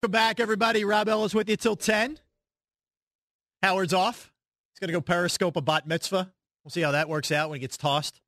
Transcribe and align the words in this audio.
Welcome 0.00 0.12
back, 0.12 0.38
everybody. 0.38 0.84
Rob 0.84 1.08
Ellis 1.08 1.34
with 1.34 1.48
you 1.50 1.56
till 1.56 1.74
10. 1.74 2.20
Howard's 3.64 3.92
off. 3.92 4.30
He's 4.70 4.78
going 4.78 4.90
to 4.90 4.92
go 4.92 5.00
periscope 5.00 5.56
a 5.56 5.60
bat 5.60 5.88
mitzvah. 5.88 6.32
We'll 6.62 6.70
see 6.70 6.82
how 6.82 6.92
that 6.92 7.08
works 7.08 7.32
out 7.32 7.50
when 7.50 7.56
he 7.56 7.60
gets 7.60 7.76
tossed 7.76 8.20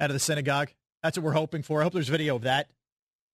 out 0.00 0.10
of 0.10 0.14
the 0.14 0.20
synagogue. 0.20 0.68
That's 1.02 1.16
what 1.16 1.24
we're 1.24 1.32
hoping 1.32 1.62
for. 1.62 1.80
I 1.80 1.84
hope 1.84 1.94
there's 1.94 2.10
video 2.10 2.36
of 2.36 2.42
that, 2.42 2.68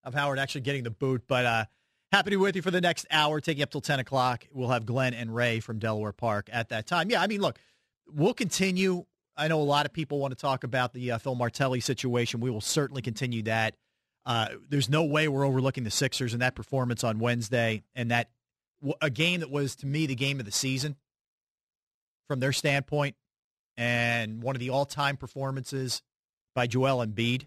of 0.05 0.15
Howard 0.15 0.39
actually 0.39 0.61
getting 0.61 0.85
the 0.85 0.93
boot. 0.93 1.25
But 1.27 1.47
uh, 1.47 1.65
happy 2.13 2.31
to 2.31 2.37
be 2.37 2.37
with 2.37 2.55
you 2.55 2.63
for 2.63 2.71
the 2.71 2.81
next 2.81 3.07
hour, 3.11 3.41
taking 3.41 3.65
up 3.65 3.73
till 3.73 3.81
10 3.81 3.99
o'clock. 3.99 4.47
We'll 4.53 4.69
have 4.69 4.87
Glenn 4.87 5.13
and 5.13 5.35
Ray 5.35 5.59
from 5.59 5.81
Delaware 5.81 6.13
Park 6.13 6.49
at 6.53 6.69
that 6.69 6.87
time. 6.87 7.11
Yeah, 7.11 7.21
I 7.21 7.27
mean, 7.27 7.41
look, 7.41 7.59
we'll 8.07 8.35
continue. 8.35 9.05
I 9.37 9.49
know 9.49 9.61
a 9.61 9.65
lot 9.65 9.85
of 9.85 9.93
people 9.93 10.21
want 10.21 10.31
to 10.31 10.41
talk 10.41 10.63
about 10.63 10.93
the 10.93 11.11
uh, 11.11 11.19
Phil 11.19 11.35
Martelli 11.35 11.81
situation. 11.81 12.39
We 12.39 12.51
will 12.51 12.61
certainly 12.61 13.03
continue 13.03 13.43
that. 13.43 13.75
Uh, 14.29 14.49
there's 14.69 14.91
no 14.91 15.05
way 15.05 15.27
we're 15.27 15.47
overlooking 15.47 15.85
the 15.85 15.91
Sixers 15.91 16.35
and 16.35 16.43
that 16.43 16.55
performance 16.55 17.03
on 17.03 17.19
Wednesday 17.19 17.83
and 17.95 18.11
that 18.11 18.29
a 19.01 19.09
game 19.09 19.41
that 19.41 19.51
was 19.51 19.75
to 19.77 19.87
me 19.87 20.05
the 20.05 20.15
game 20.15 20.39
of 20.39 20.45
the 20.45 20.53
season 20.53 20.97
from 22.29 22.39
their 22.39 22.53
standpoint 22.53 23.17
and 23.79 24.43
one 24.43 24.55
of 24.55 24.61
the 24.61 24.69
all-time 24.69 25.17
performances 25.17 26.03
by 26.55 26.67
Joel 26.67 27.05
Embiid 27.05 27.47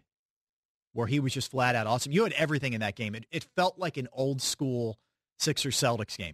where 0.94 1.06
he 1.06 1.20
was 1.20 1.34
just 1.34 1.52
flat 1.52 1.76
out 1.76 1.86
awesome. 1.86 2.12
You 2.12 2.24
had 2.24 2.34
everything 2.34 2.74
in 2.74 2.82
that 2.82 2.96
game. 2.96 3.14
It, 3.14 3.28
it 3.32 3.46
felt 3.56 3.78
like 3.78 3.98
an 3.98 4.08
old 4.12 4.42
school 4.42 4.98
Sixers 5.38 5.78
Celtics 5.78 6.18
game. 6.18 6.34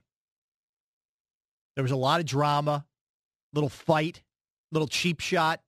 There 1.75 1.83
was 1.83 1.91
a 1.91 1.97
lot 1.97 2.21
of 2.21 2.25
drama, 2.25 2.85
little 3.53 3.69
fight, 3.69 4.23
little 4.71 4.87
cheap 4.87 5.19
shot, 5.19 5.61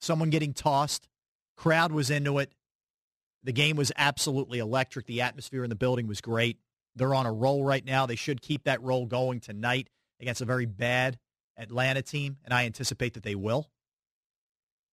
someone 0.00 0.30
getting 0.30 0.54
tossed. 0.54 1.06
Crowd 1.58 1.92
was 1.92 2.10
into 2.10 2.38
it. 2.38 2.50
The 3.44 3.52
game 3.52 3.76
was 3.76 3.90
absolutely 3.96 4.58
electric. 4.58 5.06
The 5.06 5.22
atmosphere 5.22 5.64
in 5.64 5.70
the 5.70 5.76
building 5.76 6.06
was 6.06 6.20
great. 6.20 6.58
They're 6.94 7.14
on 7.14 7.26
a 7.26 7.32
roll 7.32 7.64
right 7.64 7.84
now. 7.84 8.06
They 8.06 8.16
should 8.16 8.40
keep 8.40 8.64
that 8.64 8.82
roll 8.82 9.06
going 9.06 9.40
tonight 9.40 9.88
against 10.20 10.40
a 10.40 10.44
very 10.44 10.66
bad 10.66 11.18
Atlanta 11.56 12.02
team, 12.02 12.36
and 12.44 12.54
I 12.54 12.64
anticipate 12.66 13.14
that 13.14 13.22
they 13.22 13.34
will. 13.34 13.68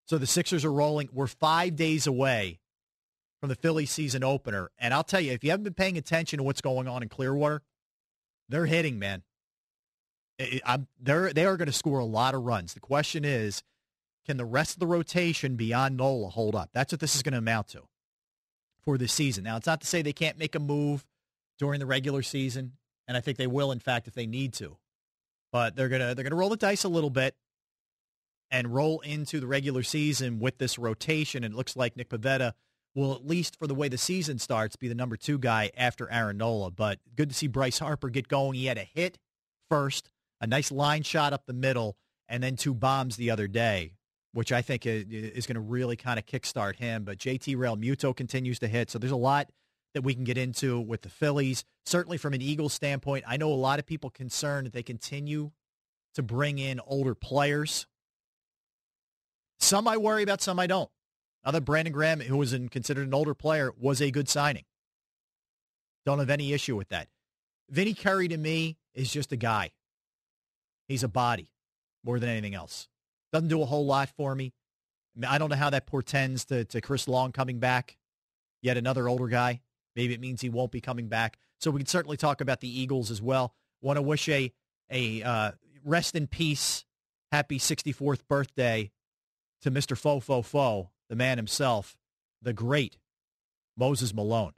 So 0.06 0.18
the 0.18 0.28
Sixers 0.28 0.66
are 0.66 0.72
rolling. 0.72 1.10
We're 1.14 1.28
five 1.28 1.76
days 1.76 2.08
away 2.08 2.60
from 3.40 3.50
the 3.50 3.56
Philly 3.56 3.86
season 3.86 4.24
opener. 4.24 4.72
And 4.80 4.94
I'll 4.94 5.04
tell 5.04 5.22
you, 5.22 5.32
if 5.32 5.44
you 5.44 5.52
haven't 5.52 5.64
been 5.64 5.74
paying 5.74 5.98
attention 5.98 6.38
to 6.38 6.44
what's 6.44 6.62
going 6.62 6.88
on 6.88 7.04
in 7.04 7.10
Clearwater, 7.10 7.62
they're 8.50 8.66
hitting, 8.66 8.98
man. 8.98 9.24
I'm, 10.66 10.88
they're, 11.00 11.32
they 11.32 11.46
are 11.46 11.58
going 11.58 11.68
to 11.68 11.74
score 11.74 12.00
a 12.00 12.06
lot 12.06 12.34
of 12.34 12.44
runs. 12.44 12.74
The 12.74 12.80
question 12.80 13.24
is, 13.24 13.62
can 14.26 14.38
the 14.38 14.46
rest 14.46 14.76
of 14.76 14.80
the 14.80 14.88
rotation 14.88 15.56
beyond 15.56 15.98
Nola 15.98 16.30
hold 16.30 16.56
up? 16.56 16.70
That's 16.74 16.92
what 16.92 17.00
this 17.00 17.16
is 17.16 17.22
going 17.22 17.34
to 17.34 17.40
amount 17.40 17.70
to 17.70 17.84
for 18.98 19.08
season. 19.08 19.44
Now, 19.44 19.58
it's 19.58 19.68
not 19.68 19.82
to 19.82 19.88
say 19.88 20.02
they 20.02 20.14
can't 20.14 20.38
make 20.38 20.56
a 20.56 20.60
move 20.60 21.06
during 21.60 21.80
the 21.80 21.86
regular 21.86 22.22
season, 22.22 22.74
and 23.08 23.18
I 23.18 23.22
think 23.22 23.38
they 23.38 23.48
will, 23.48 23.72
in 23.72 23.80
fact, 23.80 24.08
if 24.08 24.14
they 24.14 24.26
need 24.26 24.54
to. 24.54 24.78
But 25.52 25.76
they're 25.76 25.90
gonna 25.90 26.16
they're 26.16 26.24
gonna 26.24 26.36
roll 26.36 26.50
the 26.50 26.58
dice 26.58 26.84
a 26.84 26.90
little 26.90 27.10
bit 27.10 27.36
and 28.52 28.74
roll 28.74 29.00
into 29.02 29.40
the 29.40 29.48
regular 29.48 29.84
season 29.84 30.40
with 30.40 30.58
this 30.58 30.78
rotation. 30.78 31.44
And 31.44 31.54
it 31.54 31.58
looks 31.58 31.76
like 31.76 31.96
Nick 31.96 32.10
Pivetta 32.10 32.54
will, 32.96 33.14
at 33.14 33.26
least 33.26 33.58
for 33.58 33.68
the 33.68 33.76
way 33.76 33.88
the 33.88 33.98
season 33.98 34.40
starts, 34.40 34.76
be 34.76 34.88
the 34.88 34.96
number 34.96 35.18
two 35.18 35.38
guy 35.38 35.72
after 35.78 36.10
Aaron 36.12 36.38
Nola. 36.38 36.72
But 36.72 37.00
good 37.16 37.30
to 37.30 37.36
see 37.36 37.48
Bryce 37.48 37.80
Harper 37.80 38.10
get 38.10 38.28
going. 38.28 38.56
He 38.56 38.66
had 38.66 38.78
a 38.78 38.84
hit 38.84 39.18
first, 39.70 40.10
a 40.42 40.48
nice 40.48 40.72
line 40.72 41.04
shot 41.04 41.34
up 41.34 41.46
the 41.46 41.54
middle, 41.54 41.98
and 42.28 42.44
then 42.44 42.56
two 42.56 42.74
bombs 42.74 43.16
the 43.16 43.32
other 43.32 43.48
day, 43.48 43.94
which 44.34 44.52
I 44.52 44.62
think 44.62 44.86
is 44.86 45.48
going 45.48 45.56
to 45.56 45.62
really 45.62 45.96
kind 45.96 46.20
of 46.20 46.26
kickstart 46.26 46.76
him. 46.76 47.04
But 47.04 47.18
JT 47.18 47.56
Realmuto 47.56 48.16
continues 48.16 48.60
to 48.60 48.68
hit. 48.68 48.90
So 48.90 49.00
there's 49.00 49.12
a 49.12 49.16
lot 49.18 49.50
that 49.94 50.04
we 50.04 50.14
can 50.14 50.24
get 50.24 50.38
into 50.38 50.80
with 50.80 51.02
the 51.02 51.10
Phillies. 51.10 51.66
Certainly 51.86 52.18
from 52.18 52.34
an 52.34 52.42
Eagles 52.42 52.74
standpoint, 52.74 53.26
I 53.28 53.38
know 53.38 53.52
a 53.52 53.56
lot 53.56 53.80
of 53.80 53.86
people 53.86 54.10
concerned 54.10 54.68
that 54.68 54.74
they 54.74 54.84
continue 54.84 55.52
to 56.14 56.22
bring 56.22 56.60
in 56.60 56.80
older 56.86 57.16
players. 57.16 57.88
Some 59.58 59.88
I 59.88 59.98
worry 59.98 60.24
about, 60.24 60.42
some 60.42 60.60
I 60.60 60.68
don't. 60.68 60.90
Now 61.44 61.52
that 61.52 61.62
Brandon 61.62 61.92
Graham, 61.92 62.20
who 62.20 62.38
was 62.38 62.54
in, 62.54 62.70
considered 62.70 63.08
an 63.08 63.14
older 63.14 63.34
player, 63.34 63.72
was 63.80 64.02
a 64.02 64.12
good 64.12 64.30
signing. 64.30 64.66
Don't 66.06 66.20
have 66.20 66.30
any 66.30 66.54
issue 66.54 66.76
with 66.76 66.90
that. 66.90 67.08
Vinny 67.70 67.94
Curry 67.94 68.28
to 68.28 68.38
me 68.38 68.78
is 68.94 69.12
just 69.12 69.32
a 69.32 69.38
guy. 69.38 69.72
He's 70.88 71.04
a 71.04 71.08
body 71.08 71.50
more 72.04 72.20
than 72.20 72.30
anything 72.30 72.56
else. 72.56 72.88
Doesn't 73.32 73.50
do 73.50 73.62
a 73.62 73.66
whole 73.66 73.86
lot 73.86 74.10
for 74.10 74.34
me. 74.34 74.54
I 75.28 75.38
don't 75.38 75.50
know 75.50 75.56
how 75.56 75.70
that 75.70 75.86
portends 75.86 76.46
to, 76.46 76.66
to 76.66 76.82
Chris 76.82 77.08
Long 77.08 77.32
coming 77.32 77.60
back, 77.60 77.98
yet 78.62 78.78
another 78.78 79.08
older 79.08 79.28
guy. 79.28 79.62
Maybe 79.96 80.14
it 80.14 80.22
means 80.22 80.42
he 80.42 80.50
won't 80.50 80.72
be 80.72 80.82
coming 80.82 81.08
back. 81.08 81.38
So 81.60 81.72
we 81.72 81.80
can 81.80 81.88
certainly 81.88 82.18
talk 82.18 82.42
about 82.42 82.62
the 82.62 82.80
Eagles 82.82 83.12
as 83.12 83.22
well. 83.22 83.54
Want 83.82 83.98
to 83.98 84.02
wish 84.02 84.30
a 84.30 84.54
a 84.90 85.22
uh, 85.22 85.52
rest 85.84 86.16
in 86.16 86.28
peace, 86.28 86.86
happy 87.32 87.60
64th 87.60 88.22
birthday 88.28 88.92
to 89.62 89.72
Mr. 89.72 89.98
Fo 89.98 90.20
Fo 90.20 90.42
Fo, 90.42 90.90
the 91.10 91.16
man 91.16 91.38
himself, 91.38 91.98
the 92.42 92.54
great 92.54 92.98
Moses 93.78 94.14
Malone, 94.14 94.54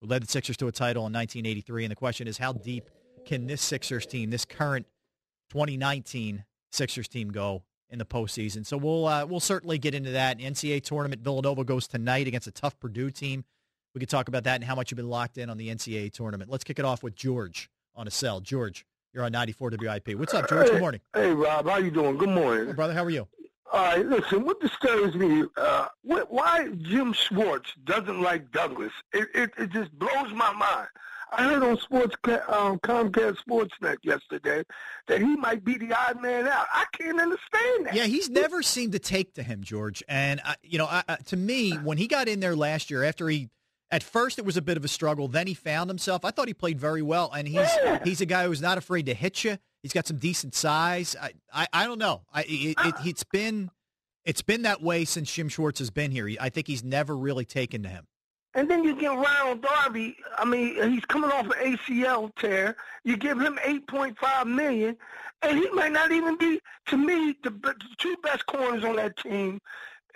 who 0.00 0.08
led 0.08 0.22
the 0.22 0.26
Sixers 0.26 0.56
to 0.58 0.66
a 0.66 0.72
title 0.72 1.06
in 1.06 1.12
1983. 1.12 1.84
And 1.84 1.90
the 1.90 1.96
question 1.96 2.26
is, 2.26 2.38
how 2.38 2.52
deep 2.52 2.90
can 3.24 3.46
this 3.46 3.62
Sixers 3.62 4.06
team, 4.06 4.30
this 4.30 4.44
current 4.44 4.86
2019 5.50 6.44
Sixers 6.72 7.08
team, 7.08 7.30
go 7.30 7.62
in 7.90 7.98
the 7.98 8.04
postseason? 8.04 8.66
So 8.66 8.76
we'll 8.76 9.06
uh, 9.06 9.26
we'll 9.26 9.40
certainly 9.40 9.78
get 9.78 9.94
into 9.94 10.10
that. 10.12 10.38
NCAA 10.38 10.82
tournament, 10.82 11.22
Villanova 11.22 11.64
goes 11.64 11.86
tonight 11.86 12.26
against 12.26 12.46
a 12.46 12.52
tough 12.52 12.78
Purdue 12.78 13.10
team. 13.10 13.44
We 13.94 14.00
could 14.00 14.08
talk 14.08 14.28
about 14.28 14.44
that 14.44 14.56
and 14.56 14.64
how 14.64 14.74
much 14.74 14.90
you've 14.90 14.96
been 14.96 15.08
locked 15.08 15.38
in 15.38 15.50
on 15.50 15.56
the 15.56 15.68
NCAA 15.68 16.12
tournament. 16.12 16.50
Let's 16.50 16.64
kick 16.64 16.78
it 16.78 16.84
off 16.84 17.02
with 17.02 17.14
George 17.14 17.70
on 17.94 18.06
a 18.06 18.10
cell. 18.10 18.40
George, 18.40 18.86
you're 19.12 19.24
on 19.24 19.32
94 19.32 19.72
WIP. 19.80 20.14
What's 20.14 20.34
up, 20.34 20.48
George? 20.48 20.66
Hey, 20.66 20.72
Good 20.72 20.80
morning. 20.80 21.00
Hey, 21.14 21.30
Rob. 21.32 21.68
How 21.68 21.78
you 21.78 21.90
doing? 21.90 22.16
Good 22.16 22.28
morning. 22.28 22.66
Hey, 22.66 22.72
brother. 22.72 22.94
How 22.94 23.04
are 23.04 23.10
you? 23.10 23.26
All 23.70 23.82
right, 23.82 24.06
listen, 24.06 24.46
what 24.46 24.60
disturbs 24.60 25.14
me, 25.14 25.44
uh, 25.58 25.88
why 26.02 26.68
Jim 26.80 27.12
Schwartz 27.12 27.70
doesn't 27.84 28.22
like 28.22 28.50
Douglas, 28.50 28.92
it, 29.12 29.28
it, 29.34 29.50
it 29.58 29.70
just 29.70 29.92
blows 29.98 30.32
my 30.32 30.52
mind. 30.52 30.88
I 31.32 31.44
heard 31.44 31.62
on 31.62 31.78
Sports 31.78 32.16
um, 32.48 32.78
Comcast 32.80 33.36
Sportsnet 33.46 33.96
yesterday 34.02 34.64
that 35.06 35.20
he 35.20 35.36
might 35.36 35.64
be 35.64 35.76
the 35.76 35.92
odd 35.92 36.22
man 36.22 36.46
out. 36.46 36.66
I 36.72 36.84
can't 36.92 37.20
understand 37.20 37.86
that. 37.86 37.94
Yeah, 37.94 38.04
he's 38.04 38.30
never 38.30 38.62
seemed 38.62 38.92
to 38.92 38.98
take 38.98 39.34
to 39.34 39.42
him, 39.42 39.62
George. 39.62 40.02
And 40.08 40.40
uh, 40.44 40.54
you 40.62 40.78
know, 40.78 40.86
uh, 40.86 41.16
to 41.26 41.36
me, 41.36 41.72
when 41.72 41.98
he 41.98 42.06
got 42.06 42.28
in 42.28 42.40
there 42.40 42.56
last 42.56 42.90
year, 42.90 43.04
after 43.04 43.28
he 43.28 43.50
at 43.90 44.02
first, 44.02 44.38
it 44.38 44.44
was 44.44 44.56
a 44.56 44.62
bit 44.62 44.76
of 44.76 44.84
a 44.84 44.88
struggle. 44.88 45.28
Then 45.28 45.46
he 45.46 45.54
found 45.54 45.88
himself. 45.90 46.24
I 46.24 46.30
thought 46.30 46.48
he 46.48 46.54
played 46.54 46.78
very 46.78 47.02
well, 47.02 47.30
and 47.32 47.48
he's 47.48 47.70
he's 48.04 48.20
a 48.20 48.26
guy 48.26 48.46
who's 48.46 48.60
not 48.60 48.78
afraid 48.78 49.06
to 49.06 49.14
hit 49.14 49.44
you. 49.44 49.58
He's 49.82 49.92
got 49.92 50.06
some 50.06 50.18
decent 50.18 50.54
size. 50.54 51.16
I 51.20 51.32
I, 51.52 51.66
I 51.72 51.86
don't 51.86 51.98
know. 51.98 52.22
I 52.32 52.42
it, 52.42 52.76
it, 52.78 52.94
it's 53.04 53.24
been 53.24 53.70
it's 54.24 54.42
been 54.42 54.62
that 54.62 54.82
way 54.82 55.04
since 55.04 55.32
Jim 55.32 55.48
Schwartz 55.48 55.78
has 55.78 55.90
been 55.90 56.10
here. 56.10 56.28
I 56.40 56.48
think 56.48 56.66
he's 56.66 56.84
never 56.84 57.16
really 57.16 57.44
taken 57.44 57.82
to 57.84 57.88
him. 57.88 58.06
And 58.58 58.68
then 58.68 58.82
you 58.82 58.96
get 58.96 59.16
Ronald 59.16 59.62
Darby. 59.62 60.16
I 60.36 60.44
mean, 60.44 60.74
he's 60.90 61.04
coming 61.04 61.30
off 61.30 61.44
an 61.44 61.76
ACL 61.76 62.34
tear. 62.34 62.76
You 63.04 63.16
give 63.16 63.40
him 63.40 63.56
eight 63.64 63.86
point 63.86 64.18
five 64.18 64.48
million, 64.48 64.96
and 65.42 65.56
he 65.56 65.70
might 65.70 65.92
not 65.92 66.10
even 66.10 66.36
be. 66.36 66.60
To 66.86 66.96
me, 66.96 67.36
the, 67.44 67.50
the 67.50 67.76
two 67.98 68.16
best 68.24 68.46
corners 68.46 68.82
on 68.82 68.96
that 68.96 69.16
team 69.16 69.60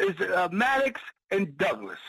is 0.00 0.20
uh, 0.20 0.48
Maddox 0.50 1.00
and 1.30 1.56
Douglas. 1.56 2.00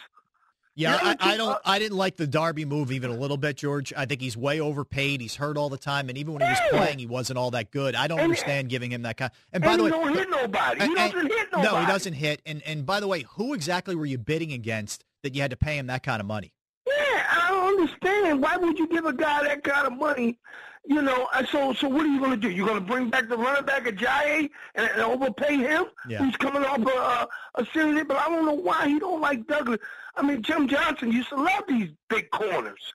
Yeah, 0.74 0.98
I, 1.00 1.16
I, 1.20 1.38
don't. 1.38 1.56
I 1.64 1.78
didn't 1.78 2.00
like 2.00 2.16
the 2.16 2.26
Darby 2.26 2.66
move 2.66 2.92
even 2.92 3.12
a 3.12 3.16
little 3.16 3.38
bit, 3.38 3.58
George. 3.58 3.94
I 3.96 4.08
think 4.08 4.20
he's 4.20 4.36
way 4.36 4.60
overpaid. 4.60 5.22
He's 5.22 5.36
hurt 5.36 5.56
all 5.56 5.70
the 5.70 5.78
time, 5.78 6.10
and 6.10 6.18
even 6.18 6.34
when 6.34 6.42
he 6.42 6.50
was 6.50 6.60
playing, 6.72 6.98
he 6.98 7.06
wasn't 7.06 7.38
all 7.38 7.52
that 7.52 7.70
good. 7.70 7.94
I 7.94 8.08
don't 8.08 8.18
and, 8.18 8.24
understand 8.24 8.70
giving 8.70 8.92
him 8.92 9.04
that 9.04 9.18
kind. 9.18 9.30
And, 9.52 9.64
and 9.64 9.70
by 9.70 9.78
the 9.78 9.84
he 9.84 9.92
way, 9.92 10.04
don't 10.04 10.18
hit 10.18 10.30
nobody. 10.32 10.82
He 10.82 10.96
doesn't 10.96 11.32
hit 11.32 11.48
nobody. 11.52 11.76
No, 11.76 11.80
he 11.80 11.86
doesn't 11.86 12.14
hit. 12.14 12.42
And 12.48 12.64
and 12.64 12.88
by 12.88 13.00
the 13.02 13.08
way, 13.08 13.24
who 13.36 13.54
exactly 13.54 13.94
were 13.94 14.08
you 14.08 14.18
bidding 14.18 14.52
against 14.52 15.06
that 15.24 15.34
you 15.36 15.42
had 15.42 15.52
to 15.52 15.58
pay 15.58 15.78
him 15.78 15.88
that 15.88 16.04
kind 16.04 16.20
of 16.20 16.28
money? 16.28 16.54
Yeah, 16.86 16.94
I 17.32 17.48
don't 17.50 17.80
understand. 17.80 18.42
Why 18.42 18.58
would 18.58 18.78
you 18.78 18.88
give 18.88 19.06
a 19.06 19.14
guy 19.14 19.44
that 19.44 19.64
kind 19.64 19.88
of 19.88 19.94
money? 19.98 20.38
You 20.86 21.02
know, 21.02 21.30
uh, 21.34 21.46
so 21.46 21.72
so 21.74 21.88
what 21.88 22.06
are 22.06 22.10
you 22.10 22.20
going 22.20 22.32
to 22.32 22.38
do? 22.38 22.50
You're 22.50 22.68
going 22.68 22.80
to 22.80 22.86
bring 22.86 23.10
back 23.10 23.30
the 23.30 23.38
running 23.38 23.66
back 23.66 23.86
Ajayi 23.86 24.50
and, 24.76 24.90
and 24.92 25.02
overpay 25.02 25.56
him, 25.56 25.86
yeah. 26.10 26.18
who's 26.18 26.36
coming 26.36 26.64
off 26.66 26.80
a, 26.80 27.62
a 27.62 27.66
series? 27.74 28.04
But 28.06 28.18
I 28.18 28.26
don't 28.28 28.46
know 28.46 28.54
why 28.54 28.90
he 28.90 29.00
don't 29.00 29.22
like 29.22 29.48
Douglas. 29.48 29.80
I 30.16 30.22
mean, 30.22 30.42
Jim 30.42 30.68
Johnson 30.68 31.12
used 31.12 31.30
to 31.30 31.36
love 31.36 31.64
these 31.70 31.90
big 32.10 32.30
corners. 32.32 32.94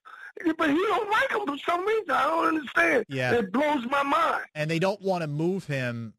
but 0.55 0.69
he 0.69 0.75
don't 0.75 1.09
like 1.09 1.31
him 1.31 1.47
for 1.47 1.57
some 1.67 1.83
reason. 1.85 2.11
I 2.11 2.23
don't 2.27 2.47
understand. 2.49 3.05
Yeah. 3.09 3.33
It 3.33 3.51
blows 3.51 3.83
my 3.89 4.03
mind. 4.03 4.43
and 4.53 4.69
they 4.69 4.77
don't 4.79 5.01
want 5.01 5.23
to 5.23 5.27
move 5.27 5.65
him 5.65 6.13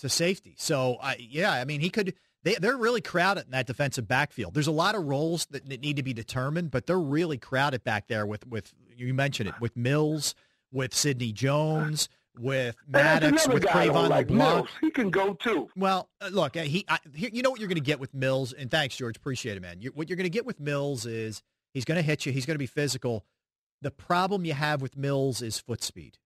to 0.00 0.08
safety. 0.08 0.54
So, 0.56 0.98
I, 1.02 1.16
yeah, 1.18 1.52
I 1.52 1.64
mean, 1.64 1.80
he 1.80 1.90
could. 1.90 2.14
They, 2.46 2.54
they're 2.54 2.76
really 2.76 3.00
crowded 3.00 3.46
in 3.46 3.50
that 3.50 3.66
defensive 3.66 4.06
backfield. 4.06 4.54
There's 4.54 4.68
a 4.68 4.72
lot 4.72 4.94
of 4.94 5.04
roles 5.04 5.46
that, 5.46 5.68
that 5.68 5.80
need 5.80 5.96
to 5.96 6.04
be 6.04 6.12
determined, 6.12 6.70
but 6.70 6.86
they're 6.86 6.96
really 6.96 7.38
crowded 7.38 7.82
back 7.82 8.06
there 8.06 8.24
with, 8.24 8.46
with 8.46 8.72
you 8.96 9.12
mentioned 9.12 9.48
it, 9.48 9.56
with 9.60 9.76
Mills, 9.76 10.36
with 10.70 10.94
Sidney 10.94 11.32
Jones, 11.32 12.08
with 12.38 12.76
Maddox, 12.86 13.48
with 13.48 13.64
guy 13.64 13.82
I 13.82 13.86
don't 13.86 13.94
Cre'Von 13.96 14.08
like 14.10 14.30
LeBlanc. 14.30 14.54
Mills. 14.54 14.68
He 14.80 14.92
can 14.92 15.10
go 15.10 15.34
too. 15.34 15.68
Well, 15.74 16.08
uh, 16.20 16.28
look, 16.30 16.56
uh, 16.56 16.62
he, 16.62 16.84
I, 16.88 17.00
here, 17.12 17.30
you 17.32 17.42
know 17.42 17.50
what 17.50 17.58
you're 17.58 17.68
going 17.68 17.78
to 17.78 17.80
get 17.80 17.98
with 17.98 18.14
Mills, 18.14 18.52
and 18.52 18.70
thanks, 18.70 18.94
George, 18.94 19.16
appreciate 19.16 19.56
it, 19.56 19.60
man. 19.60 19.80
You, 19.80 19.90
what 19.96 20.08
you're 20.08 20.16
going 20.16 20.22
to 20.22 20.30
get 20.30 20.46
with 20.46 20.60
Mills 20.60 21.04
is 21.04 21.42
he's 21.74 21.84
going 21.84 21.96
to 21.96 22.02
hit 22.02 22.26
you. 22.26 22.32
He's 22.32 22.46
going 22.46 22.54
to 22.54 22.60
be 22.60 22.66
physical. 22.66 23.24
The 23.82 23.90
problem 23.90 24.44
you 24.44 24.52
have 24.52 24.82
with 24.82 24.96
Mills 24.96 25.42
is 25.42 25.58
foot 25.58 25.82
speed, 25.82 26.18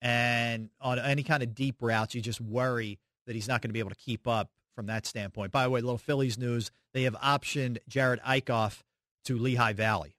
and 0.00 0.70
on 0.80 1.00
any 1.00 1.24
kind 1.24 1.42
of 1.42 1.56
deep 1.56 1.82
routes, 1.82 2.14
you 2.14 2.20
just 2.20 2.40
worry 2.40 3.00
that 3.26 3.34
he's 3.34 3.48
not 3.48 3.62
going 3.62 3.70
to 3.70 3.74
be 3.74 3.80
able 3.80 3.90
to 3.90 3.96
keep 3.96 4.28
up 4.28 4.52
from 4.74 4.86
that 4.86 5.06
standpoint. 5.06 5.52
By 5.52 5.64
the 5.64 5.70
way, 5.70 5.80
little 5.80 5.98
Phillies 5.98 6.38
news: 6.38 6.70
they 6.92 7.02
have 7.04 7.14
optioned 7.14 7.78
Jared 7.88 8.20
Eickhoff 8.20 8.80
to 9.24 9.36
Lehigh 9.38 9.72
Valley, 9.74 10.16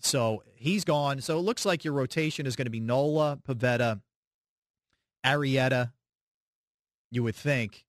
so 0.00 0.42
he's 0.54 0.84
gone. 0.84 1.20
So 1.20 1.38
it 1.38 1.42
looks 1.42 1.64
like 1.64 1.84
your 1.84 1.94
rotation 1.94 2.46
is 2.46 2.56
going 2.56 2.66
to 2.66 2.70
be 2.70 2.80
Nola, 2.80 3.38
Pivetta, 3.46 4.00
Arrieta, 5.24 5.92
you 7.10 7.22
would 7.22 7.36
think, 7.36 7.84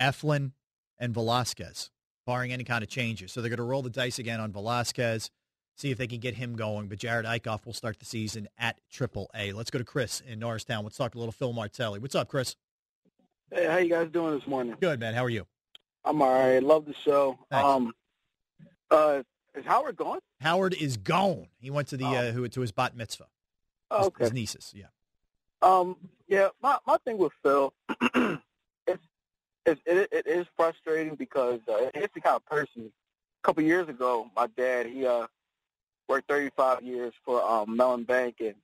Eflin 0.00 0.52
and 0.98 1.14
Velasquez, 1.14 1.90
barring 2.26 2.52
any 2.52 2.64
kind 2.64 2.82
of 2.82 2.88
changes. 2.88 3.32
So 3.32 3.40
they're 3.40 3.48
going 3.50 3.58
to 3.58 3.62
roll 3.64 3.82
the 3.82 3.90
dice 3.90 4.18
again 4.18 4.40
on 4.40 4.52
Velasquez, 4.52 5.30
see 5.76 5.90
if 5.90 5.98
they 5.98 6.06
can 6.06 6.20
get 6.20 6.34
him 6.34 6.56
going. 6.56 6.88
But 6.88 6.98
Jared 6.98 7.26
Eickhoff 7.26 7.66
will 7.66 7.72
start 7.72 7.98
the 7.98 8.04
season 8.04 8.48
at 8.58 8.80
Triple 8.90 9.30
A. 9.34 9.52
Let's 9.52 9.70
go 9.70 9.78
to 9.78 9.84
Chris 9.84 10.20
in 10.20 10.38
Norristown. 10.38 10.84
Let's 10.84 10.96
talk 10.96 11.14
a 11.14 11.18
little 11.18 11.32
Phil 11.32 11.52
Martelli. 11.52 11.98
What's 11.98 12.14
up, 12.14 12.28
Chris? 12.28 12.56
Hey, 13.52 13.66
how 13.66 13.78
you 13.78 13.90
guys 13.90 14.08
doing 14.12 14.38
this 14.38 14.46
morning? 14.46 14.76
Good, 14.80 15.00
man. 15.00 15.14
How 15.14 15.24
are 15.24 15.30
you? 15.30 15.46
I'm 16.04 16.22
all 16.22 16.28
right. 16.32 16.62
Love 16.62 16.86
the 16.86 16.94
show. 17.04 17.38
Thanks. 17.50 17.66
Um, 17.66 17.92
uh, 18.90 19.22
is 19.54 19.64
Howard 19.64 19.96
gone? 19.96 20.20
Howard 20.40 20.74
is 20.74 20.96
gone. 20.96 21.48
He 21.58 21.70
went 21.70 21.88
to 21.88 21.96
the 21.96 22.04
Oh. 22.04 22.14
uh, 22.14 22.32
who 22.32 22.48
to 22.48 22.60
his 22.60 22.72
bat 22.72 22.96
mitzvah. 22.96 23.26
Oh, 23.90 23.98
His, 23.98 24.06
okay. 24.08 24.24
his 24.24 24.32
nieces. 24.32 24.72
Yeah. 24.74 24.86
Um, 25.62 25.96
yeah. 26.28 26.48
My 26.62 26.78
my 26.86 26.96
thing 27.04 27.18
with 27.18 27.32
Phil, 27.42 27.72
it's, 28.14 28.38
it's 29.66 29.80
it, 29.84 30.08
it 30.12 30.26
is 30.26 30.46
frustrating 30.56 31.16
because 31.16 31.60
uh, 31.68 31.90
it's 31.94 32.14
the 32.14 32.20
kind 32.20 32.36
of 32.36 32.46
person. 32.46 32.92
A 33.42 33.46
couple 33.46 33.62
years 33.64 33.88
ago, 33.88 34.30
my 34.36 34.46
dad 34.56 34.86
he 34.86 35.06
uh 35.06 35.26
worked 36.08 36.28
35 36.28 36.82
years 36.82 37.12
for 37.24 37.42
um 37.42 37.76
Mellon 37.76 38.04
Bank 38.04 38.36
and 38.40 38.54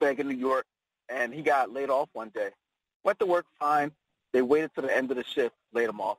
Bank 0.00 0.18
in 0.20 0.28
New 0.28 0.36
York, 0.36 0.64
and 1.08 1.32
he 1.34 1.42
got 1.42 1.70
laid 1.72 1.90
off 1.90 2.08
one 2.14 2.30
day. 2.30 2.50
Went 3.04 3.18
to 3.20 3.26
work 3.26 3.46
fine. 3.58 3.92
They 4.32 4.42
waited 4.42 4.74
to 4.74 4.82
the 4.82 4.94
end 4.94 5.10
of 5.10 5.16
the 5.16 5.24
shift, 5.24 5.54
laid 5.72 5.88
him 5.88 6.00
off, 6.00 6.18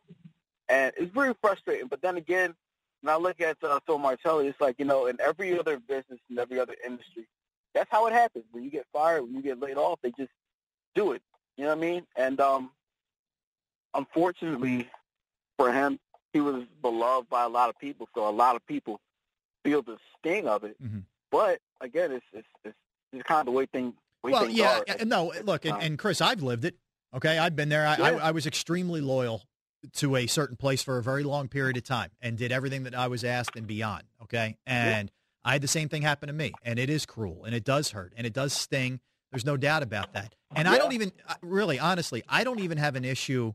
and 0.68 0.92
it's 0.98 1.14
very 1.14 1.36
frustrating. 1.42 1.88
But 1.88 2.02
then 2.02 2.18
again, 2.18 2.56
when 3.02 3.14
I 3.14 3.18
look 3.18 3.40
at 3.42 3.58
uh, 3.64 3.80
Phil 3.86 4.00
Martelli, 4.00 4.48
it's 4.48 4.60
like 4.60 4.76
you 4.80 4.86
know, 4.86 5.06
in 5.06 5.18
every 5.22 5.58
other 5.60 5.78
business, 5.80 6.20
in 6.30 6.40
every 6.40 6.60
other 6.60 6.76
industry, 6.86 7.28
that's 7.74 7.90
how 7.92 8.08
it 8.08 8.14
happens. 8.14 8.46
When 8.52 8.64
you 8.64 8.72
get 8.72 8.86
fired, 8.92 9.24
when 9.24 9.36
you 9.36 9.42
get 9.42 9.60
laid 9.60 9.78
off, 9.78 10.00
they 10.02 10.12
just 10.12 10.32
do 10.96 11.12
it. 11.12 11.22
You 11.58 11.66
know 11.66 11.70
what 11.76 11.78
I 11.78 11.82
mean? 11.82 12.08
And 12.16 12.40
um, 12.42 12.72
unfortunately 13.94 14.90
for 15.58 15.72
him, 15.72 16.00
he 16.34 16.40
was 16.40 16.64
beloved 16.82 17.30
by 17.30 17.44
a 17.44 17.50
lot 17.50 17.70
of 17.70 17.78
people, 17.80 18.08
so 18.16 18.28
a 18.28 18.32
lot 18.32 18.56
of 18.56 18.66
people 18.66 19.00
feel 19.64 19.82
the 19.82 19.98
sting 20.18 20.48
of 20.48 20.64
it. 20.64 20.82
Mhm. 20.82 21.04
But 21.32 21.60
again, 21.82 22.12
it's 22.12 22.26
it's 22.34 22.48
it's 22.64 22.76
just 23.14 23.26
kind 23.26 23.42
of 23.42 23.46
the 23.48 23.52
way 23.52 23.66
thing. 23.66 23.94
Way 24.24 24.32
Well, 24.32 24.50
yeah. 24.50 24.80
are. 24.80 24.96
uh, 25.02 25.04
No, 25.06 25.34
look, 25.44 25.66
and, 25.66 25.82
and 25.82 25.98
Chris, 26.00 26.22
I've 26.22 26.42
lived 26.42 26.66
it. 26.66 26.76
Okay, 27.16 27.38
I've 27.38 27.56
been 27.56 27.70
there. 27.70 27.88
I, 27.88 27.96
I, 27.96 28.12
Yeah. 28.12 28.18
I 28.28 28.32
was 28.32 28.46
extremely 28.46 29.02
loyal 29.02 29.44
to 29.94 30.16
a 30.16 30.28
certain 30.28 30.58
place 30.58 30.84
for 30.84 30.98
a 30.98 31.04
very 31.04 31.24
long 31.24 31.48
period 31.48 31.78
of 31.78 31.84
time 31.84 32.12
and 32.22 32.38
did 32.38 32.52
everything 32.52 32.84
that 32.84 32.94
I 32.94 33.08
was 33.08 33.24
asked 33.24 33.56
and 33.56 33.66
beyond. 33.66 34.04
Okay, 34.24 34.58
and 34.68 35.12
I 35.44 35.54
had 35.54 35.62
the 35.62 35.68
same 35.68 35.90
thing 35.90 36.02
happen 36.02 36.28
to 36.28 36.34
me, 36.34 36.54
and 36.64 36.78
it 36.78 36.90
is 36.90 37.06
cruel, 37.06 37.46
and 37.46 37.56
it 37.56 37.64
does 37.64 37.92
hurt, 37.92 38.14
and 38.18 38.28
it 38.28 38.34
does 38.34 38.54
sting. 38.54 39.00
There's 39.32 39.46
no 39.46 39.58
doubt 39.58 39.84
about 39.84 40.14
that. 40.14 40.34
And 40.56 40.68
I 40.68 40.78
don't 40.78 40.94
even 40.94 41.12
uh, 41.28 41.36
really, 41.42 41.78
honestly, 41.80 42.24
I 42.28 42.44
don't 42.44 42.60
even 42.60 42.78
have 42.80 42.96
an 42.96 43.06
issue 43.06 43.54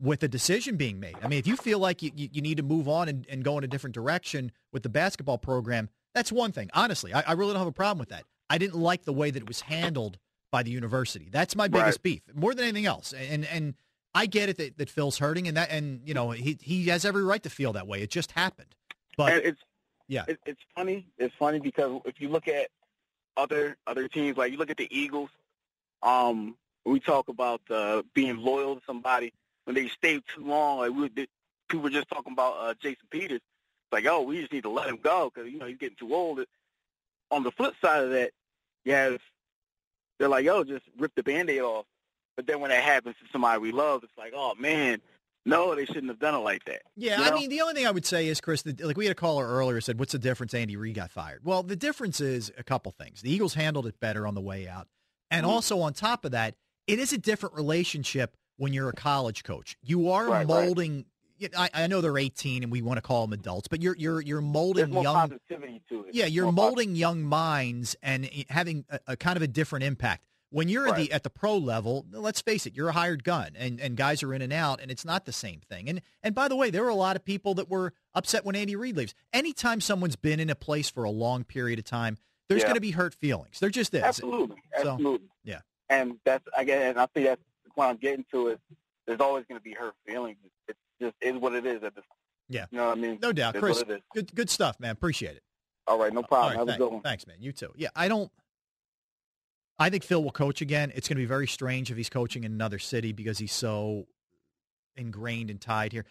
with 0.00 0.20
the 0.20 0.28
decision 0.28 0.76
being 0.76 0.98
made. 0.98 1.14
I 1.22 1.28
mean, 1.28 1.38
if 1.38 1.46
you 1.46 1.56
feel 1.56 1.78
like 1.78 2.02
you, 2.02 2.10
you, 2.16 2.30
you 2.32 2.40
need 2.40 2.56
to 2.56 2.62
move 2.62 2.88
on 2.88 3.08
and, 3.10 3.26
and 3.28 3.44
go 3.44 3.58
in 3.58 3.64
a 3.64 3.66
different 3.66 3.92
direction 3.92 4.50
with 4.72 4.82
the 4.82 4.88
basketball 4.88 5.36
program, 5.36 5.90
that's 6.14 6.32
one 6.32 6.52
thing. 6.52 6.70
Honestly, 6.72 7.12
I, 7.12 7.20
I 7.20 7.32
really 7.32 7.52
don't 7.52 7.58
have 7.60 7.68
a 7.68 7.72
problem 7.72 7.98
with 7.98 8.08
that. 8.08 8.24
I 8.50 8.58
didn't 8.58 8.78
like 8.78 9.04
the 9.04 9.12
way 9.12 9.30
that 9.30 9.40
it 9.40 9.48
was 9.48 9.62
handled 9.62 10.18
by 10.50 10.62
the 10.62 10.70
university. 10.70 11.28
That's 11.30 11.56
my 11.56 11.68
biggest 11.68 11.98
Right. 11.98 12.02
beef, 12.02 12.22
more 12.34 12.54
than 12.54 12.64
anything 12.64 12.86
else. 12.86 13.14
And 13.14 13.46
and 13.46 13.74
I 14.14 14.26
get 14.26 14.48
it 14.48 14.56
that, 14.58 14.76
that 14.78 14.90
Phil's 14.90 15.18
hurting, 15.18 15.46
and 15.48 15.56
that 15.56 15.70
and 15.70 16.02
you 16.04 16.12
know 16.12 16.32
he 16.32 16.58
he 16.60 16.88
has 16.88 17.04
every 17.04 17.22
right 17.22 17.42
to 17.44 17.50
feel 17.50 17.72
that 17.74 17.86
way. 17.86 18.02
It 18.02 18.10
just 18.10 18.32
happened. 18.32 18.74
But 19.16 19.32
and 19.32 19.42
it's 19.44 19.60
yeah. 20.08 20.24
it, 20.26 20.38
it's 20.44 20.60
funny. 20.74 21.06
It's 21.16 21.34
funny 21.38 21.60
because 21.60 22.02
if 22.04 22.20
you 22.20 22.28
look 22.28 22.48
at 22.48 22.68
other 23.36 23.76
other 23.86 24.08
teams, 24.08 24.36
like 24.36 24.52
you 24.52 24.58
look 24.58 24.70
at 24.70 24.76
the 24.76 24.88
Eagles, 24.90 25.30
um, 26.02 26.56
we 26.84 26.98
talk 26.98 27.28
about 27.28 27.60
uh, 27.70 28.02
being 28.14 28.36
loyal 28.38 28.76
to 28.76 28.82
somebody 28.84 29.32
when 29.64 29.76
they 29.76 29.88
stay 29.88 30.20
too 30.34 30.44
long. 30.44 30.78
Like 30.78 30.90
we 30.90 31.08
did, 31.08 31.28
people 31.68 31.84
were 31.84 31.90
just 31.90 32.08
talking 32.08 32.32
about 32.32 32.56
uh, 32.58 32.74
Jason 32.80 33.06
Peters. 33.10 33.36
It's 33.36 33.92
like, 33.92 34.06
oh, 34.06 34.22
we 34.22 34.40
just 34.40 34.52
need 34.52 34.64
to 34.64 34.70
let 34.70 34.88
him 34.88 34.98
go 35.00 35.30
because 35.32 35.50
you 35.50 35.58
know 35.58 35.66
he's 35.66 35.78
getting 35.78 35.96
too 35.96 36.12
old. 36.12 36.40
On 37.30 37.44
the 37.44 37.52
flip 37.52 37.74
side 37.80 38.02
of 38.02 38.10
that, 38.10 38.32
have 38.86 39.20
they're 40.18 40.28
like, 40.28 40.44
yo, 40.44 40.64
just 40.64 40.84
rip 40.98 41.14
the 41.14 41.22
band-aid 41.22 41.60
off. 41.62 41.86
But 42.36 42.46
then 42.46 42.60
when 42.60 42.70
that 42.70 42.82
happens 42.82 43.16
to 43.16 43.24
somebody 43.32 43.60
we 43.60 43.72
love, 43.72 44.02
it's 44.04 44.16
like, 44.18 44.32
oh 44.34 44.54
man, 44.58 45.00
no, 45.46 45.74
they 45.74 45.86
shouldn't 45.86 46.08
have 46.08 46.18
done 46.18 46.34
it 46.34 46.38
like 46.38 46.64
that. 46.66 46.82
Yeah, 46.96 47.18
You 47.20 47.24
I 47.24 47.34
mean, 47.34 47.50
the 47.50 47.60
only 47.62 47.74
thing 47.74 47.86
I 47.86 47.90
would 47.90 48.04
say 48.06 48.26
is, 48.28 48.40
Chris, 48.40 48.62
that, 48.62 48.80
like 48.80 48.96
we 48.96 49.06
had 49.06 49.12
a 49.12 49.16
caller 49.16 49.46
earlier 49.46 49.76
who 49.76 49.80
said, 49.80 49.98
"What's 49.98 50.12
the 50.12 50.18
difference?" 50.18 50.52
Andy 50.54 50.76
Reid 50.76 50.94
got 50.96 51.10
fired. 51.10 51.40
Well, 51.44 51.62
the 51.62 51.76
difference 51.76 52.20
is 52.20 52.52
a 52.58 52.62
couple 52.62 52.92
things. 52.92 53.22
The 53.22 53.32
Eagles 53.32 53.54
handled 53.54 53.86
it 53.86 53.98
better 54.00 54.26
on 54.26 54.34
the 54.34 54.40
way 54.40 54.68
out, 54.68 54.88
and 55.30 55.44
Mhm. 55.46 55.50
also 55.50 55.80
on 55.80 55.92
top 55.94 56.24
of 56.24 56.32
that, 56.32 56.54
it 56.86 56.98
is 56.98 57.12
a 57.12 57.18
different 57.18 57.54
relationship 57.54 58.36
when 58.56 58.72
you're 58.74 58.90
a 58.90 58.94
college 58.94 59.42
coach. 59.44 59.76
You 59.82 60.10
are 60.10 60.26
Right, 60.26 60.46
right. 60.46 60.46
I, 61.56 61.70
I 61.74 61.86
know 61.86 62.00
they're 62.00 62.18
18 62.18 62.62
and 62.62 62.70
we 62.72 62.82
want 62.82 62.98
to 62.98 63.02
call 63.02 63.26
them 63.26 63.32
adults, 63.32 63.68
but 63.68 63.80
you're 63.82 63.96
you're 63.96 64.20
you're 64.20 64.40
molding 64.40 64.92
young. 64.92 65.04
positivity 65.14 65.82
to 65.88 66.04
it. 66.04 66.14
Yeah, 66.14 66.26
you're 66.26 66.44
More 66.44 66.52
positive. 66.52 66.64
molding 66.76 66.96
young 66.96 67.22
minds 67.22 67.96
and 68.02 68.28
having 68.48 68.84
a, 68.90 69.00
a 69.08 69.16
kind 69.16 69.36
of 69.36 69.42
a 69.42 69.46
different 69.48 69.84
impact. 69.84 70.24
When 70.52 70.68
you're 70.68 70.88
at 70.88 70.96
the 70.96 71.12
at 71.12 71.22
the 71.22 71.30
pro 71.30 71.56
level, 71.56 72.06
let's 72.10 72.40
face 72.40 72.66
it, 72.66 72.74
you're 72.74 72.88
a 72.88 72.92
hired 72.92 73.22
gun, 73.22 73.50
and, 73.56 73.80
and 73.80 73.96
guys 73.96 74.20
are 74.24 74.34
in 74.34 74.42
and 74.42 74.52
out, 74.52 74.80
and 74.80 74.90
it's 74.90 75.04
not 75.04 75.24
the 75.24 75.32
same 75.32 75.60
thing. 75.68 75.88
And 75.88 76.02
and 76.24 76.34
by 76.34 76.48
the 76.48 76.56
way, 76.56 76.70
there 76.70 76.82
were 76.82 76.88
a 76.88 76.94
lot 76.96 77.14
of 77.14 77.24
people 77.24 77.54
that 77.54 77.70
were 77.70 77.92
upset 78.14 78.44
when 78.44 78.56
Andy 78.56 78.74
Reid 78.74 78.96
leaves. 78.96 79.14
Anytime 79.32 79.80
someone's 79.80 80.16
been 80.16 80.40
in 80.40 80.50
a 80.50 80.56
place 80.56 80.90
for 80.90 81.04
a 81.04 81.10
long 81.10 81.44
period 81.44 81.78
of 81.78 81.84
time, 81.84 82.18
there's 82.48 82.62
Yeah. 82.62 82.66
going 82.66 82.74
to 82.74 82.80
be 82.80 82.90
hurt 82.90 83.14
feelings. 83.14 83.60
There 83.60 83.70
just 83.70 83.94
is. 83.94 84.02
Absolutely, 84.02 84.56
So, 84.82 84.90
absolutely. 84.90 85.28
yeah. 85.44 85.60
and 85.88 86.18
that's 86.24 86.44
again, 86.56 86.82
and 86.90 86.98
I 86.98 87.06
think 87.06 87.26
that's 87.28 87.42
what 87.76 87.86
I'm 87.86 87.96
getting 87.98 88.24
to 88.32 88.48
is 88.48 88.58
there's 89.06 89.20
always 89.20 89.44
going 89.48 89.58
to 89.60 89.62
be 89.64 89.72
hurt 89.74 89.94
feelings. 90.04 90.38
It 90.44 90.50
just 91.00 91.14
is 91.20 91.36
what 91.36 91.54
it 91.54 91.66
is 91.66 91.82
at 91.82 91.94
this. 91.94 92.04
Yeah. 92.48 92.66
you 92.70 92.78
know 92.78 92.88
what 92.88 92.98
I 92.98 93.00
mean. 93.00 93.18
No 93.22 93.32
doubt, 93.32 93.54
It's 93.54 93.62
Chris. 93.62 93.78
what 93.78 93.90
it 93.90 93.94
is. 93.94 94.00
Good 94.14 94.34
good 94.34 94.50
stuff, 94.50 94.78
man. 94.80 94.90
Appreciate 94.92 95.36
it. 95.36 95.42
All 95.86 95.98
right, 95.98 96.12
no 96.12 96.22
problem. 96.22 96.50
right, 96.50 96.58
Have 96.58 96.68
a 96.76 96.78
good 96.78 96.92
one. 96.92 97.02
Thanks, 97.02 97.26
man. 97.26 97.36
You 97.40 97.52
too. 97.52 97.72
Yeah, 97.76 97.88
I 97.96 98.08
don't. 98.08 98.30
I 99.78 99.88
think 99.88 100.04
Phil 100.04 100.22
will 100.22 100.30
coach 100.32 100.60
again. 100.60 100.92
It's 100.94 101.08
going 101.08 101.16
to 101.16 101.22
be 101.22 101.26
very 101.26 101.48
strange 101.48 101.90
if 101.90 101.96
he's 101.96 102.10
coaching 102.10 102.44
in 102.44 102.52
another 102.52 102.78
city 102.78 103.12
because 103.12 103.38
he's 103.38 103.52
so 103.52 104.06
ingrained 104.94 105.48
and 105.50 105.58
tied 105.60 105.92
here. 105.92 106.04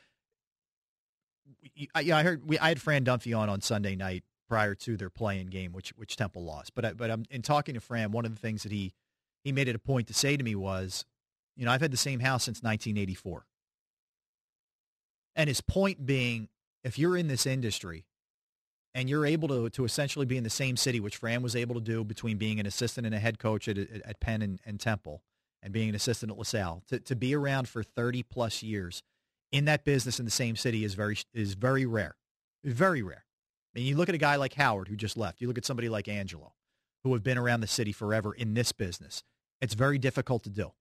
I, 1.94 2.00
yeah, 2.02 2.18
I 2.18 2.24
heard. 2.24 2.48
We, 2.48 2.58
I 2.60 2.70
had 2.70 2.82
Fran 2.82 3.06
Dunphy 3.06 3.38
on 3.38 3.50
on 3.50 3.62
Sunday 3.62 3.96
night 3.96 4.24
prior 4.48 4.74
to 4.76 4.98
their 4.98 5.10
playing 5.10 5.48
game, 5.48 5.72
which 5.72 5.90
which 5.98 6.16
Temple 6.16 6.44
lost. 6.44 6.74
But 6.74 6.86
I, 6.86 6.94
but 6.94 7.12
I'm 7.12 7.26
in 7.30 7.42
talking 7.42 7.76
to 7.76 7.82
Fran. 7.82 8.12
One 8.12 8.26
of 8.26 8.34
the 8.34 8.40
things 8.40 8.64
that 8.64 8.72
he 8.72 8.94
he 9.44 9.52
made 9.52 9.68
it 9.68 9.76
a 9.76 9.80
point 9.80 10.08
to 10.08 10.14
say 10.14 10.36
to 10.36 10.44
me 10.44 10.56
was, 10.56 11.06
you 11.56 11.66
know, 11.66 11.72
I've 11.72 11.82
had 11.82 11.92
the 11.92 11.98
same 11.98 12.20
house 12.22 12.44
since 12.46 12.60
1984. 12.64 13.46
And 15.40 15.48
his 15.48 15.62
point 15.62 16.06
being, 16.06 16.50
if 16.84 17.00
you're 17.00 17.16
in 17.16 17.30
this 17.30 17.46
industry 17.46 18.04
and 18.94 19.10
you're 19.10 19.26
able 19.26 19.48
to, 19.48 19.70
to 19.70 19.86
essentially 19.86 20.26
be 20.26 20.36
in 20.36 20.44
the 20.44 20.50
same 20.50 20.76
city, 20.76 21.00
which 21.00 21.16
Fran 21.16 21.42
was 21.42 21.56
able 21.56 21.76
to 21.76 21.82
do 21.82 22.04
between 22.04 22.38
being 22.38 22.60
an 22.60 22.66
assistant 22.66 23.06
and 23.06 23.16
a 23.16 23.20
head 23.20 23.40
coach 23.40 23.70
at, 23.70 23.78
at, 23.78 24.20
Penn 24.20 24.42
and, 24.42 24.60
and 24.66 24.82
Temple 24.82 25.24
and 25.64 25.72
being 25.72 25.88
an 25.88 25.96
assistant 25.96 26.30
at 26.30 26.38
LaSalle, 26.38 26.84
to, 26.90 27.00
to 27.00 27.16
be 27.16 27.34
around 27.34 27.70
for 27.70 27.84
30 27.84 28.22
plus 28.24 28.62
years 28.62 29.02
in 29.50 29.64
that 29.64 29.86
business 29.86 30.20
in 30.20 30.26
the 30.26 30.32
same 30.32 30.58
city 30.58 30.84
is 30.84 30.94
very, 30.94 31.18
is 31.34 31.54
very 31.54 31.86
rare. 31.86 32.18
Very 32.66 33.02
rare. 33.02 33.24
I 33.74 33.80
mean, 33.80 33.88
you 33.88 33.96
look 33.96 34.10
at 34.10 34.16
a 34.16 34.20
guy 34.20 34.36
like 34.36 34.56
Howard 34.56 34.90
who 34.90 34.98
just 34.98 35.16
left. 35.16 35.40
You 35.40 35.48
look 35.48 35.58
at 35.58 35.64
somebody 35.64 35.88
like 35.88 36.10
Angelo 36.10 36.52
who 37.06 37.14
have 37.14 37.24
been 37.24 37.38
around 37.38 37.62
the 37.62 37.68
city 37.68 37.94
forever 37.94 38.34
in 38.34 38.56
this 38.56 38.74
business. 38.74 39.24
It's 39.62 39.74
very 39.74 40.00
difficult 40.00 40.44
to 40.44 40.50
do. 40.50 40.74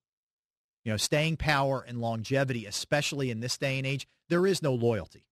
You 0.88 0.94
know, 0.94 0.96
staying 0.96 1.36
power 1.36 1.84
and 1.86 2.00
longevity, 2.00 2.64
especially 2.64 3.30
in 3.30 3.40
this 3.40 3.58
day 3.58 3.76
and 3.76 3.86
age, 3.86 4.08
there 4.30 4.46
is 4.46 4.62
no 4.62 4.72
loyalty. 4.72 5.26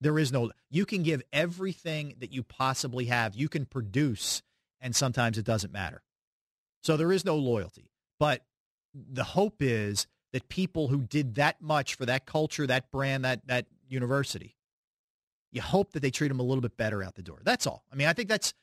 There 0.00 0.18
is 0.18 0.32
no, 0.32 0.50
you 0.70 0.86
can 0.86 1.02
give 1.02 1.20
everything 1.30 2.14
that 2.20 2.32
you 2.32 2.42
possibly 2.42 3.04
have. 3.04 3.34
You 3.34 3.50
can 3.50 3.66
produce, 3.66 4.42
and 4.80 4.96
sometimes 4.96 5.36
it 5.36 5.44
doesn't 5.44 5.74
matter. 5.74 6.00
So 6.82 6.96
there 6.96 7.12
is 7.12 7.22
no 7.22 7.36
loyalty. 7.36 7.90
But 8.18 8.46
the 8.94 9.24
hope 9.24 9.56
is 9.60 10.06
that 10.32 10.48
people 10.48 10.88
who 10.88 11.02
did 11.02 11.34
that 11.34 11.60
much 11.60 11.94
for 11.94 12.06
that 12.06 12.24
culture, 12.24 12.66
that 12.66 12.90
brand, 12.90 13.26
that, 13.26 13.46
that 13.46 13.66
university, 13.90 14.56
you 15.52 15.60
hope 15.60 15.92
that 15.92 16.00
they 16.00 16.10
treat 16.10 16.28
them 16.28 16.40
a 16.40 16.44
little 16.44 16.62
bit 16.62 16.78
better 16.78 17.02
out 17.02 17.14
the 17.14 17.22
door. 17.22 17.40
That's 17.44 17.66
all. 17.66 17.84
I 17.92 17.94
mean, 17.94 18.08
I 18.08 18.14
think 18.14 18.30
that's 18.30 18.54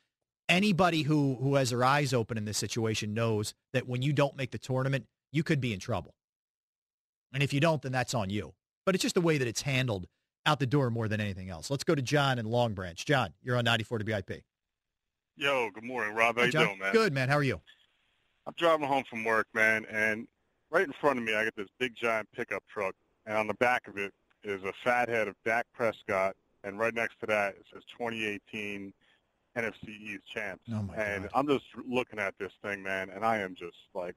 anybody 0.50 1.04
who, 1.04 1.36
who 1.40 1.54
has 1.54 1.70
their 1.70 1.84
eyes 1.84 2.16
open 2.16 2.36
in 2.36 2.46
this 2.46 2.58
situation 2.58 3.14
knows 3.14 3.54
that 3.74 3.88
when 3.88 4.02
you 4.02 4.12
don't 4.12 4.36
make 4.36 4.50
the 4.50 4.58
tournament, 4.58 5.06
you 5.36 5.44
could 5.44 5.60
be 5.60 5.74
in 5.74 5.80
trouble. 5.80 6.16
And 7.34 7.44
if 7.44 7.52
you 7.52 7.60
don't, 7.60 7.82
then 7.82 7.92
that's 7.92 8.14
on 8.14 8.30
you. 8.30 8.54
But 8.86 8.96
it's 8.96 9.02
just 9.02 9.16
the 9.16 9.22
way 9.22 9.38
that 9.38 9.48
it's 9.48 9.62
handled 9.62 10.08
out 10.46 10.60
the 10.60 10.66
door 10.66 10.90
more 10.90 11.08
than 11.08 11.20
anything 11.20 11.50
else. 11.50 11.70
Let's 11.70 11.84
go 11.84 11.94
to 11.94 12.02
John 12.02 12.40
in 12.40 12.46
Long 12.46 12.74
Branch. 12.74 13.04
John, 13.04 13.34
you're 13.44 13.58
on 13.58 13.66
94 13.66 14.00
to 14.00 14.06
WIP. 14.06 14.44
Yo, 15.36 15.70
good 15.74 15.84
morning, 15.84 16.16
Rob. 16.16 16.36
How 16.36 16.44
hey, 16.44 16.46
you 16.48 16.52
John? 16.54 16.66
doing, 16.68 16.80
man? 16.80 16.94
Good, 16.94 17.14
man. 17.14 17.28
How 17.28 17.36
are 17.36 17.44
you? 17.44 17.60
I'm 18.48 18.54
driving 18.58 18.88
home 18.88 19.04
from 19.10 19.26
work, 19.26 19.48
man, 19.54 19.86
and 19.92 20.28
right 20.72 20.86
in 20.86 20.94
front 21.02 21.18
of 21.18 21.26
me, 21.26 21.36
I 21.36 21.44
got 21.44 21.56
this 21.58 21.68
big 21.80 21.94
giant 21.96 22.30
pickup 22.34 22.64
truck, 22.72 22.94
and 23.26 23.36
on 23.36 23.48
the 23.48 23.56
back 23.56 23.88
of 23.88 23.98
it 23.98 24.14
is 24.44 24.64
a 24.64 24.72
fat 24.84 25.10
head 25.10 25.28
of 25.28 25.36
Dak 25.44 25.66
Prescott, 25.74 26.36
and 26.64 26.80
right 26.80 26.94
next 26.94 27.20
to 27.22 27.26
that 27.26 27.56
it 27.56 27.66
says 27.74 27.82
2018 27.98 28.94
NFC 29.58 29.90
East 29.90 30.24
champs. 30.34 30.64
Oh 30.72 30.88
and 30.96 31.24
God. 31.24 31.32
I'm 31.34 31.48
just 31.48 31.66
looking 31.90 32.20
at 32.20 32.36
this 32.40 32.52
thing, 32.64 32.84
man, 32.84 33.10
and 33.10 33.26
I 33.26 33.40
am 33.40 33.56
just 33.58 33.78
like, 33.96 34.16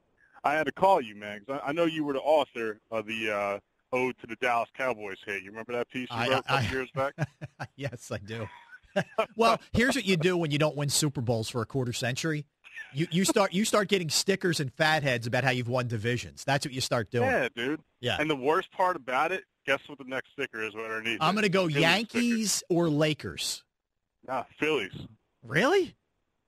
I 0.48 0.54
had 0.54 0.64
to 0.66 0.72
call 0.72 1.00
you, 1.00 1.14
man, 1.14 1.42
'cause 1.46 1.60
I, 1.64 1.68
I 1.68 1.72
know 1.72 1.84
you 1.84 2.04
were 2.04 2.12
the 2.14 2.20
author 2.20 2.80
of 2.90 3.06
the 3.06 3.30
uh, 3.30 3.58
Ode 3.92 4.16
to 4.20 4.26
the 4.26 4.36
Dallas 4.36 4.68
Cowboys 4.76 5.18
hit. 5.24 5.42
You 5.42 5.50
remember 5.50 5.72
that 5.74 5.88
piece 5.90 6.08
you 6.10 6.16
I- 6.16 6.28
wrote 6.28 6.38
a 6.38 6.42
couple 6.42 6.70
years 6.70 6.90
back? 6.94 7.14
yes, 7.76 8.10
I 8.10 8.18
do. 8.18 8.48
well, 9.36 9.60
here's 9.72 9.94
what 9.94 10.04
you 10.06 10.16
do 10.16 10.36
when 10.36 10.50
you 10.50 10.58
don't 10.58 10.76
win 10.76 10.88
Super 10.88 11.20
Bowls 11.20 11.48
for 11.48 11.60
a 11.62 11.66
quarter 11.66 11.92
century. 11.92 12.46
You, 12.92 13.06
you 13.10 13.24
start 13.24 13.52
you 13.52 13.64
start 13.64 13.88
getting 13.88 14.08
stickers 14.08 14.60
and 14.60 14.72
fatheads 14.72 15.26
about 15.26 15.44
how 15.44 15.50
you've 15.50 15.68
won 15.68 15.88
divisions. 15.88 16.44
That's 16.44 16.64
what 16.64 16.72
you 16.72 16.80
start 16.80 17.10
doing. 17.10 17.26
Yeah, 17.28 17.48
dude. 17.54 17.80
Yeah. 18.00 18.16
And 18.18 18.30
the 18.30 18.36
worst 18.36 18.70
part 18.72 18.96
about 18.96 19.32
it, 19.32 19.44
guess 19.66 19.80
what 19.88 19.98
the 19.98 20.04
next 20.04 20.32
sticker 20.32 20.62
is 20.64 20.74
underneath? 20.74 21.18
I'm 21.20 21.34
going 21.34 21.42
to 21.42 21.48
go 21.50 21.66
sticker. 21.68 21.80
Yankees 21.80 22.62
or 22.70 22.88
Lakers. 22.88 23.62
Nah, 24.26 24.44
Phillies. 24.58 24.92
Really? 25.42 25.94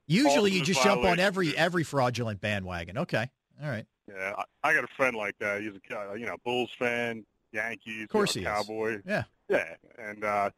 Usually 0.06 0.50
you 0.52 0.62
just 0.62 0.82
jump 0.82 1.04
on 1.04 1.20
every 1.20 1.56
every 1.56 1.84
fraudulent 1.84 2.40
bandwagon. 2.40 2.98
Okay. 2.98 3.28
All 3.62 3.68
right. 3.70 3.86
Yeah, 4.08 4.32
I, 4.38 4.70
I 4.70 4.74
got 4.74 4.84
a 4.84 4.88
friend 4.96 5.16
like 5.16 5.36
that. 5.40 5.60
He's 5.62 5.72
a 5.90 6.10
uh, 6.10 6.14
you 6.14 6.26
know 6.26 6.36
Bulls 6.44 6.70
fan, 6.78 7.24
Yankees, 7.52 8.04
Of 8.04 8.08
course 8.10 8.34
you 8.34 8.40
he 8.42 8.44
know, 8.46 8.52
is. 8.52 8.66
Cowboy. 8.66 9.02
Yeah. 9.06 9.24
Yeah, 9.48 9.74
and 9.98 10.24
uh, 10.24 10.50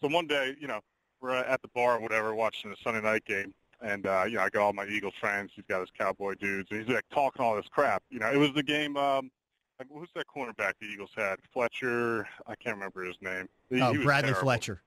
so 0.00 0.08
one 0.08 0.26
day, 0.28 0.54
you 0.60 0.68
know, 0.68 0.80
we're 1.20 1.34
at 1.34 1.60
the 1.62 1.68
bar 1.74 1.96
or 1.96 2.00
whatever, 2.00 2.34
watching 2.34 2.70
the 2.70 2.76
Sunday 2.82 3.00
night 3.00 3.24
game, 3.24 3.52
and 3.80 4.06
uh, 4.06 4.24
you 4.28 4.36
know, 4.36 4.42
I 4.42 4.48
got 4.50 4.62
all 4.62 4.72
my 4.72 4.86
Eagles 4.86 5.14
friends. 5.20 5.50
He's 5.54 5.64
got 5.68 5.80
his 5.80 5.90
Cowboy 5.98 6.34
dudes, 6.34 6.68
and 6.70 6.80
he's 6.80 6.88
like 6.94 7.04
talking 7.12 7.42
all 7.44 7.56
this 7.56 7.66
crap. 7.70 8.02
You 8.10 8.20
know, 8.20 8.30
it 8.30 8.36
was 8.38 8.52
the 8.54 8.62
game. 8.62 8.96
Um, 8.96 9.30
like, 9.78 9.88
who's 9.92 10.08
that 10.14 10.26
cornerback 10.28 10.72
the 10.80 10.86
Eagles 10.86 11.10
had? 11.16 11.36
Fletcher. 11.52 12.26
I 12.46 12.54
can't 12.54 12.76
remember 12.76 13.04
his 13.04 13.16
name. 13.20 13.48
He- 13.68 13.80
Oh, 13.82 13.92
he 13.92 14.02
Bradley 14.02 14.28
terrible. 14.30 14.42
Fletcher. 14.46 14.82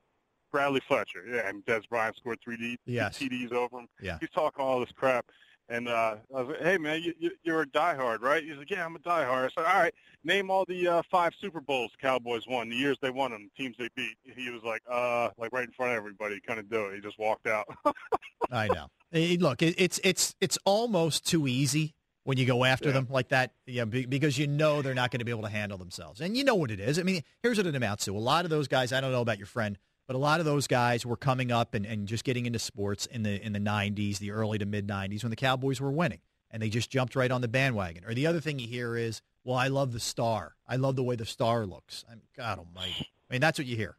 Bradley 0.52 0.82
Fletcher, 0.88 1.24
yeah, 1.30 1.48
and 1.48 1.64
Dez 1.66 1.88
Bryant 1.90 2.16
scored 2.16 2.40
three 2.44 2.58
D, 2.58 2.78
Yes. 2.88 3.20
TDs 3.20 3.52
over 3.52 3.80
him. 3.82 3.88
Yeah. 4.02 4.18
He's 4.20 4.32
talking 4.32 4.64
all 4.66 4.80
this 4.80 4.92
crap, 4.96 5.26
and 5.70 5.88
uh, 5.88 6.16
I 6.36 6.42
was 6.42 6.48
like, 6.50 6.62
"Hey, 6.62 6.78
man, 6.78 7.02
you, 7.02 7.14
you, 7.20 7.32
you're 7.44 7.62
a 7.62 7.68
diehard, 7.68 8.22
right?" 8.22 8.44
He's 8.44 8.58
like, 8.58 8.70
"Yeah, 8.70 8.86
I'm 8.86 8.96
a 8.96 9.00
diehard." 9.00 9.46
I 9.46 9.50
said, 9.56 9.66
"All 9.72 9.82
right, 9.82 9.94
name 10.24 10.50
all 10.52 10.66
the 10.66 10.88
uh, 10.88 11.02
five 11.10 11.34
Super 11.40 11.62
Bowls 11.62 11.92
the 11.92 12.06
Cowboys 12.06 12.44
won, 12.48 12.70
the 12.70 12.76
years 12.76 12.98
they 13.02 13.10
won 13.12 13.32
them, 13.32 13.50
the 13.56 13.64
teams 13.64 13.76
they 13.78 13.90
beat." 13.96 14.16
He 14.36 14.50
was 14.50 14.64
like, 14.64 14.82
"Uh, 14.90 15.30
like 15.38 15.52
right 15.54 15.66
in 15.66 15.72
front 15.72 15.92
of 15.94 15.98
everybody, 15.98 16.40
kind 16.46 16.60
of 16.60 16.70
do 16.70 16.86
it. 16.88 16.96
He 16.96 17.02
just 17.02 17.20
walked 17.20 17.48
out." 17.48 17.66
I 18.52 18.68
know. 18.68 18.88
Look, 19.12 19.62
it, 19.62 19.76
it's 19.78 20.00
it's 20.04 20.36
it's 20.42 20.58
almost 20.66 21.26
too 21.26 21.48
easy 21.48 21.96
when 22.24 22.38
you 22.38 22.46
go 22.46 22.64
after 22.66 22.90
Yeah. 22.90 22.94
them 22.96 23.08
like 23.10 23.30
that, 23.30 23.54
yeah, 23.66 23.86
be- 23.86 24.06
because 24.06 24.38
you 24.38 24.46
know 24.48 24.82
they're 24.82 24.94
not 24.94 25.10
going 25.12 25.20
to 25.20 25.26
be 25.26 25.32
able 25.32 25.44
to 25.44 25.50
handle 25.50 25.78
themselves, 25.78 26.20
and 26.22 26.36
you 26.38 26.44
know 26.44 26.56
what 26.56 26.70
it 26.72 26.80
is. 26.80 27.00
I 27.00 27.04
mean, 27.04 27.24
here's 27.42 27.58
what 27.58 27.66
it 27.68 27.76
amounts 27.76 28.06
to: 28.06 28.16
a 28.16 28.20
lot 28.20 28.44
of 28.46 28.50
those 28.52 28.68
guys. 28.68 28.92
I 28.94 29.02
don't 29.02 29.12
know 29.12 29.22
about 29.22 29.38
your 29.38 29.48
friend, 29.48 29.78
but 30.10 30.16
a 30.16 30.20
lot 30.20 30.40
of 30.40 30.46
those 30.48 30.66
guys 30.66 31.06
were 31.06 31.16
coming 31.16 31.52
up 31.52 31.76
and, 31.76 31.86
and 31.86 32.08
just 32.08 32.24
getting 32.24 32.48
into 32.48 32.58
sports 32.58 33.06
in 33.06 33.22
the 33.22 33.40
in 33.46 33.54
the 33.54 33.60
'90s, 33.60 34.18
the 34.18 34.32
early 34.32 34.58
to 34.58 34.66
mid 34.66 34.88
'90s, 34.88 35.22
when 35.24 35.30
the 35.30 35.36
Cowboys 35.36 35.80
were 35.80 35.92
winning, 35.92 36.20
and 36.50 36.64
they 36.64 36.70
just 36.70 36.90
jumped 36.90 37.16
right 37.16 37.30
on 37.30 37.42
the 37.42 37.48
bandwagon. 37.48 38.04
Or 38.04 38.16
the 38.16 38.26
other 38.26 38.40
thing 38.42 38.58
you 38.58 38.68
hear 38.68 38.98
is, 38.98 39.22
"Well, 39.44 39.56
I 39.56 39.68
love 39.68 39.94
the 39.94 40.00
star. 40.00 40.56
I 40.68 40.78
love 40.78 40.96
the 40.96 41.04
way 41.04 41.16
the 41.16 41.28
star 41.28 41.68
looks." 41.68 42.06
I'm 42.12 42.22
God 42.36 42.58
Almighty. 42.58 43.08
I 43.30 43.34
mean, 43.36 43.40
that's 43.42 43.60
what 43.60 43.68
you 43.68 43.76
hear, 43.76 43.98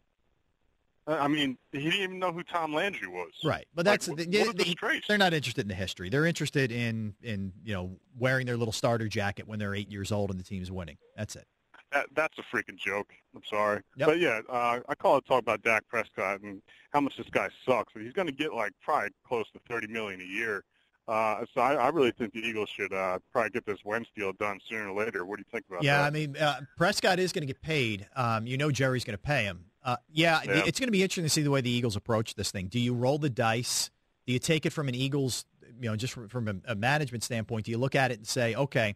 uh, 1.07 1.13
I 1.21 1.29
mean, 1.29 1.57
he 1.71 1.79
didn't 1.85 2.01
even 2.01 2.19
know 2.19 2.33
who 2.33 2.43
Tom 2.43 2.75
Landry 2.75 3.07
was. 3.07 3.31
right? 3.45 3.65
But 3.73 3.87
Like, 3.87 3.93
that's 3.93 4.09
what, 4.09 4.17
the- 4.19 4.25
what 4.41 4.49
a 4.61 4.65
they, 4.65 5.01
they're 5.07 5.17
not 5.17 5.33
interested 5.33 5.61
in 5.63 5.69
the 5.69 5.75
history. 5.75 6.09
They're 6.09 6.27
interested 6.27 6.73
in 6.73 7.15
in 7.23 7.53
you 7.63 7.73
know 7.73 8.01
wearing 8.19 8.47
their 8.47 8.57
little 8.57 8.73
starter 8.73 9.07
jacket 9.07 9.47
when 9.47 9.61
they're 9.61 9.77
eight 9.77 9.93
years 9.93 10.11
old 10.11 10.33
and 10.33 10.41
the 10.41 10.45
team's 10.45 10.73
winning. 10.73 10.97
That's 11.17 11.37
it. 11.37 11.47
That, 11.93 12.07
that's 12.15 12.39
a 12.39 12.43
freaking 12.43 12.77
joke. 12.77 13.13
I'm 13.35 13.43
sorry. 13.49 13.83
Yep. 13.97 14.09
But 14.09 14.19
yeah, 14.21 14.41
uh, 14.49 14.81
I 14.89 14.95
call 14.95 15.17
it 15.17 15.27
talk 15.27 15.41
about 15.41 15.63
Dak 15.63 15.87
Prescott 15.89 16.41
and 16.43 16.63
how 16.93 17.01
much 17.01 17.17
this 17.17 17.29
guy 17.31 17.49
sucks. 17.67 17.93
He's 17.95 18.13
going 18.13 18.27
to 18.29 18.33
get 18.33 18.55
like 18.55 18.73
probably 18.83 19.11
close 19.27 19.47
to 19.53 19.61
30 19.69 19.89
million 19.89 20.21
a 20.21 20.25
year. 20.25 20.65
Uh, 21.09 21.45
so 21.53 21.61
I, 21.61 21.75
I 21.75 21.89
really 21.89 22.13
think 22.13 22.33
the 22.33 22.39
Eagles 22.41 22.69
should 22.69 22.93
uh, 22.93 23.19
probably 23.33 23.51
get 23.51 23.67
this 23.67 23.79
Wentz 23.85 24.09
deal 24.17 24.33
done 24.35 24.61
sooner 24.69 24.91
or 24.91 25.05
later. 25.05 25.25
What 25.25 25.39
do 25.39 25.41
you 25.45 25.51
think 25.51 25.65
about 25.69 25.83
Yeah, 25.83 25.97
that? 25.97 26.03
Yeah, 26.03 26.07
I 26.07 26.11
mean 26.11 26.37
uh, 26.37 26.61
Prescott 26.77 27.19
is 27.19 27.33
going 27.33 27.43
to 27.43 27.47
get 27.53 27.61
paid. 27.61 28.07
Um, 28.15 28.47
you 28.47 28.57
know 28.57 28.71
Jerry's 28.71 29.03
going 29.05 29.17
to 29.17 29.23
pay 29.23 29.43
him. 29.45 29.65
Uh, 29.83 29.97
yeah, 30.13 30.41
Yeah. 30.45 30.63
it's 30.67 30.79
going 30.79 30.87
to 30.89 30.93
be 30.93 31.03
interesting 31.03 31.25
to 31.25 31.31
see 31.31 31.43
the 31.43 31.51
way 31.51 31.61
the 31.63 31.71
Eagles 31.71 31.97
approach 31.97 32.35
this 32.37 32.53
thing. 32.53 32.69
Do 32.69 32.79
you 32.79 32.95
roll 32.95 33.19
the 33.19 33.31
dice? 33.31 33.91
Do 34.27 34.33
you 34.33 34.39
take 34.39 34.67
it 34.67 34.71
from 34.71 34.89
an 34.89 34.95
Eagles, 34.95 35.47
you 35.81 35.89
know, 35.89 35.97
just 35.97 36.13
from, 36.13 36.29
from 36.29 36.47
a, 36.47 36.55
a 36.73 36.75
management 36.77 37.25
standpoint? 37.25 37.65
Do 37.65 37.73
you 37.73 37.79
look 37.79 37.97
at 37.97 38.13
it 38.13 38.19
and 38.19 38.27
say, 38.27 38.55
okay, 38.55 38.95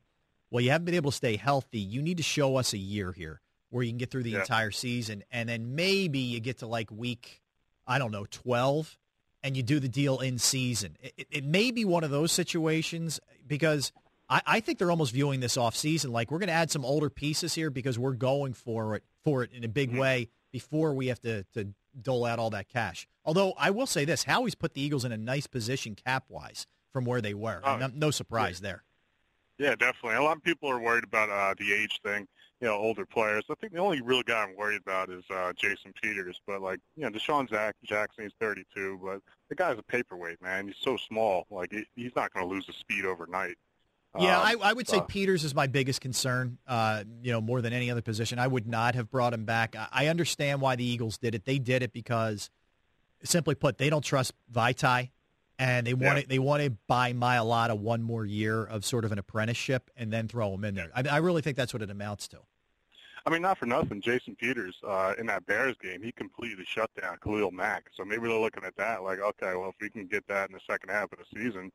well, 0.50 0.62
you 0.62 0.70
haven't 0.70 0.84
been 0.84 0.94
able 0.94 1.10
to 1.10 1.16
stay 1.16 1.36
healthy. 1.36 1.78
You 1.80 2.02
need 2.02 2.16
to 2.18 2.22
show 2.22 2.56
us 2.56 2.72
a 2.72 2.78
year 2.78 3.12
here 3.12 3.40
where 3.70 3.82
you 3.82 3.90
can 3.90 3.98
get 3.98 4.10
through 4.10 4.22
the 4.22 4.30
Yeah. 4.30 4.40
entire 4.40 4.70
season, 4.70 5.24
and 5.32 5.48
then 5.48 5.74
maybe 5.74 6.18
you 6.20 6.40
get 6.40 6.58
to 6.58 6.66
like 6.66 6.90
week, 6.90 7.42
I 7.86 7.98
don't 7.98 8.12
know, 8.12 8.26
twelve, 8.30 8.98
and 9.42 9.56
you 9.56 9.62
do 9.62 9.80
the 9.80 9.88
deal 9.88 10.20
in 10.20 10.38
season. 10.38 10.96
It, 11.02 11.12
it, 11.16 11.26
it 11.30 11.44
may 11.44 11.70
be 11.70 11.84
one 11.84 12.04
of 12.04 12.10
those 12.10 12.30
situations 12.32 13.20
because 13.46 13.92
I, 14.28 14.40
I 14.46 14.60
think 14.60 14.78
they're 14.78 14.90
almost 14.90 15.12
viewing 15.12 15.40
this 15.40 15.56
off 15.56 15.74
season 15.76 16.12
like 16.12 16.30
we're 16.30 16.38
going 16.38 16.46
to 16.48 16.54
add 16.54 16.70
some 16.70 16.84
older 16.84 17.10
pieces 17.10 17.52
here 17.54 17.68
because 17.70 17.98
we're 17.98 18.12
going 18.14 18.54
for 18.54 18.96
it 18.96 19.02
for 19.22 19.42
it 19.42 19.50
in 19.52 19.64
a 19.64 19.68
big 19.68 19.92
Mhm. 19.92 19.98
way 19.98 20.28
before 20.52 20.94
we 20.94 21.08
have 21.08 21.20
to, 21.22 21.42
to 21.54 21.74
dole 22.00 22.24
out 22.24 22.38
all 22.38 22.50
that 22.50 22.68
cash. 22.68 23.06
Although 23.24 23.52
I 23.58 23.70
will 23.70 23.86
say 23.86 24.04
this, 24.04 24.22
Howie's 24.24 24.54
put 24.54 24.74
the 24.74 24.80
Eagles 24.80 25.04
in 25.04 25.12
a 25.12 25.16
nice 25.16 25.46
position 25.46 25.94
cap 25.94 26.24
wise 26.28 26.66
from 26.92 27.04
where 27.04 27.20
they 27.20 27.34
were. 27.34 27.60
Oh, 27.64 27.76
no, 27.76 27.88
no 27.92 28.10
surprise 28.10 28.60
there. 28.60 28.84
Yeah, 29.58 29.74
definitely. 29.76 30.16
A 30.16 30.22
lot 30.22 30.36
of 30.36 30.42
people 30.42 30.68
are 30.70 30.80
worried 30.80 31.04
about 31.04 31.30
uh, 31.30 31.54
the 31.58 31.72
age 31.72 32.00
thing. 32.02 32.26
You 32.60 32.68
know, 32.68 32.76
older 32.76 33.04
players. 33.04 33.44
I 33.50 33.54
think 33.60 33.72
the 33.72 33.78
only 33.80 34.00
real 34.00 34.22
guy 34.22 34.42
I'm 34.42 34.56
worried 34.56 34.80
about 34.80 35.10
is 35.10 35.24
uh, 35.30 35.52
Jason 35.54 35.92
Peters. 36.00 36.40
But 36.46 36.62
like, 36.62 36.80
you 36.96 37.02
know, 37.02 37.10
DeSean 37.10 37.48
Zach 37.50 37.74
Jackson, 37.84 38.24
he's 38.24 38.32
32, 38.40 39.00
but 39.04 39.20
the 39.48 39.54
guy's 39.54 39.78
a 39.78 39.82
paperweight, 39.82 40.40
man. 40.40 40.68
He's 40.68 40.76
so 40.80 40.96
small. 40.96 41.46
Like, 41.50 41.72
he, 41.72 41.84
he's 41.94 42.12
not 42.16 42.32
going 42.32 42.48
to 42.48 42.52
lose 42.52 42.66
the 42.66 42.72
speed 42.72 43.04
overnight. 43.04 43.56
Yeah, 44.18 44.38
Um, 44.38 44.46
I, 44.46 44.70
I 44.70 44.72
would 44.72 44.88
say 44.88 44.98
uh, 44.98 45.02
Peters 45.02 45.44
is 45.44 45.54
my 45.54 45.66
biggest 45.66 46.00
concern. 46.00 46.58
Uh, 46.66 47.02
you 47.22 47.32
know, 47.32 47.40
more 47.40 47.60
than 47.60 47.72
any 47.72 47.90
other 47.90 48.02
position, 48.02 48.38
I 48.38 48.46
would 48.46 48.66
not 48.66 48.94
have 48.94 49.10
brought 49.10 49.34
him 49.34 49.44
back. 49.44 49.74
I, 49.76 49.88
I 49.90 50.06
understand 50.06 50.60
why 50.60 50.76
the 50.76 50.84
Eagles 50.84 51.18
did 51.18 51.34
it. 51.34 51.44
They 51.44 51.58
did 51.58 51.82
it 51.82 51.92
because, 51.92 52.48
simply 53.24 53.56
put, 53.56 53.78
they 53.78 53.90
don't 53.90 54.04
trust 54.04 54.32
Vaitai, 54.52 55.10
and 55.58 55.86
they 55.86 55.94
want 55.94 56.16
Yeah. 56.16 56.22
to 56.22 56.28
they 56.28 56.38
want 56.38 56.62
to 56.62 56.70
buy 56.88 57.12
Mailata 57.12 57.78
one 57.78 58.02
more 58.02 58.24
year 58.26 58.64
of 58.64 58.84
sort 58.84 59.04
of 59.04 59.12
an 59.12 59.18
apprenticeship 59.18 59.90
and 59.96 60.12
then 60.12 60.28
throw 60.28 60.52
him 60.54 60.64
in 60.64 60.74
there. 60.74 60.90
I, 60.94 61.02
I 61.08 61.16
really 61.18 61.42
think 61.42 61.56
that's 61.56 61.72
what 61.72 61.82
it 61.82 61.90
amounts 61.90 62.28
to. 62.28 62.38
I 63.26 63.30
mean, 63.30 63.40
not 63.40 63.56
for 63.56 63.64
nothing. 63.64 64.02
Jason 64.02 64.36
Peters 64.36 64.76
uh, 64.86 65.14
in 65.18 65.26
that 65.26 65.46
Bears 65.46 65.76
game, 65.82 66.02
he 66.02 66.12
completely 66.12 66.64
shut 66.66 66.90
down 67.00 67.16
Khalil 67.24 67.52
Mack. 67.52 67.84
So 67.96 68.04
maybe 68.04 68.28
they're 68.28 68.38
looking 68.38 68.64
at 68.64 68.76
that 68.76 69.02
like, 69.02 69.18
okay, 69.18 69.54
well, 69.56 69.70
if 69.70 69.76
we 69.80 69.88
can 69.88 70.06
get 70.06 70.26
that 70.28 70.50
in 70.50 70.54
the 70.54 70.60
second 70.70 70.90
half 70.90 71.10
of 71.10 71.18
the 71.18 71.24
season, 71.34 71.72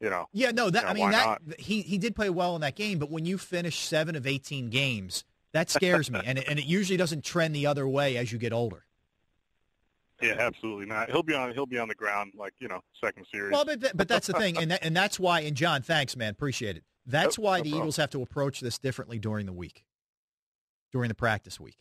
you 0.00 0.10
know, 0.10 0.26
Yeah, 0.32 0.50
no, 0.50 0.68
that 0.70 0.82
Yeah, 0.84 0.90
I 0.90 0.94
mean 0.94 1.10
that 1.12 1.60
he 1.60 1.82
he 1.82 1.98
did 1.98 2.16
play 2.16 2.30
well 2.30 2.54
in 2.56 2.62
that 2.62 2.74
game, 2.74 2.98
but 2.98 3.10
when 3.10 3.24
you 3.26 3.38
finish 3.38 3.78
seven 3.78 4.16
of 4.16 4.26
eighteen 4.26 4.68
games, 4.70 5.24
that 5.52 5.68
scares 5.70 6.10
me, 6.10 6.20
and 6.26 6.38
it, 6.38 6.48
and 6.48 6.58
it 6.58 6.64
usually 6.64 6.96
doesn't 6.96 7.22
trend 7.24 7.54
the 7.54 7.66
other 7.66 7.86
way 7.86 8.16
as 8.16 8.32
you 8.32 8.38
get 8.38 8.52
older. 8.52 8.84
Yeah, 10.22 10.36
absolutely 10.38 10.86
not. 10.86 11.10
He'll 11.10 11.22
be 11.22 11.34
on 11.34 11.52
he'll 11.52 11.66
be 11.66 11.78
on 11.78 11.88
the 11.88 11.94
ground 11.94 12.32
like 12.36 12.52
you 12.60 12.68
know 12.68 12.80
second 13.02 13.26
series. 13.32 13.52
Well, 13.52 13.64
but, 13.64 13.96
but 13.96 14.08
that's 14.08 14.26
the 14.26 14.34
thing, 14.34 14.58
and 14.58 14.70
that, 14.70 14.84
and 14.84 14.96
that's 14.96 15.18
why. 15.18 15.40
And 15.40 15.56
John, 15.56 15.82
thanks, 15.82 16.16
man, 16.16 16.30
appreciate 16.32 16.76
it. 16.76 16.84
That's 17.06 17.38
why 17.38 17.58
no 17.58 17.64
the 17.64 17.70
problem. 17.70 17.82
Eagles 17.82 17.96
have 17.96 18.10
to 18.10 18.22
approach 18.22 18.60
this 18.60 18.78
differently 18.78 19.18
during 19.18 19.46
the 19.46 19.52
week, 19.52 19.84
during 20.92 21.08
the 21.08 21.14
practice 21.14 21.58
week. 21.58 21.78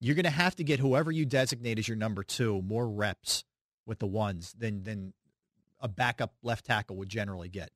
You're 0.00 0.14
going 0.14 0.24
to 0.24 0.30
have 0.30 0.54
to 0.56 0.64
get 0.64 0.80
whoever 0.80 1.10
you 1.10 1.24
designate 1.24 1.78
as 1.78 1.88
your 1.88 1.96
number 1.96 2.22
two 2.22 2.62
more 2.62 2.88
reps 2.88 3.44
with 3.86 3.98
the 3.98 4.06
ones 4.06 4.54
than 4.58 4.82
than 4.82 5.12
a 5.80 5.88
backup 5.88 6.34
left 6.42 6.66
tackle 6.66 6.96
would 6.96 7.08
generally 7.08 7.48
get, 7.48 7.70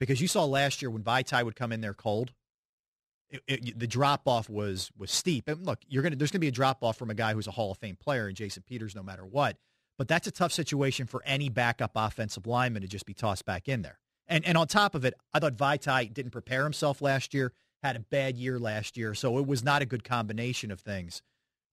because 0.00 0.20
you 0.20 0.28
saw 0.28 0.44
last 0.44 0.82
year 0.82 0.90
when 0.90 1.02
Vaitai 1.02 1.44
would 1.44 1.56
come 1.56 1.72
in 1.72 1.80
there 1.80 1.94
cold. 1.94 2.32
It, 3.46 3.68
it, 3.68 3.78
the 3.78 3.86
drop 3.86 4.22
off 4.26 4.48
was 4.48 4.90
was 4.96 5.10
steep. 5.10 5.48
And 5.48 5.64
look, 5.64 5.80
you're 5.88 6.02
gonna 6.02 6.16
there's 6.16 6.30
gonna 6.30 6.40
be 6.40 6.48
a 6.48 6.52
drop 6.52 6.82
off 6.82 6.96
from 6.96 7.10
a 7.10 7.14
guy 7.14 7.34
who's 7.34 7.46
a 7.46 7.52
Hall 7.52 7.70
of 7.70 7.78
Fame 7.78 7.96
player 7.96 8.26
and 8.26 8.36
Jason 8.36 8.62
Peters, 8.66 8.94
no 8.94 9.02
matter 9.02 9.24
what. 9.24 9.56
But 9.96 10.08
that's 10.08 10.26
a 10.26 10.32
tough 10.32 10.52
situation 10.52 11.06
for 11.06 11.22
any 11.24 11.48
backup 11.48 11.92
offensive 11.94 12.46
lineman 12.46 12.82
to 12.82 12.88
just 12.88 13.06
be 13.06 13.14
tossed 13.14 13.44
back 13.44 13.68
in 13.68 13.82
there. 13.82 13.98
And 14.26 14.44
and 14.44 14.56
on 14.56 14.66
top 14.66 14.94
of 14.94 15.04
it, 15.04 15.14
I 15.32 15.38
thought 15.38 15.56
Vaitai 15.56 16.12
didn't 16.12 16.32
prepare 16.32 16.64
himself 16.64 17.02
last 17.02 17.34
year, 17.34 17.52
had 17.82 17.96
a 17.96 18.00
bad 18.00 18.36
year 18.36 18.58
last 18.58 18.96
year, 18.96 19.14
so 19.14 19.38
it 19.38 19.46
was 19.46 19.62
not 19.62 19.82
a 19.82 19.86
good 19.86 20.04
combination 20.04 20.70
of 20.70 20.80
things 20.80 21.22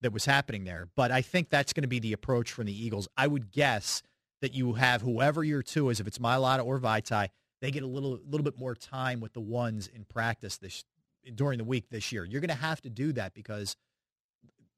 that 0.02 0.12
was 0.12 0.24
happening 0.24 0.64
there. 0.64 0.88
But 0.94 1.10
I 1.10 1.22
think 1.22 1.48
that's 1.48 1.72
going 1.72 1.82
to 1.82 1.88
be 1.88 2.00
the 2.00 2.12
approach 2.12 2.52
from 2.52 2.66
the 2.66 2.84
Eagles. 2.84 3.08
I 3.16 3.26
would 3.26 3.50
guess 3.50 4.02
that 4.42 4.52
you 4.52 4.74
have 4.74 5.02
whoever 5.02 5.42
your 5.44 5.62
two 5.62 5.88
is, 5.88 6.00
if 6.00 6.06
it's 6.06 6.18
Mailata 6.18 6.64
or 6.64 6.78
Vaitai, 6.78 7.28
they 7.62 7.70
get 7.70 7.84
a 7.84 7.86
little 7.86 8.20
little 8.28 8.44
bit 8.44 8.58
more 8.58 8.74
time 8.74 9.20
with 9.20 9.32
the 9.32 9.40
ones 9.40 9.88
in 9.88 10.04
practice 10.04 10.58
this 10.58 10.84
during 11.34 11.58
the 11.58 11.64
week 11.64 11.88
this 11.90 12.12
year. 12.12 12.24
You're 12.24 12.40
going 12.40 12.48
to 12.48 12.54
have 12.54 12.80
to 12.82 12.90
do 12.90 13.12
that 13.12 13.34
because 13.34 13.76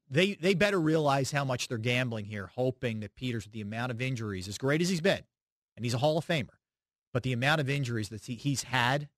they 0.09 0.33
they 0.35 0.53
better 0.53 0.79
realize 0.79 1.31
how 1.31 1.43
much 1.43 1.67
they're 1.67 1.77
gambling 1.77 2.25
here, 2.25 2.51
hoping 2.55 2.99
that 2.99 3.15
Peters, 3.15 3.45
with 3.45 3.53
the 3.53 3.61
amount 3.61 3.91
of 3.91 4.01
injuries, 4.01 4.47
as 4.47 4.57
great 4.57 4.81
as 4.81 4.89
he's 4.89 5.01
been, 5.01 5.21
and 5.75 5.85
he's 5.85 5.93
a 5.93 5.97
Hall 5.97 6.17
of 6.17 6.25
Famer, 6.25 6.49
but 7.13 7.23
the 7.23 7.33
amount 7.33 7.61
of 7.61 7.69
injuries 7.69 8.09
that 8.09 8.25
he, 8.25 8.35
he's 8.35 8.63
had, 8.63 9.09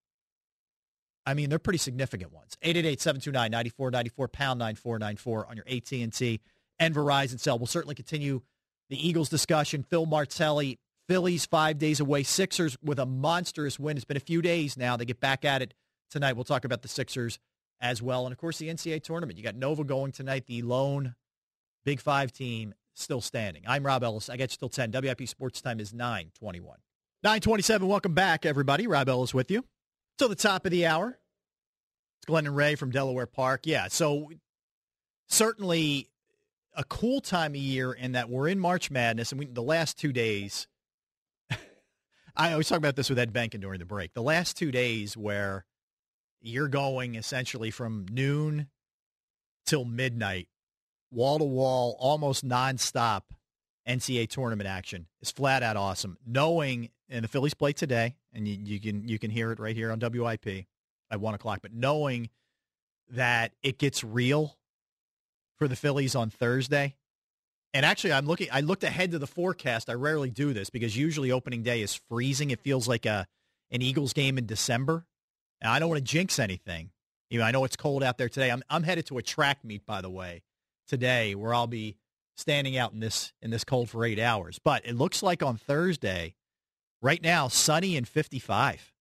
I 1.26 1.34
mean, 1.34 1.50
they're 1.50 1.60
pretty 1.60 1.80
significant 1.80 2.32
ones. 2.32 2.58
888-729-9494, 2.64 4.32
pound 4.32 4.60
9494 4.60 5.48
on 5.50 5.58
your 5.58 5.66
AT&T 5.68 6.42
and 6.80 6.96
Verizon 6.96 7.40
cell. 7.40 7.58
We'll 7.58 7.68
certainly 7.68 7.96
continue 7.96 8.42
the 8.90 9.08
Eagles 9.08 9.28
discussion. 9.28 9.84
Phil 9.84 10.06
Martelli, 10.06 10.80
Phillies 11.10 11.46
five 11.46 11.78
days 11.78 12.00
away. 12.00 12.24
Sixers 12.24 12.78
with 12.82 13.00
a 13.00 13.06
monstrous 13.06 13.78
win. 13.78 13.98
It's 13.98 14.06
been 14.06 14.18
a 14.18 14.22
few 14.22 14.42
days 14.42 14.78
now. 14.78 14.96
They 14.96 15.06
get 15.06 15.20
back 15.20 15.44
at 15.44 15.62
it 15.62 15.74
tonight. 16.10 16.34
We'll 16.34 16.44
talk 16.44 16.66
about 16.66 16.82
the 16.82 16.88
Sixers 16.88 17.40
as 17.80 18.02
well. 18.02 18.26
And, 18.26 18.32
of 18.32 18.38
course, 18.38 18.58
the 18.58 18.70
NCAA 18.70 19.04
tournament. 19.04 19.38
You 19.38 19.44
got 19.44 19.56
Nova 19.56 19.84
going 19.84 20.12
tonight, 20.12 20.46
the 20.46 20.62
lone 20.62 21.16
Big 21.86 22.02
Five 22.02 22.32
team 22.32 22.74
still 22.96 23.22
standing. 23.22 23.64
I'm 23.68 23.86
Rob 23.86 24.04
Ellis. 24.04 24.30
I 24.30 24.38
get 24.38 24.52
still 24.52 24.70
10. 24.70 24.92
WIP 24.92 25.28
Sports 25.28 25.62
Time 25.62 25.80
is 25.80 25.94
921. 25.94 26.78
927. 27.24 27.88
Welcome 27.88 28.14
back, 28.14 28.46
everybody. 28.46 28.88
Rob 28.88 29.08
Ellis 29.08 29.34
with 29.34 29.52
you. 29.52 29.64
Till 30.18 30.30
the 30.30 30.36
top 30.36 30.66
of 30.66 30.72
the 30.72 30.86
hour. 30.86 31.10
It's 31.10 32.26
Glenn 32.26 32.48
and 32.48 32.56
Ray 32.56 32.76
from 32.76 32.90
Delaware 32.90 33.28
Park. 33.28 33.62
Yeah, 33.66 33.88
so 33.90 34.32
certainly 35.28 36.10
a 36.76 36.84
cool 36.84 37.22
time 37.22 37.52
of 37.52 37.58
year 37.58 37.94
in 37.94 38.14
that 38.14 38.30
we're 38.30 38.48
in 38.48 38.60
March 38.60 38.90
Madness, 38.90 39.32
and 39.32 39.40
we, 39.40 39.46
the 39.46 39.62
last 39.62 40.00
two 40.00 40.12
days, 40.12 40.68
I 42.36 42.52
always 42.52 42.68
talk 42.68 42.80
about 42.80 42.96
this 42.96 43.10
with 43.10 43.20
Ed 43.20 43.32
Benkin 43.32 43.62
during 43.62 43.80
the 43.80 43.86
break. 43.86 44.14
The 44.14 44.24
last 44.24 44.58
two 44.58 44.72
days 44.72 45.16
where 45.16 45.66
you're 46.48 46.68
going 46.68 47.16
essentially 47.16 47.72
from 47.72 48.06
noon 48.10 48.68
till 49.66 49.86
midnight, 49.86 50.48
wall 51.12 51.40
to 51.40 51.46
wall, 51.46 51.96
almost 52.00 52.46
nonstop 52.46 53.24
NCAA 53.88 54.30
tournament 54.30 54.68
action 54.68 55.08
is 55.22 55.32
flat 55.32 55.64
out 55.64 55.78
awesome. 55.78 56.18
Knowing, 56.26 56.90
and 57.10 57.24
the 57.24 57.28
Phillies 57.28 57.54
play 57.54 57.74
today, 57.74 58.16
and 58.34 58.48
you, 58.48 58.58
you 58.62 58.80
can 58.80 59.08
you 59.08 59.18
can 59.18 59.32
hear 59.32 59.52
it 59.52 59.60
right 59.60 59.76
here 59.76 59.92
on 59.92 60.00
WIP 60.00 60.66
at 61.10 61.22
one 61.22 61.34
o'clock. 61.34 61.60
But 61.62 61.74
knowing 61.74 62.30
that 63.12 63.54
it 63.64 63.78
gets 63.78 64.04
real 64.04 64.58
for 65.58 65.68
the 65.68 65.76
Phillies 65.76 66.16
on 66.16 66.30
Thursday, 66.30 66.96
and 67.74 67.86
actually, 67.86 68.14
I'm 68.14 68.26
looking. 68.26 68.50
I 68.52 68.62
looked 68.62 68.84
ahead 68.84 69.12
to 69.12 69.20
the 69.20 69.28
forecast. 69.28 69.90
I 69.90 69.94
rarely 69.94 70.30
do 70.30 70.52
this 70.54 70.70
because 70.70 70.98
usually 70.98 71.32
opening 71.32 71.64
day 71.64 71.82
is 71.82 71.96
freezing. 72.10 72.52
It 72.52 72.60
feels 72.60 72.88
like 72.88 73.06
a 73.06 73.28
an 73.72 73.82
Eagles 73.82 74.14
game 74.14 74.38
in 74.38 74.46
December. 74.46 75.06
Now, 75.62 75.74
I 75.74 75.80
don't 75.80 75.90
want 75.90 76.00
to 76.00 76.12
jinx 76.12 76.40
anything. 76.40 76.92
You 77.30 77.40
know, 77.40 77.46
I 77.46 77.52
know 77.52 77.64
it's 77.66 77.76
cold 77.76 78.04
out 78.04 78.18
there 78.18 78.30
today. 78.30 78.52
I'm 78.52 78.64
I'm 78.70 78.84
headed 78.84 79.06
to 79.08 79.18
a 79.18 79.22
track 79.22 79.64
meet, 79.64 79.86
by 79.86 80.02
the 80.02 80.10
way, 80.10 80.44
today, 80.88 81.36
where 81.36 81.54
I'll 81.54 81.68
be 81.68 81.98
standing 82.38 82.78
out 82.78 82.94
in 82.94 83.00
this 83.00 83.34
in 83.42 83.50
this 83.52 83.64
cold 83.64 83.90
for 83.90 84.06
eight 84.06 84.20
hours. 84.20 84.60
But 84.64 84.86
it 84.86 84.96
looks 84.96 85.22
like 85.22 85.44
on 85.44 85.58
Thursday, 85.58 86.36
right 87.02 87.22
now, 87.22 87.48
sunny 87.48 87.98
and 87.98 88.08
55. 88.08 88.94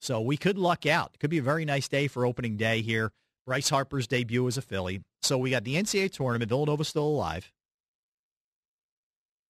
So 0.00 0.20
we 0.20 0.36
could 0.36 0.58
luck 0.58 0.86
out. 0.86 1.12
It 1.14 1.20
could 1.20 1.30
be 1.30 1.38
a 1.38 1.42
very 1.42 1.64
nice 1.64 1.88
day 1.88 2.08
for 2.08 2.26
opening 2.26 2.56
day 2.56 2.82
here. 2.82 3.10
Bryce 3.46 3.70
Harper's 3.70 4.06
debut 4.06 4.46
as 4.46 4.58
a 4.58 4.62
Philly. 4.62 5.02
So 5.22 5.38
we 5.38 5.50
got 5.50 5.64
the 5.64 5.76
NCAA 5.76 6.12
tournament. 6.12 6.50
Villanova 6.50 6.84
still 6.84 7.06
alive. 7.06 7.50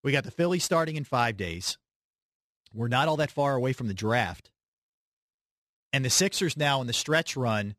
We 0.04 0.12
got 0.12 0.24
the 0.24 0.30
Phillies 0.30 0.64
starting 0.64 0.96
in 0.96 1.04
five 1.04 1.36
days. 1.36 1.76
We're 2.72 2.88
not 2.88 3.08
all 3.08 3.16
that 3.16 3.30
far 3.30 3.54
away 3.54 3.72
from 3.72 3.88
the 3.88 3.94
draft. 3.94 4.50
And 5.94 6.04
the 6.04 6.10
Sixers 6.10 6.56
now 6.56 6.80
in 6.80 6.88
the 6.88 6.92
stretch 6.92 7.36
run 7.36 7.76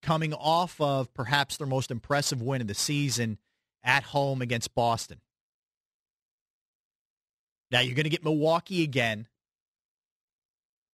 coming 0.00 0.32
off 0.32 0.80
of 0.80 1.12
perhaps 1.12 1.56
their 1.56 1.66
most 1.66 1.90
impressive 1.90 2.40
win 2.40 2.60
of 2.60 2.68
the 2.68 2.74
season 2.74 3.36
at 3.82 4.04
home 4.04 4.42
against 4.42 4.76
Boston. 4.76 5.18
Now 7.72 7.80
you're 7.80 7.96
going 7.96 8.04
to 8.04 8.10
get 8.10 8.22
Milwaukee 8.22 8.84
again, 8.84 9.26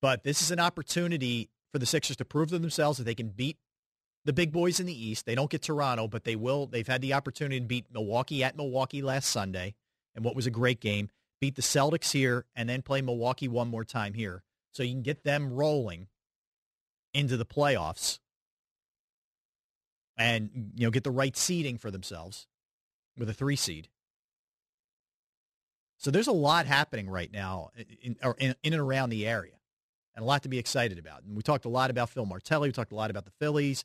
but 0.01 0.25
this 0.25 0.41
is 0.41 0.51
an 0.51 0.59
opportunity 0.59 1.51
for 1.71 1.79
the 1.79 1.85
Sixers 1.85 2.17
to 2.17 2.25
prove 2.25 2.49
to 2.49 2.59
themselves 2.59 2.97
that 2.97 3.05
they 3.05 3.15
can 3.15 3.29
beat 3.29 3.59
the 4.25 4.33
big 4.33 4.51
boys 4.51 4.81
in 4.81 4.87
the 4.87 5.07
East. 5.07 5.27
They 5.27 5.35
don't 5.35 5.51
get 5.51 5.61
Toronto, 5.61 6.09
but 6.09 6.25
they 6.25 6.35
will. 6.35 6.65
They've 6.67 6.89
had 6.89 7.03
the 7.03 7.13
opportunity 7.13 7.61
to 7.61 7.67
beat 7.67 7.93
Milwaukee 7.93 8.43
at 8.43 8.57
Milwaukee 8.57 9.03
last 9.03 9.29
Sunday, 9.29 9.75
and 10.15 10.25
what 10.25 10.35
was 10.35 10.47
a 10.47 10.51
great 10.51 10.81
game. 10.81 11.11
Beat 11.43 11.57
the 11.57 11.63
Celtics 11.63 12.13
here, 12.13 12.47
and 12.57 12.71
then 12.71 12.81
play 12.81 13.03
Milwaukee 13.03 13.49
one 13.49 13.69
more 13.69 13.85
time 13.85 14.15
here, 14.15 14.43
so 14.73 14.83
you 14.83 14.93
can 14.93 15.03
get 15.03 15.25
them 15.25 15.53
rolling 15.53 16.09
into 17.15 17.37
the 17.37 17.47
playoffs 17.47 18.19
and 20.17 20.73
you 20.75 20.87
know 20.87 20.91
get 20.91 21.05
the 21.05 21.11
right 21.11 21.37
seeding 21.37 21.79
for 21.79 21.91
themselves 21.91 22.47
with 23.17 23.29
a 23.31 23.35
three 23.35 23.57
seed. 23.57 23.89
So 25.97 26.11
there's 26.11 26.27
a 26.27 26.33
lot 26.33 26.67
happening 26.67 27.09
right 27.09 27.33
now 27.33 27.71
in, 28.03 28.17
in, 28.39 28.55
in, 28.63 28.73
and 28.73 28.75
around 28.75 29.11
the 29.11 29.27
area 29.27 29.55
and 30.15 30.23
a 30.23 30.27
lot 30.27 30.43
to 30.43 30.49
be 30.49 30.59
excited 30.59 30.99
about. 30.99 31.23
And 31.23 31.37
we 31.37 31.43
talked 31.43 31.65
a 31.65 31.71
lot 31.71 31.91
about 31.91 32.11
Phil 32.11 32.27
Martelli. 32.27 32.69
We 32.69 32.73
talked 32.73 32.93
a 32.93 32.97
lot 32.97 33.11
about 33.11 33.25
the 33.25 33.33
Phillies. 33.39 33.85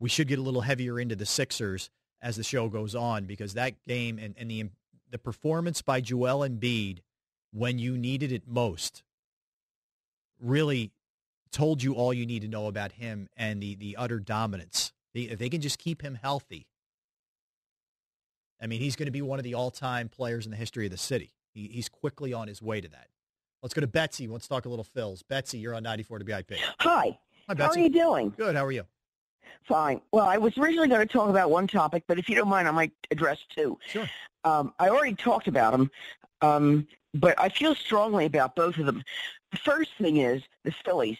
We 0.00 0.08
should 0.08 0.26
get 0.26 0.38
a 0.38 0.42
little 0.42 0.62
heavier 0.62 0.98
into 0.98 1.14
the 1.14 1.26
Sixers 1.26 1.90
as 2.22 2.36
the 2.36 2.42
show 2.42 2.68
goes 2.68 2.94
on 2.94 3.26
because 3.26 3.54
that 3.54 3.74
game 3.86 4.18
and, 4.18 4.34
and 4.38 4.50
the, 4.50 4.70
the 5.10 5.18
performance 5.18 5.80
by 5.80 6.00
Joel 6.00 6.48
Embiid 6.48 6.98
when 7.52 7.78
you 7.78 7.96
needed 7.96 8.32
it 8.32 8.44
most 8.46 9.02
really 10.40 10.90
told 11.52 11.82
you 11.82 11.94
all 11.94 12.12
you 12.12 12.26
need 12.26 12.42
to 12.42 12.48
know 12.48 12.66
about 12.66 12.92
him 12.92 13.28
and 13.36 13.62
the, 13.62 13.74
the 13.74 13.96
utter 13.96 14.18
dominance. 14.18 14.92
if 15.14 15.38
they 15.38 15.48
can 15.48 15.60
just 15.60 15.78
keep 15.78 16.02
him 16.02 16.14
healthy, 16.14 16.66
I 18.60 18.66
mean, 18.66 18.80
he's 18.80 18.96
going 18.96 19.06
to 19.06 19.12
be 19.12 19.22
one 19.22 19.38
of 19.38 19.44
the 19.44 19.54
all-time 19.54 20.08
players 20.08 20.44
in 20.44 20.50
the 20.50 20.56
history 20.56 20.86
of 20.86 20.92
the 20.92 20.98
city. 20.98 21.32
He, 21.54 21.68
he's 21.68 21.88
quickly 21.88 22.32
on 22.32 22.46
his 22.46 22.60
way 22.60 22.80
to 22.80 22.88
that. 22.88 23.08
Let's 23.62 23.74
go 23.74 23.80
to 23.80 23.86
Betsy. 23.86 24.26
Let's 24.26 24.48
talk 24.48 24.64
a 24.64 24.68
little 24.68 24.86
Phils. 24.96 25.22
Betsy, 25.28 25.58
you're 25.58 25.74
on 25.74 25.82
94 25.82 26.20
WIP. 26.26 26.52
Hi. 26.80 27.18
Hi, 27.48 27.54
Betsy. 27.54 27.62
How 27.62 27.70
are 27.70 27.88
you 27.88 27.92
doing? 27.92 28.34
Good. 28.36 28.56
How 28.56 28.64
are 28.64 28.72
you? 28.72 28.84
Fine. 29.64 30.00
Well, 30.12 30.26
I 30.26 30.38
was 30.38 30.56
originally 30.56 30.88
going 30.88 31.06
to 31.06 31.12
talk 31.12 31.28
about 31.28 31.50
one 31.50 31.66
topic, 31.66 32.04
but 32.06 32.18
if 32.18 32.28
you 32.28 32.34
don't 32.34 32.48
mind, 32.48 32.68
I 32.68 32.70
might 32.70 32.92
address 33.10 33.38
two. 33.54 33.78
Sure. 33.86 34.08
Um, 34.44 34.72
I 34.78 34.88
already 34.88 35.14
talked 35.14 35.48
about 35.48 35.72
them, 35.72 35.90
um, 36.40 36.86
but 37.14 37.38
I 37.38 37.50
feel 37.50 37.74
strongly 37.74 38.24
about 38.24 38.56
both 38.56 38.78
of 38.78 38.86
them. 38.86 39.02
The 39.52 39.58
first 39.58 39.90
thing 39.98 40.18
is 40.18 40.42
the 40.64 40.72
Phillies. 40.84 41.18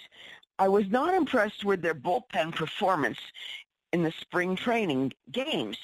I 0.59 0.69
was 0.69 0.89
not 0.89 1.15
impressed 1.15 1.65
with 1.65 1.83
their 1.83 1.95
bullpen 1.95 2.55
performance 2.55 3.19
in 3.93 4.03
the 4.03 4.13
spring 4.13 4.57
training 4.57 5.13
games. 5.33 5.79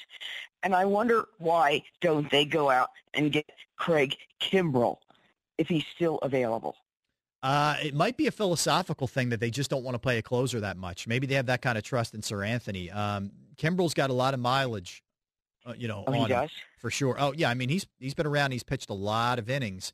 And 0.62 0.74
I 0.74 0.84
wonder 0.84 1.26
why 1.38 1.82
don't 2.00 2.30
they 2.30 2.44
go 2.44 2.70
out 2.70 2.90
and 3.14 3.32
get 3.32 3.50
Craig 3.76 4.16
Kimbrel 4.40 4.98
if 5.58 5.68
he's 5.68 5.84
still 5.94 6.18
available? 6.18 6.76
Uh, 7.42 7.76
it 7.82 7.94
might 7.94 8.16
be 8.16 8.26
a 8.26 8.30
philosophical 8.30 9.06
thing 9.06 9.28
that 9.28 9.40
they 9.40 9.50
just 9.50 9.70
don't 9.70 9.84
want 9.84 9.94
to 9.94 9.98
play 9.98 10.18
a 10.18 10.22
closer 10.22 10.60
that 10.60 10.76
much. 10.76 11.06
Maybe 11.06 11.26
they 11.26 11.34
have 11.34 11.46
that 11.46 11.62
kind 11.62 11.78
of 11.78 11.84
trust 11.84 12.14
in 12.14 12.20
Seranthony. 12.20 12.94
Um, 12.94 13.30
Kimbrel's 13.56 13.94
got 13.94 14.10
a 14.10 14.14
lot 14.14 14.34
of 14.34 14.40
mileage, 14.40 15.02
uh, 15.64 15.74
you 15.76 15.86
know, 15.86 16.04
oh, 16.06 16.14
on 16.14 16.30
him, 16.30 16.48
for 16.78 16.90
sure. 16.90 17.16
Oh 17.18 17.32
yeah, 17.36 17.48
I 17.48 17.54
mean 17.54 17.68
he's 17.68 17.86
he's 18.00 18.14
been 18.14 18.26
around. 18.26 18.50
He's 18.50 18.62
pitched 18.62 18.90
a 18.90 18.94
lot 18.94 19.38
of 19.38 19.48
innings. 19.48 19.92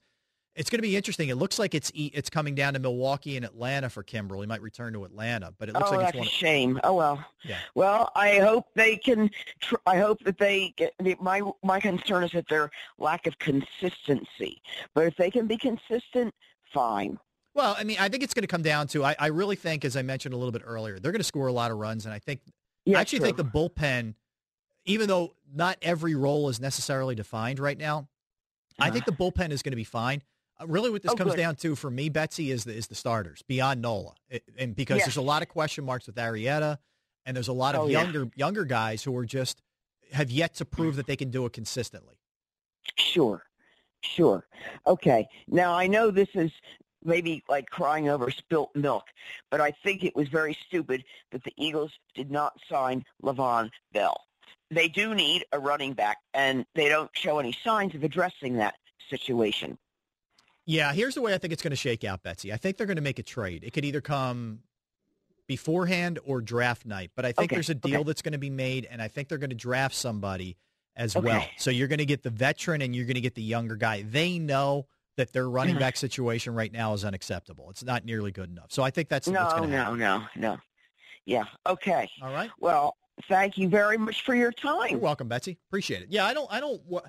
It's 0.55 0.69
going 0.69 0.79
to 0.79 0.83
be 0.83 0.97
interesting. 0.97 1.31
It 1.31 1.37
looks 1.37 1.59
like 1.59 1.75
it's 1.75 1.91
it's 1.95 2.29
coming 2.29 2.55
down 2.55 2.75
to 2.75 2.79
Milwaukee 2.79 3.37
and 3.37 3.45
Atlanta 3.45 3.89
for 3.89 4.05
Kimbrel. 4.05 4.41
He 4.41 4.47
might 4.47 4.61
return 4.61 4.93
to 4.93 5.05
Atlanta, 5.05 5.55
but 5.59 5.71
it 5.71 5.75
looks 5.75 5.89
oh, 5.91 5.97
like 5.97 6.01
that's 6.01 6.11
it's 6.11 6.19
one 6.19 6.27
a 6.27 6.31
shame. 6.31 6.81
Oh 6.85 6.95
well. 6.95 7.25
Yeah. 7.43 7.57
Well, 7.75 8.13
I 8.15 8.39
hope 8.39 8.67
they 8.75 8.97
can. 8.97 9.31
Tr- 9.61 9.77
I 9.87 9.97
hope 9.97 10.23
that 10.25 10.37
they 10.37 10.75
get. 10.77 10.93
My 11.23 11.41
my 11.63 11.81
concern 11.81 12.25
is 12.25 12.33
that 12.33 12.49
their 12.51 12.71
lack 12.99 13.27
of 13.27 13.39
consistency. 13.39 14.61
But 14.95 15.07
if 15.07 15.17
they 15.17 15.31
can 15.31 15.47
be 15.47 15.57
consistent, 15.57 16.35
fine. 16.73 17.19
Well, 17.55 17.75
I 17.79 17.85
mean, 17.85 17.97
I 17.99 18.11
think 18.11 18.23
it's 18.23 18.35
going 18.35 18.45
to 18.45 18.49
come 18.49 18.63
down 18.63 18.89
to. 18.89 19.05
I, 19.05 19.17
I 19.19 19.27
really 19.29 19.57
think, 19.57 19.87
as 19.87 19.97
I 19.97 20.03
mentioned 20.03 20.35
a 20.35 20.37
little 20.37 20.53
bit 20.53 20.63
earlier, 20.65 20.99
they're 20.99 21.13
going 21.13 21.21
to 21.21 21.25
score 21.25 21.47
a 21.47 21.53
lot 21.53 21.71
of 21.71 21.79
runs, 21.79 22.05
and 22.05 22.15
I 22.15 22.19
think. 22.19 22.41
Yeah, 22.85 22.99
I 22.99 23.01
actually 23.01 23.21
true. 23.21 23.27
think 23.29 23.37
the 23.39 23.45
bullpen, 23.45 24.15
even 24.85 25.09
though 25.09 25.35
not 25.55 25.79
every 25.81 26.15
role 26.15 26.49
is 26.51 26.61
necessarily 26.61 27.15
defined 27.15 27.59
right 27.59 27.79
now, 27.79 28.09
uh-huh. 28.79 28.89
I 28.89 28.91
think 28.91 29.07
the 29.07 29.13
bullpen 29.13 29.51
is 29.51 29.63
going 29.63 29.73
to 29.73 29.77
be 29.77 29.85
fine. 29.85 30.23
Really, 30.67 30.91
what 30.91 31.03
this 31.03 31.13
oh, 31.13 31.17
comes 31.17 31.33
good. 31.33 31.39
down 31.39 31.57
to 31.57 31.75
for 31.77 31.91
me, 31.91 32.09
Betsy, 32.09 32.51
is 32.51 32.65
the 32.65 32.75
is 32.75 32.87
the 32.87 32.95
starters 32.95 33.43
beyond 33.43 33.83
Nola, 33.83 34.15
it, 34.29 34.43
and 34.59 34.75
because 34.75 34.99
yes. 34.99 35.07
there's 35.07 35.17
a 35.17 35.23
lot 35.23 35.43
of 35.43 35.49
question 35.49 35.85
marks 35.85 36.07
with 36.07 36.17
Arrieta. 36.17 36.79
and 37.25 37.37
there's 37.37 37.49
a 37.49 37.53
lot 37.53 37.75
of 37.75 37.83
Oh, 37.83 37.87
yeah. 37.87 38.03
younger 38.03 38.29
younger 38.35 38.65
guys 38.65 39.03
who 39.03 39.17
are 39.17 39.25
just 39.25 39.63
have 40.13 40.31
yet 40.31 40.55
to 40.57 40.65
prove 40.65 40.97
that 40.97 41.07
they 41.07 41.17
can 41.17 41.31
do 41.31 41.47
it 41.47 41.53
consistently. 41.53 42.17
Sure, 42.97 43.45
sure. 44.03 44.47
Okay. 44.87 45.29
Now 45.49 45.75
I 45.75 45.87
know 45.87 46.11
this 46.11 46.29
is 46.35 46.51
maybe 47.05 47.43
like 47.49 47.69
crying 47.71 48.09
over 48.09 48.31
spilt 48.31 48.71
milk, 48.75 49.05
but 49.51 49.61
I 49.61 49.73
think 49.83 50.05
it 50.05 50.15
was 50.15 50.29
very 50.29 50.57
stupid 50.67 51.05
that 51.31 51.43
the 51.45 51.53
Eagles 51.57 51.93
did 52.15 52.31
not 52.31 52.53
sign 52.69 53.05
Le'Veon 53.23 53.71
Bell. 53.93 54.21
They 54.71 54.89
do 54.89 55.15
need 55.15 55.45
a 55.53 55.59
running 55.59 55.93
back, 55.93 56.19
and 56.33 56.65
they 56.75 56.89
don't 56.89 57.11
show 57.15 57.39
any 57.39 57.53
signs 57.65 57.95
of 57.95 58.05
addressing 58.05 58.57
that 58.57 58.75
situation. 59.11 59.77
Yeah, 60.67 60.93
here's 60.93 61.15
the 61.15 61.21
way 61.23 61.35
I 61.35 61.39
think 61.39 61.53
it's 61.53 61.63
going 61.63 61.71
to 61.71 61.77
shake 61.77 62.05
out, 62.05 62.23
Betsy. 62.23 62.53
I 62.53 62.57
think 62.57 62.77
they're 62.77 62.87
going 62.87 62.97
to 62.97 63.03
make 63.03 63.19
a 63.19 63.23
trade. 63.25 63.65
It 63.65 63.73
could 63.73 63.85
either 63.85 64.01
come 64.01 64.61
beforehand 65.49 66.19
or 66.25 66.41
draft 66.41 66.87
night, 66.87 67.11
but 67.17 67.25
I 67.25 67.33
think 67.33 67.51
Okay, 67.51 67.57
there's 67.57 67.71
a 67.71 67.75
deal 67.75 68.01
okay. 68.01 68.05
that's 68.05 68.23
going 68.23 68.33
to 68.33 68.39
be 68.39 68.51
made, 68.51 68.87
and 68.91 69.03
I 69.03 69.09
think 69.09 69.29
they're 69.29 69.39
going 69.39 69.51
to 69.51 69.57
draft 69.57 69.95
somebody 69.95 70.57
as 70.97 71.17
Okay. 71.17 71.27
well. 71.27 71.45
So 71.59 71.71
you're 71.71 71.89
going 71.89 71.99
to 71.99 72.07
get 72.07 72.23
the 72.23 72.31
veteran 72.31 72.81
and 72.83 72.95
you're 72.95 73.07
going 73.07 73.15
to 73.17 73.21
get 73.21 73.35
the 73.35 73.43
younger 73.43 73.77
guy. 73.77 74.03
They 74.03 74.39
know 74.39 74.87
that 75.17 75.33
their 75.33 75.49
running 75.49 75.77
Mhm. 75.77 75.81
back 75.81 75.97
situation 75.97 76.55
right 76.55 76.73
now 76.73 76.93
is 76.95 77.05
unacceptable. 77.05 77.69
It's 77.71 77.83
not 77.83 78.05
nearly 78.05 78.31
good 78.31 78.49
enough. 78.51 78.71
So 78.73 78.83
I 78.83 78.91
think 78.91 79.09
that's 79.09 79.27
what's 79.27 79.39
No, 79.53 79.59
going 79.59 79.71
to 79.71 79.77
no, 79.77 79.83
happen. 79.85 79.99
no, 79.99 80.27
no. 80.37 80.59
Yeah. 81.27 81.45
Okay. 81.67 82.09
All 82.23 82.33
right. 82.33 82.51
Well, 82.61 82.97
thank 83.29 83.59
you 83.59 83.69
very 83.69 83.99
much 83.99 84.23
for 84.23 84.35
your 84.35 84.53
time. 84.53 84.91
You're 84.91 84.99
welcome, 85.01 85.29
Betsy. 85.29 85.59
Appreciate 85.69 86.03
it. 86.03 86.09
Yeah, 86.11 86.25
I 86.25 86.35
don't, 86.35 86.51
I 86.53 86.61
don't, 86.61 86.81
wha- 86.87 87.03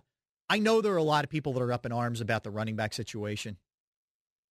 I 0.54 0.60
know 0.60 0.82
there 0.82 0.94
are 0.94 0.98
a 0.98 1.02
lot 1.04 1.24
of 1.24 1.32
people 1.32 1.54
that 1.54 1.64
are 1.64 1.74
up 1.74 1.84
in 1.84 1.92
arms 1.92 2.22
about 2.22 2.44
the 2.44 2.52
running 2.52 2.76
back 2.76 2.94
situation, 2.94 3.58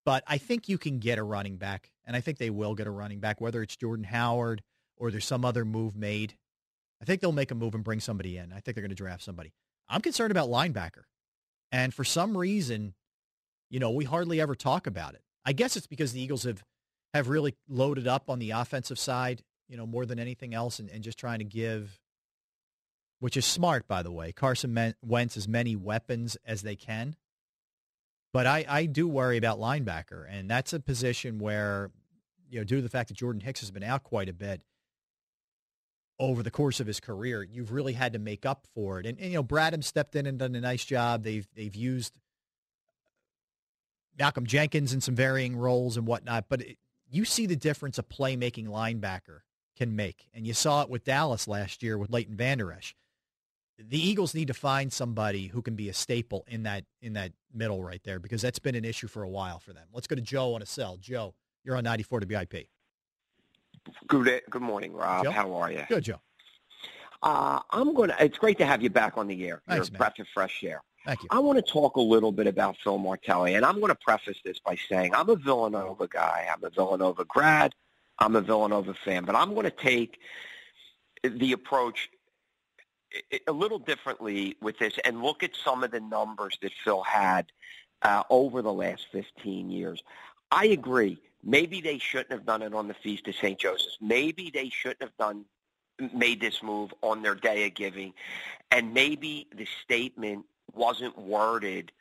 but 0.04 0.24
I 0.26 0.36
think 0.36 0.68
you 0.68 0.76
can 0.76 0.98
get 0.98 1.16
a 1.16 1.22
running 1.22 1.58
back, 1.58 1.92
and 2.04 2.16
I 2.16 2.20
think 2.20 2.38
they 2.38 2.50
will 2.50 2.74
get 2.74 2.88
a 2.88 2.90
running 2.90 3.20
back, 3.20 3.40
whether 3.40 3.62
it's 3.62 3.76
Jordan 3.76 4.06
Howard 4.06 4.64
or 4.96 5.12
there's 5.12 5.24
some 5.24 5.44
other 5.44 5.64
move 5.64 5.94
made. 5.94 6.34
I 7.00 7.04
think 7.04 7.20
they'll 7.20 7.30
make 7.30 7.52
a 7.52 7.54
move 7.54 7.76
and 7.76 7.84
bring 7.84 8.00
somebody 8.00 8.36
in. 8.36 8.52
I 8.52 8.58
think 8.58 8.74
they're 8.74 8.82
going 8.82 8.88
to 8.88 8.96
draft 8.96 9.22
somebody. 9.22 9.52
I'm 9.88 10.00
concerned 10.00 10.32
about 10.32 10.48
linebacker, 10.48 11.04
and 11.70 11.94
for 11.94 12.02
some 12.02 12.36
reason, 12.36 12.94
you 13.70 13.78
know, 13.78 13.92
we 13.92 14.04
hardly 14.04 14.40
ever 14.40 14.56
talk 14.56 14.88
about 14.88 15.14
it. 15.14 15.22
I 15.44 15.52
guess 15.52 15.76
it's 15.76 15.86
because 15.86 16.12
the 16.12 16.20
Eagles 16.20 16.42
have 16.42 16.64
have 17.14 17.28
really 17.28 17.54
loaded 17.68 18.08
up 18.08 18.28
on 18.28 18.40
the 18.40 18.50
offensive 18.50 18.98
side, 18.98 19.44
you 19.68 19.76
know, 19.76 19.86
more 19.86 20.04
than 20.04 20.18
anything 20.18 20.52
else, 20.52 20.80
and, 20.80 20.90
and 20.90 21.04
just 21.04 21.16
trying 21.16 21.38
to 21.38 21.44
give 21.44 22.00
which 23.22 23.37
is 23.37 23.46
smart, 23.46 23.87
by 23.87 24.02
the 24.02 24.11
way. 24.11 24.32
Carson 24.32 24.96
Wentz 25.00 25.37
as 25.37 25.46
many 25.46 25.76
weapons 25.76 26.37
as 26.44 26.62
they 26.62 26.74
can. 26.74 27.14
But 28.32 28.48
I, 28.48 28.64
I 28.68 28.87
do 28.87 29.06
worry 29.06 29.37
about 29.37 29.61
linebacker, 29.61 30.26
and 30.28 30.50
that's 30.50 30.72
a 30.72 30.80
position 30.80 31.38
where, 31.38 31.92
you 32.50 32.58
know, 32.58 32.64
due 32.64 32.76
to 32.76 32.82
the 32.82 32.88
fact 32.88 33.11
that 33.11 33.14
Jordan 33.16 33.40
Hicks 33.40 33.61
has 33.61 33.70
been 33.70 33.85
out 33.85 34.02
quite 34.02 34.28
a 34.28 34.32
bit 34.32 34.62
over 36.18 36.42
the 36.42 36.50
course 36.50 36.80
of 36.80 36.88
his 36.88 36.98
career, 36.98 37.44
you've 37.44 37.70
really 37.70 37.92
had 37.92 38.14
to 38.14 38.18
make 38.18 38.44
up 38.44 38.66
for 38.74 38.98
it. 38.98 39.06
And, 39.06 39.16
and 39.20 39.28
you 39.28 39.35
know, 39.35 39.44
Bradham 39.44 39.85
stepped 39.85 40.16
in 40.16 40.26
and 40.26 40.37
done 40.37 40.56
a 40.56 40.61
nice 40.61 40.85
job. 40.85 41.22
They've 41.22 41.46
they've 41.54 41.76
used 41.76 42.12
Malcolm 44.18 44.46
Jenkins 44.46 44.92
in 44.92 45.00
some 45.00 45.14
varying 45.14 45.54
roles 45.54 45.96
and 45.96 46.08
whatnot, 46.08 46.46
but 46.48 46.62
it, 46.62 46.78
you 47.08 47.24
see 47.24 47.46
the 47.46 47.54
difference 47.54 47.98
a 47.98 48.02
playmaking 48.02 48.66
linebacker 48.66 49.42
can 49.76 49.94
make, 49.94 50.28
and 50.35 50.44
you 50.44 50.54
saw 50.54 50.82
it 50.82 50.90
with 50.90 51.04
Dallas 51.04 51.46
last 51.46 51.85
year 51.85 51.96
with 51.96 52.11
Leighton 52.11 52.35
Vander 52.35 52.72
Esch 52.72 52.96
the 53.78 53.98
Eagles 53.98 54.35
need 54.35 54.48
to 54.48 54.54
find 54.54 54.92
somebody 54.92 55.46
who 55.46 55.62
can 55.62 55.74
be 55.74 55.88
a 55.88 55.92
staple 55.94 56.44
in 56.48 56.62
that 56.64 56.85
in 57.00 57.14
that 57.14 57.32
middle 57.52 57.82
right 57.82 58.02
there 58.04 58.18
because 58.18 58.42
that's 58.42 58.58
been 58.58 58.74
an 58.74 58.85
issue 58.85 59.08
for 59.08 59.22
a 59.22 59.28
while 59.28 59.58
for 59.58 59.72
them. 59.72 59.87
Let's 59.92 60.06
go 60.06 60.14
to 60.16 60.22
Joe 60.22 60.54
on 60.54 60.62
a 60.62 60.66
cell. 60.66 60.96
Joe, 61.00 61.35
you're 61.64 61.76
on 61.76 61.85
94 61.85 62.20
to 62.20 62.26
WIP. 62.26 62.68
Good 64.06 64.42
good 64.50 64.62
morning, 64.62 64.92
Rob. 64.92 65.24
Joe? 65.24 65.30
How 65.30 65.52
are 65.54 65.72
you? 65.72 65.85
Good, 65.88 66.04
Joe. 66.04 66.20
Uh, 67.22 67.61
I'm 67.70 67.94
gonna. 67.94 68.16
It's 68.20 68.38
great 68.38 68.58
to 68.58 68.66
have 68.66 68.82
you 68.82 68.90
back 68.90 69.16
on 69.16 69.26
the 69.26 69.46
air. 69.46 69.62
Thanks, 69.68 69.88
You're 69.88 69.90
a 69.90 69.92
man. 69.92 69.98
breath 69.98 70.18
of 70.20 70.26
fresh 70.32 70.62
air. 70.64 70.82
Thank 71.04 71.22
you. 71.22 71.28
I 71.30 71.40
want 71.40 71.56
to 71.56 71.62
talk 71.62 71.96
a 71.96 72.00
little 72.00 72.30
bit 72.30 72.46
about 72.46 72.76
Phil 72.82 72.98
Martelli, 72.98 73.54
and 73.54 73.64
I'm 73.66 73.76
going 73.76 73.88
to 73.88 73.96
preface 73.96 74.38
this 74.44 74.58
by 74.61 74.76
saying 74.88 75.14
I'm 75.14 75.28
a 75.28 75.37
Villanova 75.37 76.06
guy. 76.06 76.46
I'm 76.52 76.62
a 76.62 76.70
Villanova 76.70 77.24
grad. 77.24 77.74
I'm 78.18 78.37
a 78.37 78.40
Villanova 78.40 78.94
fan, 78.94 79.24
but 79.24 79.35
I'm 79.35 79.52
going 79.54 79.64
to 79.64 79.70
take 79.70 80.18
the 81.24 81.52
approach 81.52 82.08
a 83.46 83.53
little 83.53 83.79
differently 83.79 84.57
with 84.61 84.79
this 84.79 84.94
and 85.05 85.22
look 85.22 85.42
at 85.42 85.51
some 85.55 85.85
of 85.85 85.90
the 85.90 86.01
numbers 86.01 86.59
that 86.62 86.72
Phil 86.85 87.03
had 87.03 87.46
uh, 88.03 88.22
over 88.31 88.62
the 88.62 88.72
last 88.72 89.07
15 89.12 89.70
years. 89.70 90.03
I 90.51 90.66
agree. 90.66 91.18
Maybe 91.44 91.81
they 91.81 91.98
shouldn't 91.98 92.33
have 92.33 92.46
done 92.46 92.62
it 92.62 92.75
on 92.75 92.88
the 92.88 92.94
Feast 92.94 93.27
of 93.29 93.35
St. 93.35 93.59
Joseph's. 93.59 93.98
Maybe 94.01 94.51
they 94.53 94.68
shouldn't 94.68 95.03
have 95.03 95.16
done 95.18 95.44
made 96.12 96.40
this 96.40 96.62
move 96.62 96.92
on 97.03 97.22
their 97.22 97.35
day 97.35 97.66
of 97.66 97.75
giving, 97.75 98.12
and 98.70 98.92
maybe 98.94 99.46
the 99.55 99.66
statement 99.85 100.44
wasn't 100.75 101.16
worded 101.18 101.92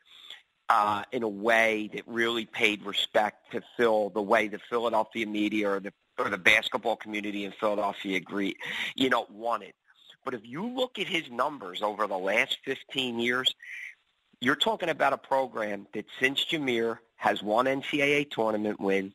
uh, 0.69 1.03
in 1.11 1.23
a 1.23 1.27
way 1.27 1.89
that 1.93 2.03
really 2.07 2.45
paid 2.45 2.83
respect 2.85 3.51
to 3.51 3.61
Phil, 3.77 4.09
the 4.09 4.21
way 4.21 4.47
the 4.47 4.59
Philadelphia 4.69 5.27
media 5.27 5.69
or 5.69 5.79
the 5.79 5.93
or 6.17 6.29
the 6.29 6.37
basketball 6.37 6.95
community 6.95 7.45
in 7.45 7.51
Philadelphia 7.51 8.17
agree, 8.17 8.55
you 8.95 9.09
know, 9.09 9.25
wanted. 9.29 9.73
But 10.23 10.33
if 10.33 10.41
you 10.45 10.67
look 10.67 10.99
at 10.99 11.07
his 11.07 11.29
numbers 11.29 11.81
over 11.81 12.07
the 12.07 12.17
last 12.17 12.59
15 12.65 13.19
years, 13.19 13.53
you're 14.39 14.55
talking 14.55 14.89
about 14.89 15.13
a 15.13 15.17
program 15.17 15.87
that 15.93 16.05
since 16.19 16.45
Jameer 16.45 16.99
has 17.15 17.41
one 17.43 17.65
NCAA 17.65 18.29
tournament 18.29 18.79
win, 18.79 19.13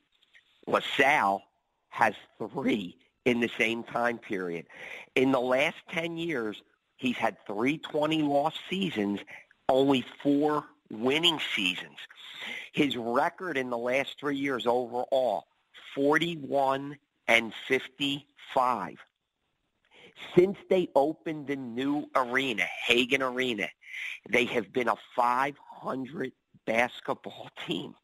LaSalle 0.66 1.42
has 1.88 2.14
three 2.38 2.96
in 3.24 3.40
the 3.40 3.50
same 3.58 3.82
time 3.82 4.18
period. 4.18 4.66
In 5.14 5.32
the 5.32 5.40
last 5.40 5.76
10 5.90 6.16
years, 6.16 6.62
he's 6.96 7.16
had 7.16 7.36
three 7.46 7.78
20-loss 7.78 8.54
seasons, 8.70 9.20
only 9.68 10.04
four 10.22 10.64
winning 10.90 11.40
seasons. 11.54 11.98
His 12.72 12.96
record 12.96 13.56
in 13.56 13.70
the 13.70 13.78
last 13.78 14.18
three 14.20 14.36
years 14.36 14.66
overall, 14.66 15.46
41 15.94 16.96
and 17.26 17.52
55. 17.66 18.98
Since 20.36 20.58
they 20.68 20.88
opened 20.94 21.46
the 21.46 21.56
new 21.56 22.06
arena, 22.14 22.64
Hagan 22.86 23.22
Arena, 23.22 23.68
they 24.28 24.44
have 24.46 24.72
been 24.72 24.88
a 24.88 24.96
500 25.14 26.32
basketball 26.66 27.50
team. 27.66 27.94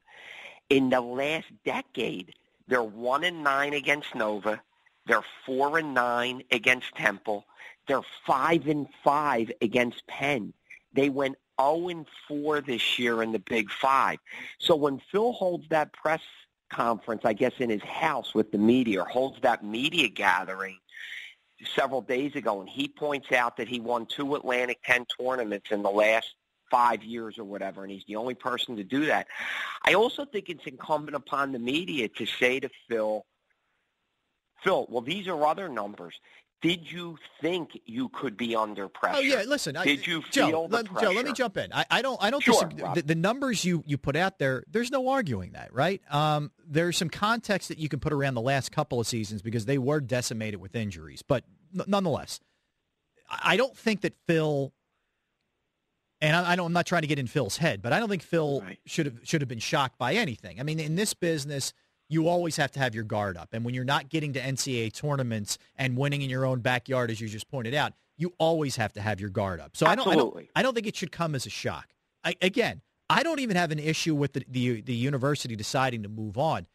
In 0.69 0.91
the 0.91 1.01
last 1.01 1.47
decade, 1.65 2.35
they're 2.69 2.83
one 2.83 3.25
and 3.25 3.43
nine 3.43 3.75
against 3.75 4.15
Nova. 4.15 4.63
They're 5.07 5.25
four 5.45 5.79
and 5.79 5.95
nine 5.95 6.43
against 6.51 6.95
Temple. 6.95 7.45
They're 7.89 8.03
five 8.27 8.67
and 8.69 8.87
five 9.03 9.51
against 9.61 10.07
Penn. 10.07 10.53
They 10.93 11.09
went 11.09 11.37
0 11.61 11.89
and 11.89 12.07
4 12.29 12.61
this 12.61 12.99
year 12.99 13.23
in 13.23 13.33
the 13.33 13.39
Big 13.39 13.71
Five. 13.71 14.19
So 14.59 14.77
when 14.77 15.01
Phil 15.11 15.33
holds 15.33 15.69
that 15.69 15.93
press 15.93 16.23
conference, 16.71 17.23
I 17.25 17.33
guess 17.33 17.53
in 17.59 17.71
his 17.71 17.83
house 17.83 18.35
with 18.35 18.53
the 18.53 18.59
media, 18.59 19.03
or 19.03 19.09
holds 19.09 19.41
that 19.43 19.65
media 19.65 20.09
gathering 20.09 20.79
several 21.75 22.03
days 22.03 22.35
ago, 22.35 22.61
and 22.61 22.69
he 22.69 22.89
points 22.89 23.33
out 23.33 23.57
that 23.57 23.69
he 23.69 23.81
won 23.81 24.07
two 24.07 24.35
Atlantic 24.35 24.79
10 24.85 25.07
tournaments 25.19 25.71
in 25.71 25.83
the 25.83 25.91
last 25.91 26.35
five 26.71 27.05
years 27.05 27.39
or 27.39 27.45
whatever, 27.45 27.83
and 27.83 27.93
he's 27.93 28.05
the 28.09 28.17
only 28.17 28.35
person 28.35 28.77
to 28.77 28.85
do 28.85 29.07
that. 29.07 29.27
I 29.87 29.95
also 29.95 30.25
think 30.25 30.49
it's 30.49 30.67
incumbent 30.67 31.15
upon 31.15 31.53
the 31.53 31.59
media 31.59 32.09
to 32.09 32.27
say 32.27 32.61
to 32.61 32.71
Phil, 32.89 33.25
Phil, 34.65 34.87
well, 34.89 35.03
these 35.03 35.29
are 35.29 35.47
other 35.47 35.69
numbers. 35.69 36.15
Did 36.63 36.91
you 36.91 37.19
think 37.41 37.71
you 37.87 38.09
could 38.11 38.37
be 38.37 38.55
under 38.55 38.89
pressure? 38.89 39.17
Oh 39.19 39.21
yeah, 39.21 39.43
listen. 39.47 39.77
I- 39.77 39.85
Did 39.85 40.07
you 40.07 40.23
Joe, 40.31 40.47
feel 40.49 40.69
let, 40.69 40.87
Joe, 41.01 41.11
let 41.11 41.25
me 41.25 41.33
jump 41.33 41.57
in. 41.57 41.73
I, 41.73 41.85
I 41.91 42.03
don't. 42.03 42.23
I 42.23 42.31
don't 42.31 42.41
Sure, 42.43 42.55
disagree. 42.55 42.85
The, 42.95 43.03
the 43.03 43.15
numbers 43.17 43.65
you 43.65 43.83
you 43.85 43.99
put 43.99 44.15
out 44.15 44.39
there, 44.39 44.63
there's 44.71 44.91
no 44.93 45.09
arguing 45.09 45.53
that, 45.53 45.73
right? 45.75 46.01
Um, 46.09 46.53
there's 46.67 46.97
some 46.97 47.11
context 47.11 47.69
that 47.69 47.79
you 47.79 47.89
can 47.89 47.99
put 47.99 48.13
around 48.13 48.35
the 48.35 48.41
last 48.41 48.71
couple 48.71 49.01
of 49.01 49.07
seasons 49.09 49.43
because 49.43 49.67
they 49.67 49.77
were 49.79 50.01
decimated 50.01 50.61
with 50.61 50.77
injuries, 50.77 51.23
but 51.23 51.45
n- 51.77 51.85
nonetheless, 51.89 52.39
I 53.29 53.55
I 53.55 53.57
don't 53.57 53.77
think 53.77 54.03
that 54.03 54.15
Phil. 54.29 54.73
And 56.21 56.37
I, 56.37 56.53
I 56.53 56.57
don't, 56.57 56.67
I'm 56.67 56.73
not 56.73 56.87
trying 56.87 57.03
to 57.03 57.09
get 57.09 57.19
in 57.19 57.27
Phil's 57.27 57.57
head, 57.57 57.83
but 57.83 57.93
I 57.93 57.99
don't 57.99 58.09
think 58.09 58.23
Phil 58.23 58.61
Right. 58.61 58.79
should 58.87 59.07
have 59.07 59.19
should 59.25 59.41
have 59.43 59.49
been 59.49 59.59
shocked 59.59 59.99
by 59.99 60.15
anything. 60.15 60.61
I 60.61 60.63
mean, 60.63 60.79
in 60.79 60.95
this 60.95 61.15
business, 61.15 61.73
you 62.09 62.29
always 62.29 62.57
have 62.57 62.71
to 62.73 62.79
have 62.81 62.95
your 62.95 63.05
guard 63.05 63.37
up, 63.37 63.51
and 63.53 63.65
when 63.65 63.75
you're 63.75 63.85
not 63.85 64.09
getting 64.09 64.33
to 64.35 64.41
NCAA 64.41 64.93
tournaments 64.93 65.59
and 65.77 65.97
winning 65.97 66.23
in 66.23 66.31
your 66.31 66.45
own 66.45 66.61
backyard, 66.61 67.11
as 67.11 67.21
you 67.21 67.29
just 67.29 67.49
pointed 67.49 67.75
out, 67.75 67.93
you 68.17 68.35
always 68.39 68.77
have 68.77 68.93
to 68.93 69.01
have 69.01 69.21
your 69.21 69.31
guard 69.31 69.61
up. 69.61 69.77
So 69.77 69.87
I 69.87 69.95
don't, 69.95 70.07
I 70.09 70.15
don't, 70.15 70.49
I 70.55 70.63
don't 70.63 70.75
think 70.75 70.87
it 70.87 70.97
should 70.97 71.13
come 71.13 71.35
as 71.35 71.47
a 71.47 71.51
shock. 71.51 71.89
I, 72.23 72.37
again, 72.43 72.83
I 73.09 73.23
don't 73.23 73.41
even 73.41 73.57
have 73.57 73.71
an 73.73 73.79
issue 73.79 74.15
with 74.15 74.35
the, 74.35 74.45
the, 74.49 74.81
the 74.83 74.95
university 74.95 75.57
deciding 75.57 76.03
to 76.03 76.09
move 76.09 76.39
on. 76.39 76.67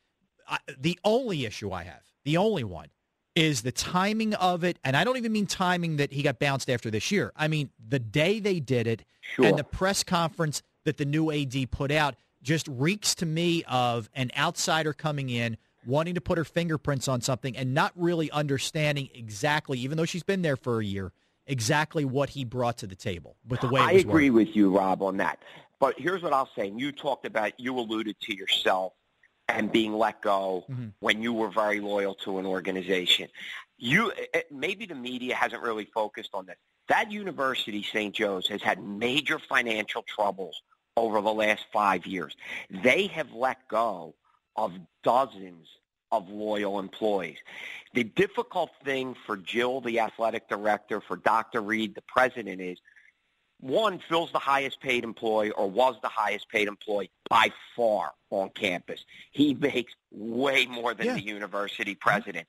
I, 0.50 0.58
the 0.78 1.00
only 1.04 1.46
issue 1.46 1.72
I 1.72 1.84
have, 1.84 2.02
the 2.26 2.38
only 2.38 2.64
one, 2.64 2.88
is 3.36 3.62
the 3.62 3.72
timing 3.72 4.34
of 4.34 4.64
it. 4.64 4.80
And 4.84 4.98
I 4.98 5.04
don't 5.04 5.18
even 5.18 5.32
mean 5.32 5.46
timing 5.46 5.98
that 5.98 6.12
he 6.12 6.24
got 6.24 6.40
bounced 6.40 6.70
after 6.70 6.90
this 6.90 7.12
year. 7.12 7.32
I 7.36 7.48
mean 7.48 7.70
the 7.88 8.00
day 8.00 8.40
they 8.40 8.60
did 8.60 8.88
it 8.88 9.04
Sure. 9.22 9.46
and 9.46 9.60
the 9.60 9.64
press 9.64 10.04
conference 10.04 10.64
that 10.86 10.98
the 10.98 11.06
new 11.06 11.32
AD 11.32 11.70
put 11.70 11.92
out 11.92 12.16
just 12.48 12.68
reeks 12.70 13.14
to 13.14 13.26
me 13.26 13.64
of 13.68 14.10
an 14.16 14.32
outsider 14.38 14.94
coming 14.94 15.30
in 15.30 15.58
wanting 15.86 16.16
to 16.16 16.22
put 16.22 16.38
her 16.38 16.46
fingerprints 16.46 17.10
on 17.10 17.20
something 17.20 17.58
and 17.58 17.74
not 17.74 17.92
really 17.96 18.32
understanding 18.32 19.10
exactly, 19.14 19.78
even 19.80 19.98
though 19.98 20.06
she's 20.06 20.24
been 20.24 20.42
there 20.42 20.56
for 20.56 20.80
a 20.80 20.86
year, 20.86 21.12
exactly 21.46 22.06
what 22.06 22.30
he 22.30 22.46
brought 22.46 22.78
to 22.78 22.88
the 22.88 22.96
table 22.96 23.36
with 23.48 23.60
the 23.60 23.68
way 23.68 23.82
I 23.82 23.92
agree 23.92 24.30
with 24.30 24.56
you, 24.56 24.76
Rob, 24.76 25.02
on 25.02 25.18
that. 25.18 25.40
But 25.80 26.00
here's 26.00 26.24
what 26.24 26.32
I'll 26.32 26.50
say. 26.56 26.70
And 26.70 26.80
You 26.80 26.94
talked 26.94 27.26
about, 27.26 27.60
you 27.60 27.78
alluded 27.78 28.16
to 28.22 28.36
yourself 28.36 28.94
and 29.50 29.70
being 29.70 29.94
let 29.94 30.22
go 30.22 30.64
mm-hmm. 30.70 30.88
when 31.00 31.22
you 31.22 31.34
were 31.34 31.50
very 31.50 31.82
loyal 31.82 32.16
to 32.16 32.40
an 32.40 32.46
organization. 32.46 33.28
You 33.78 34.12
eh, 34.12 34.26
eh, 34.34 34.42
maybe 34.52 34.86
the 34.86 34.96
media 34.96 35.36
hasn't 35.36 35.62
really 35.62 35.86
focused 35.94 36.32
on 36.34 36.46
this. 36.46 36.56
That 36.88 37.12
university, 37.12 37.84
St. 37.84 38.16
Joe's, 38.16 38.48
has 38.48 38.62
had 38.62 38.82
major 38.82 39.38
financial 39.38 40.04
troubles 40.04 40.62
over 40.98 41.22
the 41.22 41.34
last 41.34 41.64
five 41.72 42.06
years. 42.06 42.36
They 42.70 43.08
have 43.08 43.32
let 43.32 43.68
go 43.70 44.16
of 44.58 44.74
dozens 45.04 45.68
of 46.12 46.28
loyal 46.30 46.80
employees. 46.80 47.38
The 47.94 48.04
difficult 48.04 48.72
thing 48.84 49.16
for 49.26 49.38
Jill, 49.38 49.80
the 49.80 50.00
athletic 50.00 50.50
director, 50.50 51.00
for 51.00 51.16
Dr. 51.16 51.62
Reed, 51.62 51.96
the 51.96 52.02
president, 52.02 52.62
is 52.62 52.80
one, 53.60 54.00
Phil's 54.08 54.32
the 54.32 54.40
highest 54.40 54.80
paid 54.82 55.04
employee 55.04 55.52
or 55.52 55.70
was 55.70 55.96
the 56.02 56.10
highest 56.10 56.50
paid 56.50 56.68
employee 56.68 57.10
by 57.30 57.52
far 57.76 58.14
on 58.30 58.50
campus. 58.50 59.04
He 59.32 59.54
makes 59.54 59.94
way 60.12 60.66
more 60.66 60.94
than 60.94 61.08
yeah. 61.08 61.14
the 61.16 61.24
university 61.24 61.96
president. 61.96 62.48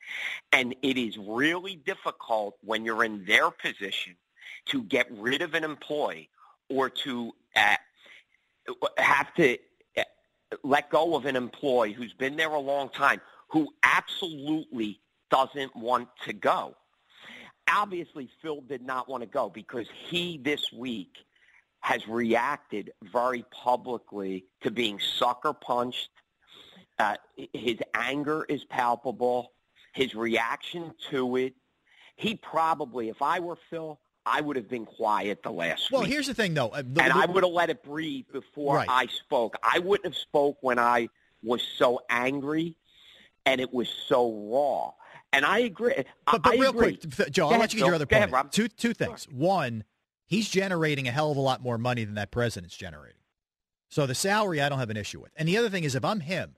And 0.52 0.74
it 0.82 0.98
is 0.98 1.16
really 1.18 1.76
difficult 1.76 2.56
when 2.62 2.84
you're 2.84 3.04
in 3.04 3.24
their 3.24 3.50
position 3.50 4.16
to 4.66 4.82
get 4.82 5.06
rid 5.10 5.40
of 5.40 5.54
an 5.54 5.64
employee 5.64 6.28
or 6.68 6.90
to 6.90 7.32
uh, 7.56 7.76
have 8.96 9.32
to 9.34 9.58
uh, 9.96 10.02
let 10.62 10.90
go 10.90 11.16
of 11.16 11.26
an 11.26 11.36
employee 11.36 11.92
who's 11.92 12.12
been 12.12 12.36
there 12.36 12.50
a 12.50 12.60
long 12.60 12.88
time 12.90 13.20
who 13.48 13.68
absolutely 13.82 15.00
doesn't 15.30 15.74
want 15.76 16.08
to 16.24 16.32
go. 16.32 16.74
Obviously, 17.70 18.30
Phil 18.40 18.62
did 18.62 18.82
not 18.82 19.08
want 19.08 19.22
to 19.22 19.28
go 19.28 19.50
because 19.50 19.86
he 20.08 20.38
this 20.38 20.72
week 20.72 21.16
has 21.80 22.06
reacted 22.08 22.92
very 23.12 23.44
publicly 23.50 24.46
to 24.62 24.70
being 24.70 24.98
sucker 24.98 25.52
punched. 25.52 26.10
Uh, 26.98 27.16
his 27.52 27.76
anger 27.94 28.44
is 28.48 28.64
palpable. 28.64 29.52
His 29.92 30.14
reaction 30.14 30.92
to 31.10 31.36
it. 31.36 31.54
He 32.16 32.34
probably, 32.34 33.08
if 33.08 33.22
I 33.22 33.40
were 33.40 33.58
Phil, 33.70 33.98
I 34.28 34.40
would 34.40 34.56
have 34.56 34.68
been 34.68 34.86
quiet 34.86 35.42
the 35.42 35.50
last 35.50 35.90
well, 35.90 36.02
week. 36.02 36.08
Well, 36.08 36.12
here's 36.12 36.26
the 36.26 36.34
thing, 36.34 36.54
though. 36.54 36.68
Uh, 36.68 36.82
the, 36.82 37.02
and 37.02 37.12
the, 37.12 37.16
I 37.16 37.26
would 37.26 37.42
have 37.42 37.52
let 37.52 37.70
it 37.70 37.82
breathe 37.82 38.26
before 38.32 38.76
right. 38.76 38.88
I 38.88 39.06
spoke. 39.06 39.56
I 39.62 39.78
wouldn't 39.78 40.06
have 40.06 40.20
spoke 40.20 40.58
when 40.60 40.78
I 40.78 41.08
was 41.42 41.62
so 41.62 42.00
angry 42.10 42.76
and 43.46 43.60
it 43.60 43.72
was 43.72 43.88
so 43.88 44.32
raw. 44.50 44.92
And 45.32 45.44
I 45.44 45.60
agree. 45.60 45.94
But, 46.26 46.42
but 46.42 46.54
I 46.54 46.56
real 46.58 46.70
agree. 46.70 46.96
quick, 46.96 47.30
Joe, 47.30 47.48
I'll 47.48 47.58
let 47.58 47.72
you 47.72 47.80
get 47.80 47.86
your 47.86 47.94
other 47.94 48.06
point. 48.06 48.32
Ahead, 48.32 48.52
two, 48.52 48.68
two 48.68 48.94
things. 48.94 49.24
Sure. 49.24 49.34
One, 49.34 49.84
he's 50.26 50.48
generating 50.48 51.08
a 51.08 51.10
hell 51.10 51.30
of 51.30 51.36
a 51.36 51.40
lot 51.40 51.62
more 51.62 51.78
money 51.78 52.04
than 52.04 52.14
that 52.14 52.30
president's 52.30 52.76
generating. 52.76 53.20
So 53.90 54.06
the 54.06 54.14
salary, 54.14 54.60
I 54.60 54.68
don't 54.68 54.78
have 54.78 54.90
an 54.90 54.96
issue 54.96 55.20
with. 55.20 55.32
And 55.36 55.48
the 55.48 55.56
other 55.56 55.70
thing 55.70 55.84
is, 55.84 55.94
if 55.94 56.04
I'm 56.04 56.20
him, 56.20 56.56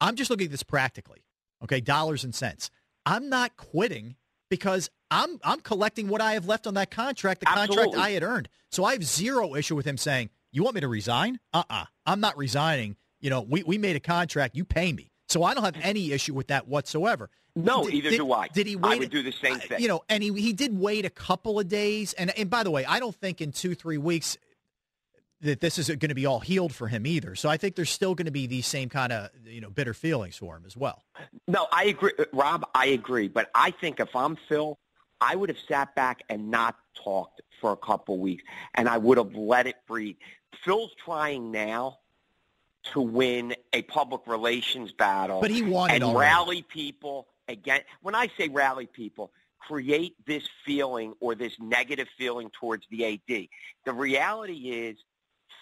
I'm 0.00 0.14
just 0.14 0.30
looking 0.30 0.46
at 0.46 0.50
this 0.52 0.62
practically, 0.62 1.24
okay, 1.62 1.80
dollars 1.80 2.22
and 2.22 2.34
cents. 2.34 2.70
I'm 3.04 3.28
not 3.28 3.56
quitting 3.56 4.16
because 4.48 4.90
I'm 5.10 5.38
I'm 5.42 5.60
collecting 5.60 6.08
what 6.08 6.20
I 6.20 6.32
have 6.34 6.46
left 6.46 6.66
on 6.66 6.74
that 6.74 6.90
contract, 6.90 7.40
the 7.40 7.48
Absolutely. 7.48 7.76
contract 7.76 8.04
I 8.04 8.10
had 8.10 8.22
earned. 8.22 8.48
So 8.70 8.84
I 8.84 8.92
have 8.92 9.04
zero 9.04 9.54
issue 9.54 9.76
with 9.76 9.86
him 9.86 9.96
saying, 9.96 10.30
"You 10.52 10.62
want 10.62 10.74
me 10.74 10.80
to 10.82 10.88
resign? 10.88 11.40
Uh-uh. 11.52 11.84
I'm 12.06 12.20
not 12.20 12.36
resigning. 12.36 12.96
You 13.20 13.30
know, 13.30 13.40
we 13.40 13.62
we 13.62 13.78
made 13.78 13.96
a 13.96 14.00
contract. 14.00 14.56
You 14.56 14.64
pay 14.64 14.92
me." 14.92 15.10
So 15.28 15.42
I 15.42 15.54
don't 15.54 15.64
have 15.64 15.76
any 15.82 16.12
issue 16.12 16.34
with 16.34 16.48
that 16.48 16.68
whatsoever. 16.68 17.28
No, 17.54 17.84
did, 17.84 17.94
either 17.94 18.10
did, 18.10 18.16
do 18.18 18.32
I. 18.32 18.48
Did 18.48 18.66
he 18.66 18.76
wait? 18.76 18.92
I 18.92 18.98
would 18.98 19.10
do 19.10 19.22
the 19.22 19.32
same 19.32 19.58
thing. 19.58 19.80
You 19.80 19.88
know, 19.88 20.02
and 20.08 20.22
he 20.22 20.32
he 20.32 20.52
did 20.52 20.78
wait 20.78 21.04
a 21.04 21.10
couple 21.10 21.58
of 21.58 21.68
days. 21.68 22.12
And 22.14 22.36
and 22.38 22.48
by 22.48 22.62
the 22.62 22.70
way, 22.70 22.84
I 22.84 23.00
don't 23.00 23.14
think 23.14 23.40
in 23.40 23.52
two 23.52 23.74
three 23.74 23.98
weeks 23.98 24.38
that 25.40 25.60
this 25.60 25.78
isn't 25.78 26.00
going 26.00 26.08
to 26.08 26.14
be 26.14 26.26
all 26.26 26.40
healed 26.40 26.74
for 26.74 26.88
him 26.88 27.06
either. 27.06 27.34
So 27.34 27.48
I 27.48 27.56
think 27.56 27.76
there's 27.76 27.90
still 27.90 28.14
going 28.14 28.26
to 28.26 28.32
be 28.32 28.46
these 28.46 28.66
same 28.66 28.88
kind 28.88 29.12
of 29.12 29.30
you 29.44 29.60
know 29.60 29.70
bitter 29.70 29.94
feelings 29.94 30.36
for 30.36 30.56
him 30.56 30.64
as 30.66 30.76
well. 30.76 31.02
No, 31.46 31.66
I 31.72 31.84
agree, 31.84 32.12
Rob. 32.32 32.66
I 32.74 32.86
agree, 32.86 33.28
but 33.28 33.50
I 33.54 33.70
think 33.70 34.00
if 34.00 34.14
I'm 34.14 34.36
Phil, 34.48 34.78
I 35.20 35.36
would 35.36 35.48
have 35.48 35.58
sat 35.68 35.94
back 35.94 36.22
and 36.28 36.50
not 36.50 36.76
talked 36.94 37.42
for 37.60 37.72
a 37.72 37.76
couple 37.76 38.18
weeks, 38.18 38.44
and 38.74 38.88
I 38.88 38.98
would 38.98 39.18
have 39.18 39.34
let 39.34 39.66
it 39.66 39.76
breathe. 39.86 40.16
Phil's 40.64 40.92
trying 41.04 41.50
now 41.50 41.98
to 42.92 43.00
win 43.00 43.54
a 43.72 43.82
public 43.82 44.22
relations 44.26 44.92
battle, 44.92 45.40
but 45.40 45.50
he 45.50 45.62
won 45.62 45.90
and 45.90 46.02
already. 46.02 46.18
rally 46.18 46.62
people 46.62 47.28
again. 47.48 47.82
When 48.02 48.14
I 48.14 48.28
say 48.38 48.48
rally 48.48 48.86
people, 48.86 49.32
create 49.58 50.14
this 50.26 50.48
feeling 50.64 51.14
or 51.20 51.34
this 51.34 51.52
negative 51.60 52.08
feeling 52.16 52.50
towards 52.58 52.86
the 52.90 53.04
AD. 53.04 53.48
The 53.84 53.92
reality 53.92 54.70
is, 54.70 54.96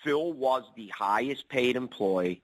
Phil 0.07 0.33
was 0.33 0.63
the 0.77 0.87
highest 0.97 1.49
paid 1.49 1.75
employee 1.75 2.41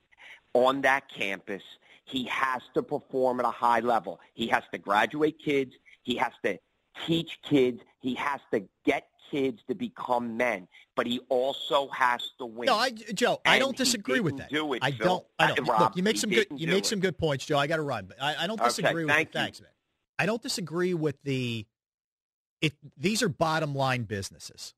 on 0.53 0.81
that 0.83 1.09
campus. 1.09 1.63
He 2.05 2.25
has 2.25 2.61
to 2.75 2.83
perform 2.83 3.39
at 3.39 3.47
a 3.47 3.53
high 3.53 3.79
level. 3.79 4.19
He 4.35 4.49
has 4.49 4.65
to 4.73 4.79
graduate 4.79 5.37
kids. 5.43 5.73
He 6.03 6.17
has 6.17 6.33
to 6.45 6.59
teach 7.07 7.39
kids. 7.49 7.81
He 8.01 8.17
has 8.17 8.41
to 8.53 8.65
get 8.85 9.07
kids 9.31 9.61
to 9.69 9.77
become 9.77 10.37
men, 10.37 10.67
but 10.97 11.07
he 11.07 11.21
also 11.29 11.89
has 11.91 12.21
to 12.39 12.47
win. 12.47 12.67
No, 12.67 12.75
I, 12.75 12.91
Joe, 12.91 13.41
and 13.45 13.55
I 13.55 13.61
don't 13.61 13.77
disagree 13.77 14.19
with 14.19 14.39
that. 14.39 14.51
Do 14.51 14.73
it, 14.75 14.81
I 14.83 14.91
Phil. 14.91 15.07
don't. 15.07 15.27
I 15.39 15.55
don't. 15.55 15.69
Rob, 15.69 15.81
Look, 15.81 15.97
you 15.97 16.03
make 16.03 16.17
some 16.17 16.31
good. 16.31 16.49
You 16.51 16.67
make 16.67 16.79
it. 16.79 16.87
some 16.87 16.99
good 16.99 17.17
points, 17.17 17.47
Joe. 17.47 17.59
I 17.59 17.69
got 17.69 17.77
to 17.77 17.83
run, 17.83 18.07
but 18.07 18.21
I, 18.21 18.35
I, 18.41 18.47
don't 18.49 18.61
disagree 18.61 19.05
okay, 19.05 19.19
with. 19.21 19.33
the, 19.33 19.39
thanks, 19.39 19.61
man. 19.61 19.71
I 20.19 20.27
don't 20.27 20.43
disagree 20.43 20.95
with 20.95 21.23
the. 21.23 21.65
It. 22.61 22.75
These 22.99 23.23
are 23.23 23.29
bottom 23.29 23.73
line 23.73 24.03
businesses, 24.03 24.75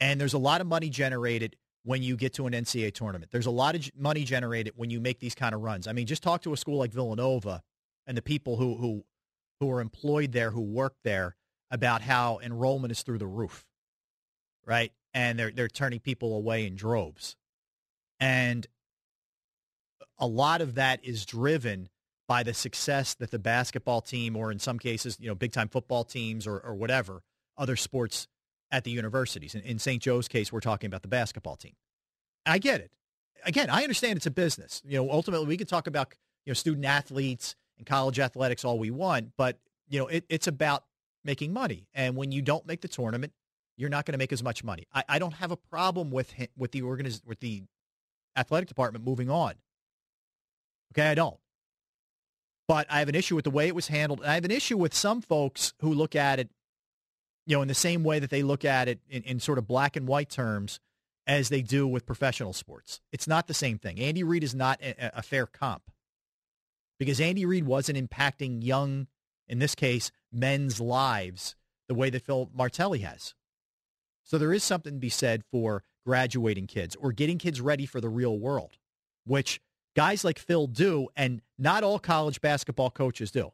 and 0.00 0.20
there's 0.20 0.34
a 0.34 0.38
lot 0.38 0.60
of 0.60 0.66
money 0.66 0.90
generated 0.90 1.54
when 1.84 2.02
you 2.02 2.16
get 2.16 2.34
to 2.34 2.46
an 2.46 2.52
NCAA 2.52 2.92
tournament. 2.92 3.30
There's 3.30 3.46
a 3.46 3.50
lot 3.50 3.74
of 3.74 3.90
money 3.96 4.24
generated 4.24 4.74
when 4.76 4.90
you 4.90 5.00
make 5.00 5.18
these 5.18 5.34
kind 5.34 5.54
of 5.54 5.62
runs. 5.62 5.86
I 5.86 5.92
mean, 5.92 6.06
just 6.06 6.22
talk 6.22 6.42
to 6.42 6.52
a 6.52 6.56
school 6.56 6.78
like 6.78 6.92
Villanova 6.92 7.62
and 8.06 8.16
the 8.16 8.22
people 8.22 8.56
who 8.56 8.76
who 8.76 9.04
who 9.60 9.70
are 9.70 9.80
employed 9.80 10.32
there, 10.32 10.50
who 10.50 10.60
work 10.60 10.94
there, 11.04 11.36
about 11.70 12.02
how 12.02 12.38
enrollment 12.42 12.92
is 12.92 13.02
through 13.02 13.18
the 13.18 13.26
roof, 13.26 13.64
right? 14.66 14.92
And 15.14 15.38
they're 15.38 15.50
they're 15.50 15.68
turning 15.68 16.00
people 16.00 16.36
away 16.36 16.66
in 16.66 16.76
droves, 16.76 17.36
and 18.18 18.66
a 20.18 20.26
lot 20.26 20.60
of 20.60 20.74
that 20.74 21.02
is 21.02 21.24
driven 21.24 21.88
by 22.28 22.42
the 22.42 22.54
success 22.54 23.14
that 23.14 23.30
the 23.30 23.38
basketball 23.38 24.00
team, 24.00 24.36
or 24.36 24.52
in 24.52 24.58
some 24.58 24.78
cases, 24.78 25.16
you 25.18 25.28
know, 25.28 25.34
big 25.34 25.52
time 25.52 25.68
football 25.68 26.04
teams, 26.04 26.46
or 26.46 26.60
or 26.60 26.74
whatever 26.74 27.22
other 27.56 27.76
sports 27.76 28.26
at 28.72 28.84
the 28.84 28.90
universities. 28.90 29.54
In, 29.54 29.62
in 29.62 29.78
St. 29.78 30.02
Joe's 30.02 30.28
case, 30.28 30.52
we're 30.52 30.60
talking 30.60 30.88
about 30.88 31.02
the 31.02 31.08
basketball 31.08 31.56
team. 31.56 31.74
I 32.46 32.58
get 32.58 32.80
it. 32.80 32.90
Again, 33.44 33.70
I 33.70 33.82
understand 33.82 34.16
it's 34.16 34.26
a 34.26 34.30
business. 34.30 34.82
You 34.84 34.98
know, 34.98 35.10
ultimately, 35.10 35.46
we 35.46 35.56
can 35.56 35.66
talk 35.66 35.86
about 35.86 36.14
you 36.44 36.50
know 36.50 36.54
student 36.54 36.84
athletes 36.84 37.56
and 37.78 37.86
college 37.86 38.18
athletics 38.18 38.64
all 38.64 38.78
we 38.78 38.90
want, 38.90 39.32
but 39.36 39.58
you 39.88 39.98
know, 39.98 40.06
it, 40.06 40.24
it's 40.28 40.46
about 40.46 40.84
making 41.24 41.52
money. 41.52 41.86
And 41.94 42.16
when 42.16 42.32
you 42.32 42.42
don't 42.42 42.66
make 42.66 42.80
the 42.80 42.88
tournament, 42.88 43.32
you're 43.76 43.90
not 43.90 44.04
going 44.04 44.12
to 44.12 44.18
make 44.18 44.32
as 44.32 44.42
much 44.42 44.62
money. 44.62 44.86
I, 44.94 45.04
I 45.08 45.18
don't 45.18 45.34
have 45.34 45.50
a 45.50 45.56
problem 45.56 46.10
with 46.10 46.34
with 46.56 46.72
the 46.72 46.82
organiz- 46.82 47.24
with 47.26 47.40
the 47.40 47.62
athletic 48.36 48.68
department 48.68 49.04
moving 49.04 49.30
on. 49.30 49.54
Okay, 50.92 51.08
I 51.08 51.14
don't. 51.14 51.36
But 52.68 52.86
I 52.88 53.00
have 53.00 53.08
an 53.08 53.14
issue 53.14 53.34
with 53.34 53.44
the 53.44 53.50
way 53.50 53.66
it 53.66 53.74
was 53.74 53.88
handled. 53.88 54.20
And 54.20 54.30
I 54.30 54.34
have 54.34 54.44
an 54.44 54.50
issue 54.50 54.76
with 54.76 54.94
some 54.94 55.20
folks 55.20 55.72
who 55.80 55.92
look 55.92 56.14
at 56.14 56.38
it, 56.38 56.50
you 57.46 57.56
know, 57.56 57.62
in 57.62 57.68
the 57.68 57.74
same 57.74 58.04
way 58.04 58.18
that 58.18 58.30
they 58.30 58.42
look 58.42 58.64
at 58.64 58.88
it 58.88 59.00
in, 59.08 59.22
in 59.22 59.40
sort 59.40 59.58
of 59.58 59.66
black 59.66 59.96
and 59.96 60.06
white 60.06 60.30
terms 60.30 60.80
as 61.26 61.48
they 61.48 61.62
do 61.62 61.86
with 61.86 62.06
professional 62.06 62.52
sports. 62.52 63.00
It's 63.12 63.28
not 63.28 63.46
the 63.46 63.54
same 63.54 63.78
thing. 63.78 64.00
Andy 64.00 64.22
Reid 64.22 64.42
is 64.42 64.54
not 64.54 64.80
a, 64.82 65.18
a 65.18 65.22
fair 65.22 65.46
comp 65.46 65.82
because 66.98 67.20
Andy 67.20 67.46
Reid 67.46 67.64
wasn't 67.64 67.98
impacting 67.98 68.64
young, 68.64 69.06
in 69.48 69.58
this 69.58 69.74
case, 69.74 70.10
men's 70.32 70.80
lives 70.80 71.56
the 71.88 71.94
way 71.94 72.10
that 72.10 72.22
Phil 72.22 72.50
Martelli 72.54 73.00
has. 73.00 73.34
So 74.22 74.38
there 74.38 74.52
is 74.52 74.62
something 74.62 74.94
to 74.94 74.98
be 75.00 75.08
said 75.08 75.42
for 75.50 75.82
graduating 76.06 76.66
kids 76.66 76.96
or 76.96 77.12
getting 77.12 77.38
kids 77.38 77.60
ready 77.60 77.86
for 77.86 78.00
the 78.00 78.08
real 78.08 78.38
world, 78.38 78.78
which 79.24 79.60
guys 79.96 80.24
like 80.24 80.38
Phil 80.38 80.66
do, 80.66 81.08
and 81.16 81.42
not 81.58 81.82
all 81.82 81.98
college 81.98 82.40
basketball 82.40 82.90
coaches 82.90 83.30
do. 83.30 83.52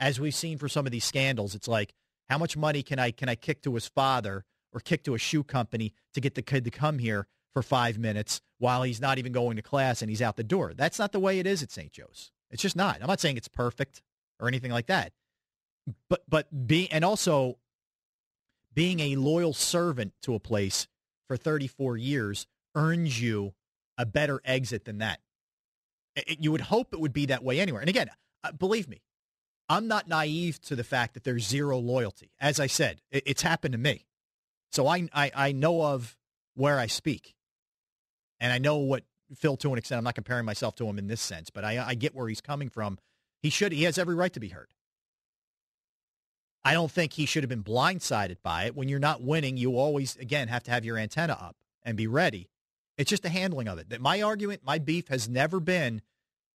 As 0.00 0.18
we've 0.18 0.34
seen 0.34 0.58
for 0.58 0.68
some 0.68 0.86
of 0.86 0.92
these 0.92 1.04
scandals, 1.04 1.54
it's 1.54 1.68
like, 1.68 1.94
how 2.30 2.38
much 2.38 2.56
money 2.56 2.82
can 2.82 2.98
I 2.98 3.10
can 3.10 3.28
I 3.28 3.34
kick 3.34 3.62
to 3.62 3.74
his 3.74 3.86
father 3.86 4.44
or 4.72 4.80
kick 4.80 5.04
to 5.04 5.14
a 5.14 5.18
shoe 5.18 5.42
company 5.42 5.92
to 6.14 6.20
get 6.20 6.34
the 6.34 6.42
kid 6.42 6.64
to 6.64 6.70
come 6.70 6.98
here 6.98 7.26
for 7.52 7.62
five 7.62 7.98
minutes 7.98 8.40
while 8.58 8.84
he's 8.84 9.00
not 9.00 9.18
even 9.18 9.32
going 9.32 9.56
to 9.56 9.62
class 9.62 10.00
and 10.00 10.08
he's 10.08 10.22
out 10.22 10.36
the 10.36 10.44
door? 10.44 10.72
That's 10.74 10.98
not 10.98 11.12
the 11.12 11.20
way 11.20 11.38
it 11.38 11.46
is 11.46 11.62
at 11.62 11.70
St. 11.70 11.92
Joe's. 11.92 12.30
It's 12.50 12.62
just 12.62 12.76
not. 12.76 12.98
I'm 13.00 13.08
not 13.08 13.20
saying 13.20 13.36
it's 13.36 13.48
perfect 13.48 14.00
or 14.38 14.48
anything 14.48 14.70
like 14.70 14.86
that 14.86 15.12
but 16.08 16.22
but 16.28 16.66
being 16.66 16.88
and 16.90 17.04
also 17.04 17.58
being 18.74 19.00
a 19.00 19.16
loyal 19.16 19.52
servant 19.52 20.12
to 20.22 20.34
a 20.34 20.40
place 20.40 20.86
for 21.26 21.36
34 21.36 21.96
years 21.96 22.46
earns 22.74 23.20
you 23.20 23.52
a 23.98 24.06
better 24.06 24.40
exit 24.44 24.84
than 24.84 24.98
that. 24.98 25.20
It, 26.14 26.38
you 26.40 26.52
would 26.52 26.60
hope 26.60 26.92
it 26.92 27.00
would 27.00 27.12
be 27.12 27.26
that 27.26 27.42
way 27.42 27.60
anywhere. 27.60 27.80
And 27.80 27.90
again, 27.90 28.10
uh, 28.44 28.52
believe 28.52 28.88
me, 28.88 29.02
I'm 29.70 29.86
not 29.86 30.08
naive 30.08 30.60
to 30.62 30.74
the 30.74 30.82
fact 30.82 31.14
that 31.14 31.22
there's 31.22 31.46
zero 31.46 31.78
loyalty. 31.78 32.32
As 32.40 32.58
I 32.58 32.66
said, 32.66 33.00
it, 33.12 33.22
it's 33.24 33.42
happened 33.42 33.72
to 33.72 33.78
me. 33.78 34.04
So 34.72 34.88
I, 34.88 35.08
I, 35.14 35.30
I 35.32 35.52
know 35.52 35.80
of 35.80 36.16
where 36.56 36.80
I 36.80 36.88
speak. 36.88 37.36
And 38.40 38.52
I 38.52 38.58
know 38.58 38.78
what 38.78 39.04
Phil 39.36 39.56
to 39.58 39.70
an 39.70 39.78
extent. 39.78 39.98
I'm 39.98 40.04
not 40.04 40.16
comparing 40.16 40.44
myself 40.44 40.74
to 40.76 40.86
him 40.86 40.98
in 40.98 41.06
this 41.06 41.20
sense, 41.20 41.50
but 41.50 41.64
I, 41.64 41.78
I 41.86 41.94
get 41.94 42.16
where 42.16 42.26
he's 42.26 42.40
coming 42.40 42.68
from. 42.68 42.98
He 43.42 43.48
should. 43.48 43.70
He 43.70 43.84
has 43.84 43.96
every 43.96 44.16
right 44.16 44.32
to 44.32 44.40
be 44.40 44.48
heard. 44.48 44.70
I 46.64 46.72
don't 46.72 46.90
think 46.90 47.12
he 47.12 47.24
should 47.24 47.44
have 47.44 47.48
been 47.48 47.62
blindsided 47.62 48.38
by 48.42 48.64
it. 48.64 48.74
When 48.74 48.88
you're 48.88 48.98
not 48.98 49.22
winning, 49.22 49.56
you 49.56 49.78
always, 49.78 50.16
again, 50.16 50.48
have 50.48 50.64
to 50.64 50.72
have 50.72 50.84
your 50.84 50.98
antenna 50.98 51.34
up 51.40 51.54
and 51.84 51.96
be 51.96 52.08
ready. 52.08 52.50
It's 52.98 53.08
just 53.08 53.22
the 53.22 53.28
handling 53.28 53.68
of 53.68 53.78
it. 53.78 53.88
That 53.90 54.00
my 54.00 54.20
argument, 54.20 54.62
my 54.64 54.78
beef 54.78 55.08
has 55.08 55.28
never 55.28 55.60
been 55.60 56.02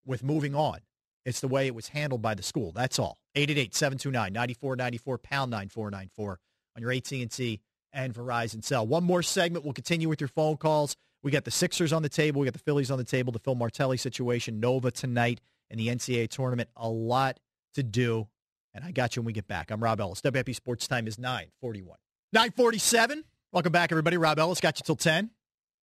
with 0.05 0.21
moving 0.21 0.53
on. 0.53 0.79
It's 1.25 1.39
the 1.39 1.47
way 1.47 1.65
it 1.67 1.75
was 1.75 1.89
handled 1.89 2.21
by 2.21 2.35
the 2.35 2.43
school. 2.43 2.71
That's 2.71 2.99
all. 2.99 3.17
888-729-9494, 3.35 5.23
pound 5.23 5.51
9494 5.51 6.39
on 6.75 6.81
your 6.81 6.91
AT&T 6.91 7.61
and 7.93 8.13
Verizon 8.13 8.63
cell. 8.63 8.85
One 8.85 9.03
more 9.03 9.23
segment. 9.23 9.65
We'll 9.65 9.73
continue 9.73 10.07
with 10.07 10.21
your 10.21 10.27
phone 10.27 10.57
calls. 10.57 10.95
We 11.23 11.31
got 11.31 11.45
the 11.45 11.51
Sixers 11.51 11.91
on 11.91 12.03
the 12.03 12.09
table. 12.09 12.41
We 12.41 12.45
got 12.45 12.53
the 12.53 12.59
Phillies 12.59 12.91
on 12.91 12.99
the 12.99 13.03
table. 13.03 13.33
The 13.33 13.39
Phil 13.39 13.55
Martelli 13.55 13.97
situation. 13.97 14.59
Nova 14.59 14.91
tonight 14.91 15.41
in 15.71 15.77
the 15.77 15.87
NCAA 15.87 16.29
tournament. 16.29 16.69
A 16.77 16.87
lot 16.87 17.39
to 17.73 17.81
do. 17.81 18.27
And 18.73 18.83
I 18.83 18.91
got 18.91 19.15
you 19.15 19.21
when 19.21 19.27
we 19.27 19.33
get 19.33 19.47
back. 19.47 19.71
I'm 19.71 19.81
Rob 19.81 19.99
Ellis. 19.99 20.21
WIP 20.23 20.53
Sports 20.53 20.87
Time 20.87 21.07
is 21.07 21.17
941. 21.17 21.97
947. 22.33 23.23
Welcome 23.51 23.71
back, 23.71 23.91
everybody. 23.91 24.17
Rob 24.17 24.37
Ellis 24.37 24.59
got 24.59 24.77
you 24.77 24.83
till 24.85 24.97
10. 24.97 25.31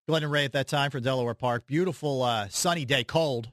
Glenn 0.07 0.23
and 0.23 0.31
Ray 0.31 0.45
at 0.45 0.53
that 0.53 0.69
time 0.69 0.91
for 0.91 1.01
Delaware 1.01 1.35
Park. 1.35 1.67
Beautiful 1.67 2.23
uh, 2.23 2.49
sunny 2.49 2.85
day, 2.85 3.03
cold. 3.03 3.51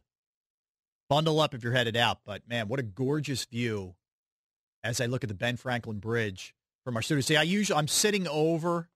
Bundle 1.10 1.39
up 1.39 1.54
if 1.54 1.63
you're 1.63 1.74
headed 1.74 1.98
out. 1.98 2.19
But, 2.26 2.48
man, 2.48 2.67
what 2.67 2.80
a 2.80 2.84
gorgeous 2.84 3.45
view 3.45 3.95
as 4.84 5.02
I 5.02 5.08
look 5.08 5.24
at 5.24 5.30
the 5.30 5.36
Ben 5.36 5.58
Franklin 5.58 6.00
Bridge 6.00 6.54
from 6.86 6.95
our 6.95 7.02
studio. 7.02 7.22
See, 7.22 7.36
I 7.36 7.43
usually, 7.43 7.78
I'm 7.78 7.88
sitting 7.88 8.28
over 8.28 8.89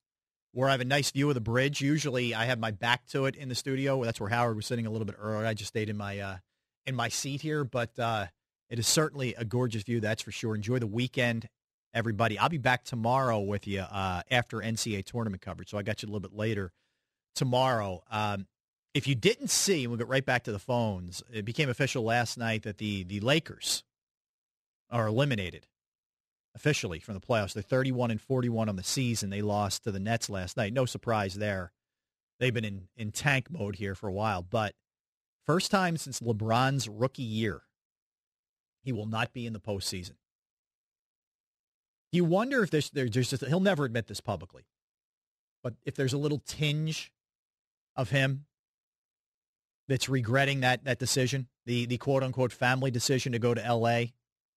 where 0.51 0.69
I 0.69 0.71
have 0.71 0.81
a 0.81 0.85
nice 0.85 1.11
view 1.11 1.27
of 1.29 1.35
the 1.35 1.41
bridge. 1.41 1.81
Usually 1.81 2.35
I 2.35 2.45
have 2.45 2.59
my 2.59 2.71
back 2.71 3.07
to 3.07 3.25
it 3.25 3.35
in 3.35 3.49
the 3.49 3.55
studio. 3.55 4.03
That's 4.03 4.19
where 4.19 4.29
Howard 4.29 4.55
was 4.55 4.67
sitting 4.67 4.85
a 4.85 4.91
little 4.91 5.05
bit 5.05 5.15
earlier. 5.19 5.45
I 5.45 5.55
just 5.55 5.69
stayed 5.69 5.89
in 5.89 5.97
my, 5.97 6.19
uh, 6.19 6.37
in 6.85 6.95
my 6.95 7.09
seat 7.09 7.41
here. 7.41 7.63
But, 7.63 7.97
uh, 7.97 8.27
it 8.69 8.79
is 8.79 8.87
certainly 8.87 9.35
a 9.35 9.45
gorgeous 9.45 9.83
view, 9.83 9.99
that's 9.99 10.23
for 10.23 10.31
sure. 10.31 10.55
Enjoy 10.55 10.79
the 10.79 10.87
weekend, 10.87 11.47
everybody. 11.93 12.39
I'll 12.39 12.49
be 12.49 12.57
back 12.57 12.83
tomorrow 12.83 13.39
with 13.39 13.67
you 13.67 13.81
uh, 13.81 14.23
after 14.31 14.57
NCAA 14.57 15.05
tournament 15.05 15.43
coverage, 15.43 15.69
so 15.69 15.77
I 15.77 15.83
got 15.83 16.01
you 16.01 16.07
a 16.07 16.09
little 16.09 16.27
bit 16.27 16.33
later 16.33 16.71
tomorrow. 17.35 18.01
Um, 18.09 18.47
if 18.93 19.07
you 19.07 19.15
didn't 19.15 19.49
see, 19.49 19.87
we'll 19.87 19.97
get 19.97 20.07
right 20.07 20.25
back 20.25 20.43
to 20.43 20.51
the 20.51 20.59
phones. 20.59 21.23
It 21.31 21.45
became 21.45 21.69
official 21.69 22.03
last 22.03 22.37
night 22.37 22.63
that 22.63 22.77
the 22.77 23.03
the 23.03 23.19
Lakers 23.19 23.83
are 24.89 25.07
eliminated 25.07 25.67
officially 26.55 26.99
from 26.99 27.15
the 27.15 27.19
playoffs. 27.19 27.53
They're 27.53 27.63
31 27.63 28.11
and 28.11 28.21
41 28.21 28.69
on 28.69 28.75
the 28.75 28.83
season. 28.83 29.31
They 29.31 29.41
lost 29.41 29.83
to 29.83 29.91
the 29.91 29.99
Nets 29.99 30.29
last 30.29 30.55
night. 30.55 30.71
No 30.71 30.85
surprise 30.85 31.33
there. 31.33 31.71
They've 32.39 32.53
been 32.53 32.65
in, 32.65 32.87
in 32.95 33.11
tank 33.11 33.49
mode 33.49 33.75
here 33.75 33.95
for 33.95 34.07
a 34.07 34.13
while, 34.13 34.43
but 34.43 34.75
first 35.45 35.71
time 35.71 35.97
since 35.97 36.19
LeBron's 36.19 36.87
rookie 36.87 37.23
year 37.23 37.63
he 38.83 38.91
will 38.91 39.05
not 39.05 39.33
be 39.33 39.45
in 39.45 39.53
the 39.53 39.59
postseason. 39.59 40.15
You 42.11 42.25
wonder 42.25 42.61
if 42.61 42.69
there's, 42.69 42.89
there's 42.91 43.09
just, 43.09 43.43
he'll 43.45 43.59
never 43.59 43.85
admit 43.85 44.07
this 44.07 44.21
publicly, 44.21 44.65
but 45.63 45.73
if 45.85 45.95
there's 45.95 46.13
a 46.13 46.17
little 46.17 46.41
tinge 46.45 47.11
of 47.95 48.09
him 48.09 48.45
that's 49.87 50.09
regretting 50.09 50.61
that, 50.61 50.85
that 50.85 50.99
decision, 50.99 51.47
the, 51.65 51.85
the 51.85 51.97
quote 51.97 52.23
unquote 52.23 52.51
family 52.51 52.91
decision 52.91 53.31
to 53.33 53.39
go 53.39 53.53
to 53.53 53.63
L.A., 53.63 54.13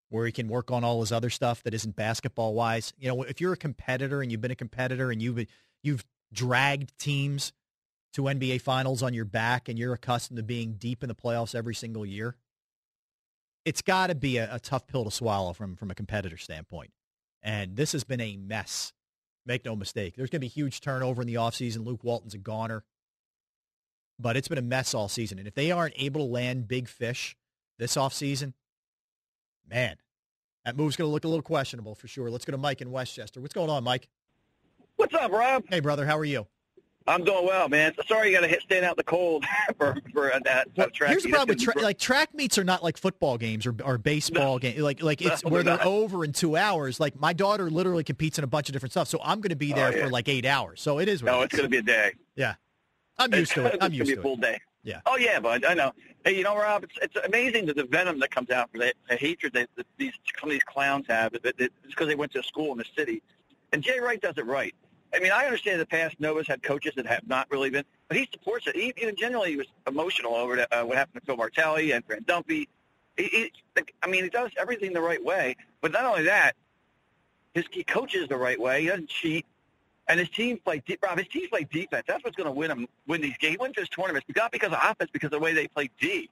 where 0.08 0.24
he 0.24 0.32
can 0.32 0.48
work 0.48 0.70
on 0.70 0.84
all 0.84 1.00
his 1.00 1.10
other 1.10 1.30
stuff 1.30 1.62
that 1.64 1.74
isn't 1.74 1.96
basketball 1.96 2.54
wise. 2.54 2.92
You 2.96 3.08
know, 3.08 3.22
if 3.22 3.40
you're 3.40 3.54
a 3.54 3.56
competitor 3.56 4.22
and 4.22 4.30
you've 4.30 4.40
been 4.40 4.52
a 4.52 4.56
competitor 4.56 5.10
and 5.10 5.20
you've, 5.20 5.46
you've 5.82 6.04
dragged 6.32 6.96
teams 6.98 7.52
to 8.12 8.22
NBA 8.22 8.62
finals 8.62 9.02
on 9.02 9.14
your 9.14 9.24
back 9.24 9.68
and 9.68 9.78
you're 9.78 9.92
accustomed 9.92 10.38
to 10.38 10.42
being 10.42 10.74
deep 10.74 11.02
in 11.02 11.08
the 11.08 11.14
playoffs 11.14 11.54
every 11.54 11.74
single 11.74 12.06
year, 12.06 12.36
it's 13.64 13.82
got 13.82 14.06
to 14.06 14.14
be 14.14 14.38
a, 14.38 14.54
a, 14.54 14.60
tough 14.60 14.86
pill 14.86 15.04
to 15.04 15.10
swallow 15.10 15.52
from 15.52 15.76
from 15.76 15.90
a 15.90 15.94
competitor 15.94 16.38
standpoint. 16.38 16.92
And 17.42 17.76
this 17.76 17.92
has 17.92 18.04
been 18.04 18.20
a 18.20 18.36
mess. 18.36 18.92
Make 19.44 19.64
no 19.64 19.76
mistake. 19.76 20.14
There's 20.16 20.30
going 20.30 20.40
to 20.40 20.44
be 20.44 20.48
huge 20.48 20.80
turnover 20.80 21.22
in 21.22 21.28
the 21.28 21.34
offseason. 21.34 21.84
Luke 21.84 22.02
Walton's 22.02 22.34
a 22.34 22.38
goner. 22.38 22.84
But 24.18 24.36
it's 24.36 24.48
been 24.48 24.58
a 24.58 24.62
mess 24.62 24.94
all 24.94 25.08
season. 25.08 25.38
And 25.38 25.46
if 25.46 25.54
they 25.54 25.70
aren't 25.70 25.94
able 25.96 26.26
to 26.26 26.32
land 26.32 26.68
big 26.68 26.88
fish 26.88 27.36
this 27.78 27.96
offseason, 27.96 28.54
man, 29.68 29.96
that 30.64 30.76
move's 30.76 30.96
going 30.96 31.08
to 31.08 31.12
look 31.12 31.24
a 31.24 31.28
little 31.28 31.42
questionable 31.42 31.94
for 31.94 32.08
sure. 32.08 32.30
Let's 32.30 32.44
go 32.44 32.52
to 32.52 32.58
Mike 32.58 32.80
in 32.80 32.90
Westchester. 32.90 33.40
What's 33.40 33.54
going 33.54 33.70
on, 33.70 33.84
Mike? 33.84 34.08
What's 34.96 35.14
up, 35.14 35.30
Rob? 35.30 35.64
Hey, 35.68 35.80
brother. 35.80 36.06
How 36.06 36.16
are 36.16 36.24
you? 36.24 36.46
I'm 37.08 37.22
doing 37.22 37.46
well, 37.46 37.68
man. 37.68 37.92
Sorry 38.08 38.32
you 38.32 38.40
got 38.40 38.48
to 38.48 38.60
stand 38.60 38.84
out 38.84 38.92
in 38.92 38.96
the 38.96 39.04
cold 39.04 39.44
for 39.78 39.96
for 40.12 40.32
that 40.44 40.68
well, 40.76 40.90
track. 40.90 41.10
Here's 41.10 41.22
the 41.22 41.30
problem 41.30 41.56
with 41.56 41.62
tra- 41.62 41.80
like 41.80 41.98
track 41.98 42.34
meets 42.34 42.58
are 42.58 42.64
not 42.64 42.82
like 42.82 42.96
football 42.96 43.38
games 43.38 43.64
or, 43.66 43.74
or 43.84 43.96
baseball 43.98 44.54
no. 44.54 44.58
games. 44.58 44.80
Like 44.80 45.02
like 45.02 45.22
it's 45.22 45.44
no, 45.44 45.50
where 45.50 45.62
they're 45.62 45.84
over 45.84 46.24
in 46.24 46.32
two 46.32 46.56
hours. 46.56 46.98
Like 46.98 47.18
my 47.18 47.32
daughter 47.32 47.70
literally 47.70 48.02
competes 48.02 48.38
in 48.38 48.44
a 48.44 48.48
bunch 48.48 48.68
of 48.68 48.72
different 48.72 48.92
stuff, 48.92 49.08
so 49.08 49.20
I'm 49.22 49.40
going 49.40 49.50
to 49.50 49.56
be 49.56 49.72
oh, 49.72 49.76
there 49.76 49.88
oh, 49.88 49.96
yeah. 49.96 50.04
for 50.04 50.10
like 50.10 50.28
eight 50.28 50.46
hours. 50.46 50.80
So 50.80 50.98
it 50.98 51.08
is. 51.08 51.22
no, 51.22 51.42
it's 51.42 51.54
going 51.54 51.64
to 51.64 51.70
be 51.70 51.78
a 51.78 51.82
day. 51.82 52.12
Yeah, 52.34 52.54
I'm 53.18 53.34
used 53.34 53.52
to 53.52 53.66
it. 53.66 53.78
I'm 53.80 53.92
used 53.92 54.10
to 54.10 54.12
it. 54.12 54.14
It's 54.14 54.14
going 54.14 54.14
to 54.14 54.14
be 54.14 54.20
a 54.20 54.22
full 54.22 54.36
day. 54.36 54.60
Yeah. 54.82 55.00
Oh 55.04 55.16
yeah, 55.16 55.40
but 55.40 55.68
I 55.68 55.74
know. 55.74 55.92
Hey, 56.24 56.36
you 56.36 56.44
know, 56.44 56.56
Rob, 56.56 56.84
it's 56.84 56.94
it's 57.02 57.16
amazing 57.26 57.66
that 57.66 57.76
the 57.76 57.84
venom 57.84 58.20
that 58.20 58.30
comes 58.30 58.50
out 58.50 58.70
for 58.70 58.78
the, 58.78 58.92
the 59.08 59.16
hatred 59.16 59.52
that, 59.54 59.68
that 59.76 59.86
these 59.96 60.12
some 60.38 60.48
of 60.48 60.52
these 60.52 60.62
clowns 60.62 61.06
have. 61.08 61.34
It, 61.34 61.44
it, 61.44 61.54
it's 61.58 61.72
because 61.86 62.06
they 62.06 62.14
went 62.14 62.32
to 62.32 62.42
school 62.42 62.70
in 62.72 62.78
the 62.78 62.84
city, 62.96 63.22
and 63.72 63.82
Jay 63.82 63.98
Wright 63.98 64.20
does 64.20 64.38
it 64.38 64.46
right. 64.46 64.74
I 65.14 65.18
mean, 65.18 65.32
I 65.32 65.44
understand 65.44 65.74
in 65.74 65.80
the 65.80 65.86
past 65.86 66.20
Nova's 66.20 66.46
had 66.46 66.62
coaches 66.62 66.92
that 66.96 67.06
have 67.06 67.26
not 67.26 67.50
really 67.50 67.70
been, 67.70 67.84
but 68.08 68.16
he 68.16 68.28
supports 68.32 68.66
it. 68.66 68.76
He, 68.76 68.92
even 68.96 69.16
generally, 69.16 69.50
he 69.50 69.56
was 69.56 69.66
emotional 69.86 70.34
over 70.34 70.66
uh, 70.70 70.82
what 70.84 70.96
happened 70.96 71.22
to 71.22 71.26
Phil 71.26 71.36
Martelli 71.36 71.92
and 71.92 72.04
Fran 72.04 72.22
Dunphy. 72.24 72.68
He, 73.16 73.24
he, 73.24 73.52
I 74.02 74.06
mean, 74.08 74.24
he 74.24 74.30
does 74.30 74.50
everything 74.58 74.92
the 74.92 75.00
right 75.00 75.22
way. 75.22 75.56
But 75.80 75.92
not 75.92 76.04
only 76.04 76.24
that, 76.24 76.52
his 77.54 77.64
he 77.70 77.82
coaches 77.82 78.28
the 78.28 78.36
right 78.36 78.60
way. 78.60 78.82
He 78.82 78.88
doesn't 78.88 79.08
cheat, 79.08 79.46
and 80.08 80.20
his 80.20 80.28
team 80.30 80.58
play. 80.58 80.82
De- 80.86 80.98
Rob, 81.02 81.18
his 81.18 81.28
teams 81.28 81.48
play 81.48 81.66
defense. 81.70 82.04
That's 82.06 82.22
what's 82.24 82.36
going 82.36 82.48
to 82.48 82.52
win 82.52 82.70
him 82.70 82.88
win 83.06 83.20
these 83.20 83.36
games. 83.38 83.52
He 83.52 83.56
wins 83.58 83.74
his 83.76 83.88
tournaments, 83.88 84.26
not 84.34 84.52
because 84.52 84.72
of 84.72 84.78
offense, 84.82 85.10
because 85.12 85.28
of 85.28 85.32
the 85.32 85.40
way 85.40 85.52
they 85.52 85.68
play 85.68 85.90
D. 86.00 86.30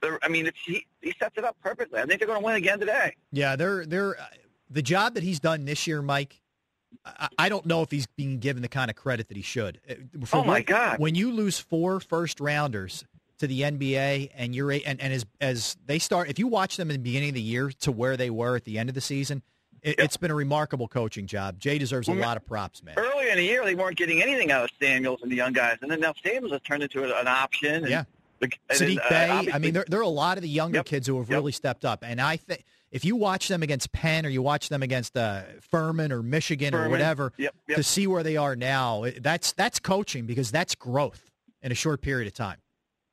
They're, 0.00 0.18
I 0.22 0.28
mean, 0.28 0.46
it's, 0.46 0.58
he 0.64 0.86
he 1.00 1.14
sets 1.18 1.36
it 1.38 1.44
up 1.44 1.56
perfectly. 1.62 2.00
I 2.00 2.06
think 2.06 2.20
they're 2.20 2.28
going 2.28 2.40
to 2.40 2.44
win 2.44 2.56
again 2.56 2.80
today. 2.80 3.14
Yeah, 3.30 3.56
they're 3.56 3.86
they're 3.86 4.18
uh, 4.18 4.24
the 4.70 4.82
job 4.82 5.14
that 5.14 5.22
he's 5.22 5.40
done 5.40 5.64
this 5.64 5.86
year, 5.86 6.02
Mike 6.02 6.42
I 7.38 7.48
don't 7.48 7.66
know 7.66 7.82
if 7.82 7.90
he's 7.90 8.06
being 8.06 8.38
given 8.38 8.62
the 8.62 8.68
kind 8.68 8.90
of 8.90 8.96
credit 8.96 9.28
that 9.28 9.36
he 9.36 9.42
should. 9.42 9.80
Uh, 9.88 9.94
for 10.24 10.38
oh 10.38 10.44
my 10.44 10.54
when, 10.54 10.62
God! 10.64 10.98
When 10.98 11.14
you 11.14 11.32
lose 11.32 11.58
four 11.58 12.00
first 12.00 12.40
rounders 12.40 13.04
to 13.38 13.46
the 13.46 13.62
NBA, 13.62 14.30
and 14.34 14.54
you're 14.54 14.70
and, 14.70 15.00
and 15.00 15.12
as 15.12 15.26
as 15.40 15.76
they 15.86 15.98
start, 15.98 16.28
if 16.28 16.38
you 16.38 16.46
watch 16.46 16.76
them 16.76 16.90
in 16.90 16.94
the 16.94 17.02
beginning 17.02 17.30
of 17.30 17.34
the 17.34 17.42
year 17.42 17.70
to 17.80 17.92
where 17.92 18.16
they 18.16 18.30
were 18.30 18.56
at 18.56 18.64
the 18.64 18.78
end 18.78 18.88
of 18.88 18.94
the 18.94 19.00
season, 19.00 19.42
it, 19.82 20.00
has 20.00 20.16
been 20.16 20.30
a 20.30 20.34
remarkable 20.34 20.88
coaching 20.88 21.26
job. 21.26 21.58
Jay 21.58 21.78
deserves 21.78 22.08
a 22.08 22.14
lot 22.14 22.36
of 22.36 22.46
props, 22.46 22.82
man. 22.82 22.94
Earlier 22.96 23.30
in 23.30 23.36
the 23.36 23.44
year, 23.44 23.64
they 23.64 23.74
weren't 23.74 23.96
getting 23.96 24.22
anything 24.22 24.50
out 24.50 24.64
of 24.64 24.70
Samuels 24.80 25.20
and 25.22 25.30
the 25.30 25.36
young 25.36 25.52
guys, 25.52 25.78
and 25.82 25.90
then 25.90 26.00
now 26.00 26.14
Samuels 26.24 26.52
has 26.52 26.60
turned 26.62 26.82
into 26.82 27.04
an 27.04 27.28
option. 27.28 27.74
And, 27.74 27.88
yeah. 27.88 28.04
The, 28.40 28.48
Saddiq 28.70 28.98
uh. 28.98 29.54
I 29.54 29.58
mean, 29.58 29.72
there, 29.72 29.84
there 29.88 30.00
are 30.00 30.04
a 30.04 30.08
lot 30.08 30.36
of 30.36 30.42
the 30.42 30.48
younger 30.48 30.78
yep, 30.78 30.86
kids 30.86 31.06
who 31.06 31.16
have 31.18 31.28
yep. 31.28 31.36
really 31.36 31.52
stepped 31.52 31.84
up, 31.84 32.02
and 32.04 32.20
I 32.20 32.36
think 32.36 32.64
if 32.90 33.04
you 33.04 33.16
watch 33.16 33.48
them 33.48 33.62
against 33.62 33.92
Penn 33.92 34.26
or 34.26 34.28
you 34.28 34.42
watch 34.42 34.68
them 34.68 34.82
against 34.82 35.16
uh, 35.16 35.42
Furman 35.60 36.12
or 36.12 36.22
Michigan 36.22 36.72
Furman. 36.72 36.86
or 36.86 36.90
whatever 36.90 37.32
yep, 37.38 37.54
yep. 37.66 37.76
to 37.76 37.82
see 37.82 38.06
where 38.06 38.22
they 38.22 38.36
are 38.36 38.54
now, 38.54 39.06
that's 39.20 39.52
that's 39.52 39.78
coaching 39.78 40.26
because 40.26 40.50
that's 40.50 40.74
growth 40.74 41.30
in 41.62 41.72
a 41.72 41.74
short 41.74 42.02
period 42.02 42.26
of 42.26 42.34
time. 42.34 42.58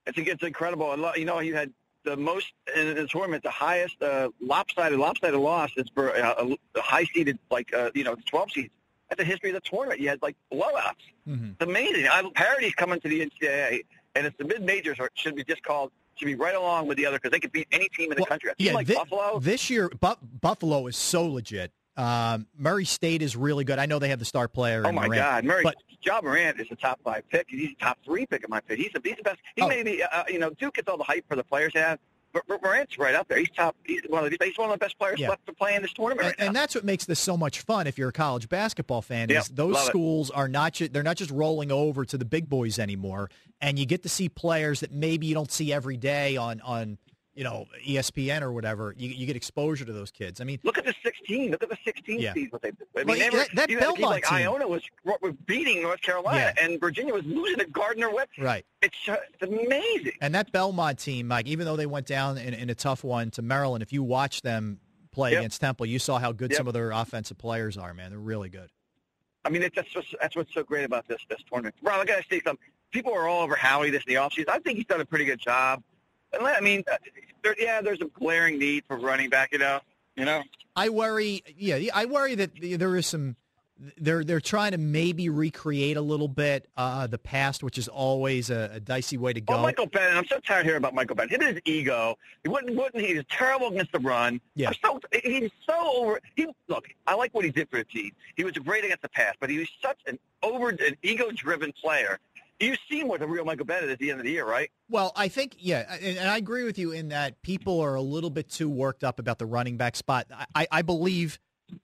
It's 0.05 0.17
it's 0.17 0.43
incredible. 0.43 0.95
You 1.15 1.25
know, 1.25 1.39
you 1.39 1.55
had 1.55 1.71
the 2.03 2.17
most 2.17 2.53
in 2.75 2.95
the 2.95 3.07
tournament, 3.07 3.43
the 3.43 3.49
highest 3.49 4.01
uh, 4.01 4.29
lopsided 4.41 4.99
lopsided 4.99 5.39
loss 5.39 5.71
is 5.77 5.87
for 5.93 6.15
uh, 6.15 6.55
a 6.75 6.81
high 6.81 7.05
seeded 7.13 7.39
like 7.51 7.73
uh, 7.73 7.91
you 7.93 8.03
know 8.03 8.15
12 8.29 8.51
seeds. 8.51 8.69
That's 9.09 9.19
the 9.19 9.25
history 9.25 9.49
of 9.49 9.55
the 9.55 9.69
tournament. 9.69 9.99
You 9.99 10.09
had 10.09 10.21
like 10.21 10.35
blowouts. 10.51 10.93
Mm-hmm. 11.27 11.51
It's 11.59 11.61
amazing. 11.61 12.07
I, 12.07 12.23
parity's 12.35 12.75
coming 12.75 12.99
to 13.01 13.09
the 13.09 13.21
NCAA, 13.21 13.81
and 14.15 14.27
it's 14.27 14.37
the 14.37 14.45
mid 14.45 14.61
majors 14.61 14.97
should 15.15 15.35
be 15.35 15.43
just 15.43 15.63
called 15.63 15.91
should 16.15 16.25
be 16.25 16.35
right 16.35 16.55
along 16.55 16.87
with 16.87 16.97
the 16.97 17.05
other 17.05 17.17
because 17.17 17.31
they 17.31 17.39
could 17.39 17.51
beat 17.51 17.67
any 17.71 17.87
team 17.89 18.11
in 18.11 18.17
the 18.17 18.21
well, 18.21 18.27
country. 18.27 18.51
yeah, 18.57 18.73
like 18.73 18.87
Buffalo. 18.87 19.39
This 19.39 19.69
year, 19.69 19.89
Bu- 19.99 20.15
Buffalo 20.41 20.87
is 20.87 20.97
so 20.97 21.25
legit. 21.25 21.71
Um, 21.99 22.47
Murray 22.57 22.85
State 22.85 23.21
is 23.21 23.35
really 23.35 23.65
good. 23.65 23.77
I 23.77 23.85
know 23.85 23.99
they 23.99 24.09
have 24.09 24.19
the 24.19 24.25
star 24.25 24.47
player. 24.47 24.79
In. 24.79 24.85
Oh 24.85 24.91
my 24.93 25.07
Morant, 25.07 25.21
God, 25.21 25.43
Murray! 25.43 25.63
But, 25.63 25.75
Ja 26.01 26.21
Morant 26.23 26.59
is 26.59 26.67
a 26.71 26.75
top 26.75 26.99
five 27.03 27.23
pick. 27.29 27.47
He's 27.49 27.71
a 27.71 27.83
top 27.83 27.97
three 28.05 28.25
pick 28.25 28.43
in 28.43 28.49
my 28.49 28.61
pick. 28.61 28.79
He's, 28.79 28.91
a, 28.95 29.01
he's 29.03 29.17
the 29.17 29.23
best. 29.23 29.39
He 29.55 29.61
oh. 29.63 29.67
may 29.67 29.83
be. 29.83 30.01
Uh, 30.01 30.07
uh, 30.11 30.23
you 30.29 30.39
know, 30.39 30.49
Duke 30.51 30.75
gets 30.75 30.87
all 30.87 30.97
the 30.97 31.03
hype 31.03 31.27
for 31.27 31.35
the 31.35 31.43
players 31.43 31.73
have. 31.75 31.99
but 32.31 32.43
Morant's 32.47 32.97
right 32.97 33.15
up 33.15 33.27
there. 33.27 33.37
He's 33.39 33.49
top. 33.49 33.75
He's 33.83 34.01
one 34.07 34.23
of 34.23 34.31
the, 34.31 34.37
he's 34.41 34.57
one 34.57 34.69
of 34.69 34.79
the 34.79 34.85
best 34.85 34.97
players 34.97 35.19
Yeah. 35.19 35.29
left 35.29 35.45
to 35.47 35.53
play 35.53 35.75
in 35.75 35.81
this 35.81 35.91
tournament. 35.91 36.21
And, 36.27 36.35
right 36.39 36.47
and 36.47 36.55
that's 36.55 36.73
what 36.73 36.85
makes 36.85 37.03
this 37.03 37.19
so 37.19 37.35
much 37.35 37.59
fun. 37.61 37.85
If 37.85 37.97
you're 37.97 38.09
a 38.09 38.13
college 38.13 38.47
basketball 38.47 39.01
fan, 39.01 39.27
Yep, 39.27 39.41
is 39.41 39.49
those 39.49 39.73
love 39.73 39.83
it. 39.83 39.87
schools 39.87 40.31
are 40.31 40.47
not 40.47 40.73
ju- 40.73 40.87
they're 40.87 41.03
not 41.03 41.17
just 41.17 41.31
rolling 41.31 41.69
over 41.69 42.05
to 42.05 42.17
the 42.17 42.25
big 42.25 42.47
boys 42.49 42.79
anymore, 42.79 43.29
and 43.59 43.77
you 43.77 43.85
get 43.85 44.03
to 44.03 44.09
see 44.09 44.29
players 44.29 44.79
that 44.79 44.93
maybe 44.93 45.27
you 45.27 45.33
don't 45.33 45.51
see 45.51 45.73
every 45.73 45.97
day 45.97 46.37
on 46.37 46.61
on 46.61 46.97
you 47.39 47.45
know 47.45 47.65
ESPN 47.87 48.41
or 48.41 48.51
whatever. 48.51 48.93
You, 48.97 49.07
you 49.07 49.25
get 49.25 49.37
exposure 49.37 49.85
to 49.85 49.93
those 49.93 50.11
kids. 50.11 50.41
I 50.41 50.43
mean, 50.43 50.59
Look 50.63 50.77
at 50.77 50.83
the 50.83 50.93
16. 51.01 51.51
Look 51.51 51.63
at 51.63 51.69
the 51.69 51.77
16 51.85 52.19
Yeah. 52.19 52.33
What 52.49 52.61
they, 52.61 52.67
I 52.69 52.73
Well, 52.95 53.05
mean, 53.05 53.19
they 53.19 53.29
were, 53.29 53.37
that- 53.37 53.55
that 53.55 53.69
even 53.69 53.81
a 53.83 53.87
team 53.87 53.95
Belmont 53.95 54.11
like 54.11 54.23
team- 54.25 54.33
Iona 54.39 54.67
was, 54.67 54.81
was 55.05 55.33
beating 55.45 55.81
North 55.81 56.01
Carolina, 56.01 56.53
and 56.61 56.79
Virginia 56.81 57.13
was 57.13 57.23
losing 57.25 57.57
to 57.59 57.65
Gardner 57.67 58.11
Webb. 58.13 58.27
right. 58.39 58.65
It's, 58.81 58.97
it's 59.07 59.41
amazing. 59.41 60.11
And 60.21 60.35
that 60.35 60.51
Belmont 60.51 60.99
team, 60.99 61.27
Mike, 61.29 61.47
even 61.47 61.65
though 61.65 61.77
they 61.77 61.85
went 61.85 62.07
down 62.07 62.37
in, 62.37 62.53
in 62.53 62.69
a 62.69 62.75
tough 62.75 63.05
one 63.05 63.31
to 63.31 63.41
Maryland, 63.41 63.81
if 63.83 63.93
you 63.93 64.03
watch 64.03 64.41
them 64.41 64.79
play 65.11 65.31
Yep. 65.31 65.39
against 65.39 65.61
Temple, 65.61 65.85
you 65.85 65.97
saw 65.99 66.19
how 66.19 66.33
good 66.33 66.51
Yep. 66.51 66.57
some 66.57 66.67
of 66.67 66.73
their 66.73 66.91
offensive 66.91 67.37
players 67.37 67.77
are. 67.77 67.93
Man, 67.93 68.09
they're 68.11 68.19
really 68.19 68.49
good. 68.49 68.69
I 69.45 69.49
mean, 69.49 69.61
it's, 69.63 69.75
that's, 69.77 69.95
what's, 69.95 70.13
that's 70.21 70.35
what's 70.35 70.53
so 70.53 70.63
great 70.63 70.83
about 70.83 71.07
this 71.07 71.21
this 71.29 71.39
tournament. 71.49 71.75
Rob, 71.81 72.01
I 72.01 72.05
got 72.05 72.17
to 72.21 72.23
say 72.29 72.41
something. 72.43 72.67
People 72.91 73.13
are 73.13 73.27
all 73.27 73.43
over 73.43 73.55
Howie 73.55 73.89
this 73.91 74.03
in 74.07 74.13
the 74.15 74.19
offseason. 74.19 74.49
I 74.49 74.59
think 74.59 74.77
he's 74.77 74.85
done 74.87 74.99
a 74.99 75.05
pretty 75.05 75.23
good 75.23 75.39
job. 75.39 75.81
I 76.33 76.61
mean, 76.61 76.83
uh, 76.91 76.97
there, 77.43 77.55
yeah, 77.59 77.81
there's 77.81 78.01
a 78.01 78.05
glaring 78.05 78.59
need 78.59 78.83
for 78.87 78.97
running 78.97 79.29
back, 79.29 79.51
you 79.51 79.59
know. 79.59 79.79
You 80.15 80.25
know, 80.25 80.43
I 80.75 80.89
worry. 80.89 81.43
Yeah, 81.57 81.79
I 81.93 82.05
worry 82.05 82.35
that 82.35 82.51
there 82.61 82.95
is 82.97 83.07
some. 83.07 83.35
They're 83.97 84.25
they're 84.25 84.41
trying 84.41 84.71
to 84.73 84.77
maybe 84.77 85.29
recreate 85.29 85.95
a 85.95 86.01
little 86.01 86.27
bit 86.27 86.67
uh, 86.75 87.07
the 87.07 87.17
past, 87.17 87.63
which 87.63 87.77
is 87.77 87.87
always 87.87 88.49
a, 88.49 88.71
a 88.73 88.79
dicey 88.81 89.15
way 89.15 89.31
to 89.31 89.39
go. 89.39 89.53
Oh, 89.53 89.61
Michael 89.61 89.85
Bennett. 89.85 90.17
I'm 90.17 90.25
so 90.25 90.37
tired 90.39 90.65
hearing 90.65 90.79
about 90.79 90.93
Michael 90.93 91.15
Bennett. 91.15 91.41
And 91.41 91.43
his 91.43 91.61
ego. 91.63 92.17
He 92.43 92.49
wouldn't, 92.49 92.75
wouldn't 92.75 93.01
he? 93.01 93.13
He's 93.13 93.23
terrible 93.29 93.69
against 93.69 93.93
the 93.93 93.99
run. 93.99 94.41
Yeah. 94.55 94.67
I'm 94.67 94.75
so, 94.83 94.99
he's 95.23 95.49
so 95.65 95.93
over. 95.95 96.19
He 96.35 96.47
look. 96.67 96.89
I 97.07 97.15
like 97.15 97.33
what 97.33 97.45
he 97.45 97.51
did 97.51 97.69
for 97.69 97.77
the 97.77 97.85
team. 97.85 98.11
He 98.35 98.43
was 98.43 98.51
great 98.51 98.83
against 98.83 99.01
the 99.01 99.09
pass, 99.09 99.35
but 99.39 99.49
he 99.49 99.59
was 99.59 99.69
such 99.81 99.99
an 100.07 100.19
over, 100.43 100.71
an 100.71 100.97
ego-driven 101.01 101.71
player. 101.81 102.19
You've 102.59 102.77
seen 102.89 103.07
what 103.07 103.19
the 103.21 103.27
real 103.27 103.45
Michael 103.45 103.65
Bennett 103.65 103.89
at 103.89 103.99
the 103.99 104.11
end 104.11 104.19
of 104.19 104.25
the 104.25 104.31
year, 104.31 104.45
right? 104.45 104.69
Well, 104.89 105.13
I 105.15 105.27
think 105.29 105.55
yeah, 105.59 105.95
and, 106.01 106.19
I 106.19 106.37
agree 106.37 106.63
with 106.63 106.77
you 106.77 106.91
in 106.91 107.09
that 107.09 107.41
people 107.41 107.79
are 107.79 107.95
a 107.95 108.01
little 108.01 108.29
bit 108.29 108.49
too 108.49 108.69
worked 108.69 109.03
up 109.03 109.19
about 109.19 109.39
the 109.39 109.45
running 109.45 109.77
back 109.77 109.95
spot. 109.95 110.27
I, 110.53 110.67
I 110.71 110.81
believe 110.81 111.39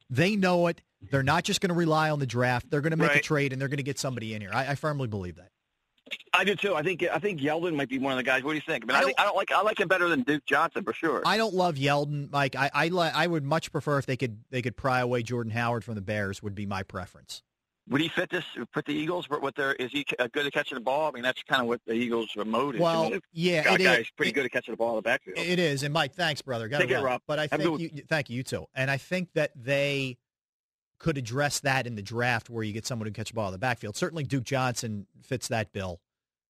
they 0.09 0.35
know 0.35 0.67
it. 0.67 0.81
They're 1.11 1.23
not 1.23 1.43
just 1.43 1.61
going 1.61 1.69
to 1.69 1.75
rely 1.75 2.09
on 2.09 2.19
the 2.19 2.25
draft. 2.25 2.69
They're 2.69 2.81
going 2.81 2.91
to 2.91 2.97
make 2.97 3.15
a 3.15 3.21
trade 3.21 3.53
and 3.53 3.61
they're 3.61 3.69
going 3.69 3.77
to 3.77 3.83
get 3.83 3.99
somebody 3.99 4.33
in 4.33 4.41
here. 4.41 4.49
I, 4.51 4.71
I 4.71 4.75
firmly 4.75 5.07
believe 5.07 5.35
that. 5.35 5.49
I 6.33 6.43
do 6.43 6.55
too. 6.55 6.75
I 6.75 6.83
think 6.83 7.03
I 7.03 7.17
think 7.17 7.39
Yeldon 7.39 7.75
might 7.75 7.89
be 7.89 7.97
one 7.97 8.11
of 8.13 8.17
the 8.17 8.23
guys. 8.23 8.43
What 8.43 8.51
do 8.51 8.55
you 8.55 8.61
think? 8.65 8.83
I 8.83 8.87
mean, 8.87 8.95
I 8.95 8.97
I, 8.97 9.01
don't- 9.01 9.07
think, 9.07 9.19
I 9.21 9.23
don't 9.23 9.35
like 9.35 9.51
I 9.51 9.61
like 9.61 9.79
him 9.79 9.87
better 9.87 10.07
than 10.09 10.21
Duke 10.21 10.45
Johnson 10.45 10.83
for 10.83 10.93
sure. 10.93 11.23
I 11.25 11.37
don't 11.37 11.53
love 11.55 11.75
Yeldon, 11.75 12.29
Mike. 12.31 12.55
I 12.55 12.69
I, 12.73 12.87
li- 12.89 13.11
I 13.13 13.25
would 13.25 13.43
much 13.43 13.71
prefer 13.71 13.97
if 13.97 14.05
they 14.05 14.17
could 14.17 14.39
they 14.51 14.61
could 14.61 14.75
pry 14.77 14.99
away 14.99 15.23
Jordan 15.23 15.51
Howard 15.51 15.83
from 15.83 15.95
the 15.95 16.01
Bears. 16.01 16.43
Would 16.43 16.53
be 16.53 16.65
my 16.67 16.83
preference. 16.83 17.41
Would 17.87 18.01
he 18.01 18.07
fit 18.09 18.31
this? 18.31 18.43
Put 18.73 18.85
the 18.85 18.93
Eagles? 18.93 19.29
What 19.29 19.55
their 19.55 19.73
is 19.73 19.91
he 19.91 20.03
good 20.33 20.47
at 20.47 20.51
catching 20.53 20.75
the 20.75 20.81
ball? 20.83 21.07
I 21.07 21.11
mean, 21.11 21.21
that's 21.21 21.43
kind 21.43 21.61
of 21.61 21.67
what 21.67 21.81
the 21.85 21.93
Eagles' 21.93 22.29
mode 22.35 22.75
is. 22.75 22.81
Well, 22.81 23.11
yeah, 23.31 23.63
got 23.63 23.79
it 23.79 23.83
guys 23.83 23.99
is. 23.99 24.09
pretty 24.17 24.31
It- 24.31 24.33
good 24.33 24.45
at 24.45 24.51
catching 24.51 24.73
the 24.73 24.77
ball 24.77 24.91
in 24.91 24.95
the 24.95 25.01
backfield. 25.03 25.37
It 25.37 25.59
is, 25.59 25.83
and 25.83 25.93
Mike, 25.93 26.13
thanks, 26.15 26.41
brother. 26.41 26.67
Got 26.67 26.79
Take 26.79 26.89
care, 26.89 27.03
Rob. 27.03 27.21
But 27.27 27.37
I 27.37 27.43
Have 27.51 27.61
think 27.61 27.79
you, 27.79 27.89
thank 28.09 28.29
you, 28.31 28.37
you 28.37 28.43
too. 28.43 28.65
And 28.73 28.89
I 28.89 28.97
think 28.97 29.33
that 29.33 29.51
they 29.55 30.17
could 30.97 31.17
address 31.17 31.59
that 31.59 31.85
in 31.85 31.95
the 31.95 32.01
draft, 32.01 32.49
where 32.49 32.63
you 32.63 32.73
get 32.73 32.87
someone 32.87 33.05
who 33.05 33.11
can 33.11 33.21
catch 33.21 33.29
the 33.29 33.35
ball 33.35 33.47
in 33.47 33.51
the 33.51 33.59
backfield. 33.59 33.95
Certainly, 33.95 34.23
Duke 34.23 34.45
Johnson 34.45 35.05
fits 35.21 35.47
that 35.49 35.71
bill, 35.71 35.99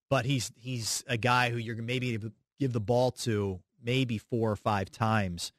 but 0.08 0.24
he's 0.24 0.52
he's 0.56 1.04
a 1.06 1.18
guy 1.18 1.50
who 1.50 1.58
you're 1.58 1.76
maybe 1.76 2.12
give- 2.12 2.32
give 2.58 2.72
the 2.72 2.80
ball 2.80 3.10
to 3.10 3.60
maybe 3.82 4.16
four 4.16 4.50
or 4.50 4.56
five 4.56 4.90
times 4.90 5.52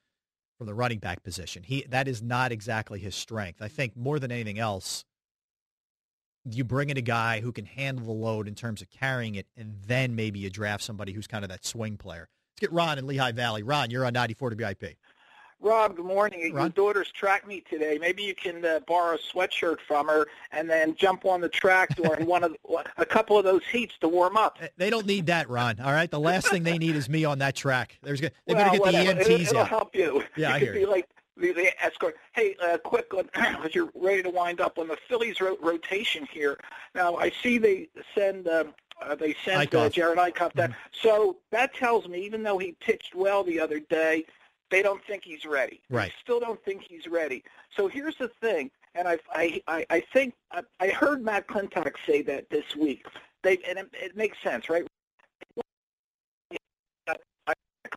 from 0.57 0.65
the 0.65 0.73
running 0.73 0.97
back 0.97 1.21
position. 1.21 1.61
He 1.61 1.83
that 1.89 2.07
is 2.07 2.23
not 2.23 2.51
exactly 2.51 2.99
his 2.99 3.13
strength. 3.13 3.61
I 3.61 3.67
think 3.67 3.95
more 3.95 4.17
than 4.17 4.31
anything 4.31 4.57
else, 4.57 5.05
you 6.51 6.63
bring 6.63 6.89
in 6.89 6.97
a 6.97 7.01
guy 7.01 7.39
who 7.41 7.51
can 7.51 7.65
handle 7.65 8.05
the 8.05 8.11
load 8.11 8.47
in 8.47 8.55
terms 8.55 8.81
of 8.81 8.89
carrying 8.89 9.35
it, 9.35 9.47
and 9.57 9.75
then 9.85 10.15
maybe 10.15 10.39
you 10.39 10.49
draft 10.49 10.83
somebody 10.83 11.13
who's 11.13 11.27
kind 11.27 11.43
of 11.43 11.49
that 11.49 11.65
swing 11.65 11.97
player. 11.97 12.29
Let's 12.53 12.59
get 12.61 12.71
Ron 12.73 12.97
in 12.97 13.07
Lehigh 13.07 13.31
Valley. 13.33 13.63
Ron, 13.63 13.89
you're 13.91 14.05
on 14.05 14.13
94 14.13 14.53
WIP. 14.57 14.97
Rob, 15.59 15.95
good 15.95 16.05
morning. 16.05 16.51
Your 16.53 16.69
daughter's 16.69 17.11
track 17.11 17.47
meet 17.47 17.67
today. 17.67 17.97
Maybe 17.99 18.21
you 18.21 18.35
can 18.35 18.63
uh, 18.63 18.79
borrow 18.87 19.15
a 19.15 19.17
sweatshirt 19.17 19.77
from 19.87 20.07
her 20.07 20.27
and 20.51 20.69
then 20.69 20.93
jump 20.95 21.25
on 21.25 21.41
the 21.41 21.49
track 21.49 21.95
during 21.95 22.27
one 22.27 22.43
of 22.43 22.55
a 22.97 23.05
couple 23.05 23.39
of 23.39 23.43
those 23.43 23.65
heats 23.71 23.95
to 24.01 24.07
warm 24.07 24.37
up. 24.37 24.59
They 24.77 24.91
don't 24.91 25.07
need 25.07 25.25
that, 25.25 25.49
Ron. 25.49 25.79
All 25.79 25.91
right, 25.91 26.11
the 26.11 26.19
last 26.19 26.49
thing 26.49 26.61
they 26.61 26.77
need 26.77 26.95
is 26.95 27.09
me 27.09 27.25
on 27.25 27.39
that 27.39 27.55
track. 27.55 27.97
There's 28.03 28.21
they 28.21 28.29
well, 28.45 28.57
better 28.57 28.69
get 28.69 28.81
whatever. 28.81 29.13
the 29.15 29.21
It'll, 29.21 29.37
EMTs 29.37 29.41
it'll 29.47 29.57
out. 29.61 29.67
help 29.67 29.95
you. 29.95 30.23
Yeah, 30.35 30.49
you 30.49 30.53
I 30.55 30.59
could 30.59 30.65
hear 30.67 30.73
be 30.73 30.79
you. 30.81 30.91
like 30.91 31.09
the, 31.39 31.51
the 31.51 31.83
escort. 31.83 32.15
Hey, 32.33 32.55
uh, 32.63 32.77
quick, 32.77 33.11
as 33.33 33.75
you're 33.75 33.89
ready 33.95 34.23
to 34.23 34.29
wind 34.29 34.61
up 34.61 34.77
on 34.77 34.87
the 34.87 34.97
Phillies 35.07 35.39
ro- 35.41 35.57
rotation 35.61 36.27
here. 36.31 36.59
Now, 36.95 37.15
I 37.15 37.31
see 37.41 37.57
they 37.57 37.89
send 38.15 38.47
um, 38.47 38.73
uh, 39.01 39.15
they 39.15 39.35
sent 39.45 39.73
uh, 39.75 39.89
Jerad 39.89 40.15
Eickhoff 40.15 40.53
that. 40.53 40.71
Mm-hmm. 40.71 40.89
So 41.01 41.37
that 41.51 41.73
tells 41.75 42.07
me, 42.07 42.25
even 42.25 42.43
though 42.43 42.57
he 42.57 42.73
pitched 42.73 43.15
well 43.15 43.43
the 43.43 43.59
other 43.59 43.79
day, 43.79 44.25
they 44.69 44.81
don't 44.81 45.03
think 45.05 45.23
he's 45.23 45.45
ready. 45.45 45.81
Right. 45.89 46.09
They 46.09 46.13
still 46.21 46.39
don't 46.39 46.63
think 46.63 46.83
he's 46.83 47.07
ready. 47.07 47.43
So 47.75 47.87
here's 47.87 48.17
the 48.17 48.29
thing, 48.41 48.71
and 48.95 49.07
I 49.07 49.17
I 49.31 49.61
I, 49.67 49.85
I 49.89 50.03
think 50.13 50.33
I, 50.51 50.61
I 50.79 50.87
heard 50.89 51.23
Matt 51.23 51.47
Klentak 51.47 51.93
say 52.05 52.21
that 52.23 52.49
this 52.49 52.75
week. 52.75 53.05
They 53.43 53.59
and 53.67 53.77
it, 53.79 53.89
it 53.93 54.17
makes 54.17 54.37
sense, 54.41 54.69
right? 54.69 54.85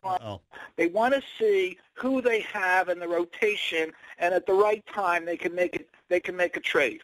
Oh, 0.03 0.41
They 0.75 0.87
want 0.87 1.13
to 1.13 1.21
see 1.37 1.77
who 1.93 2.21
they 2.21 2.41
have 2.41 2.89
in 2.89 2.99
the 2.99 3.07
rotation, 3.07 3.91
and 4.17 4.33
at 4.33 4.45
the 4.45 4.53
right 4.53 4.83
time, 4.93 5.25
they 5.25 5.37
can 5.37 5.53
make 5.53 5.75
it. 5.75 5.89
They 6.09 6.19
can 6.19 6.35
make 6.35 6.57
a 6.57 6.59
trade. 6.59 7.01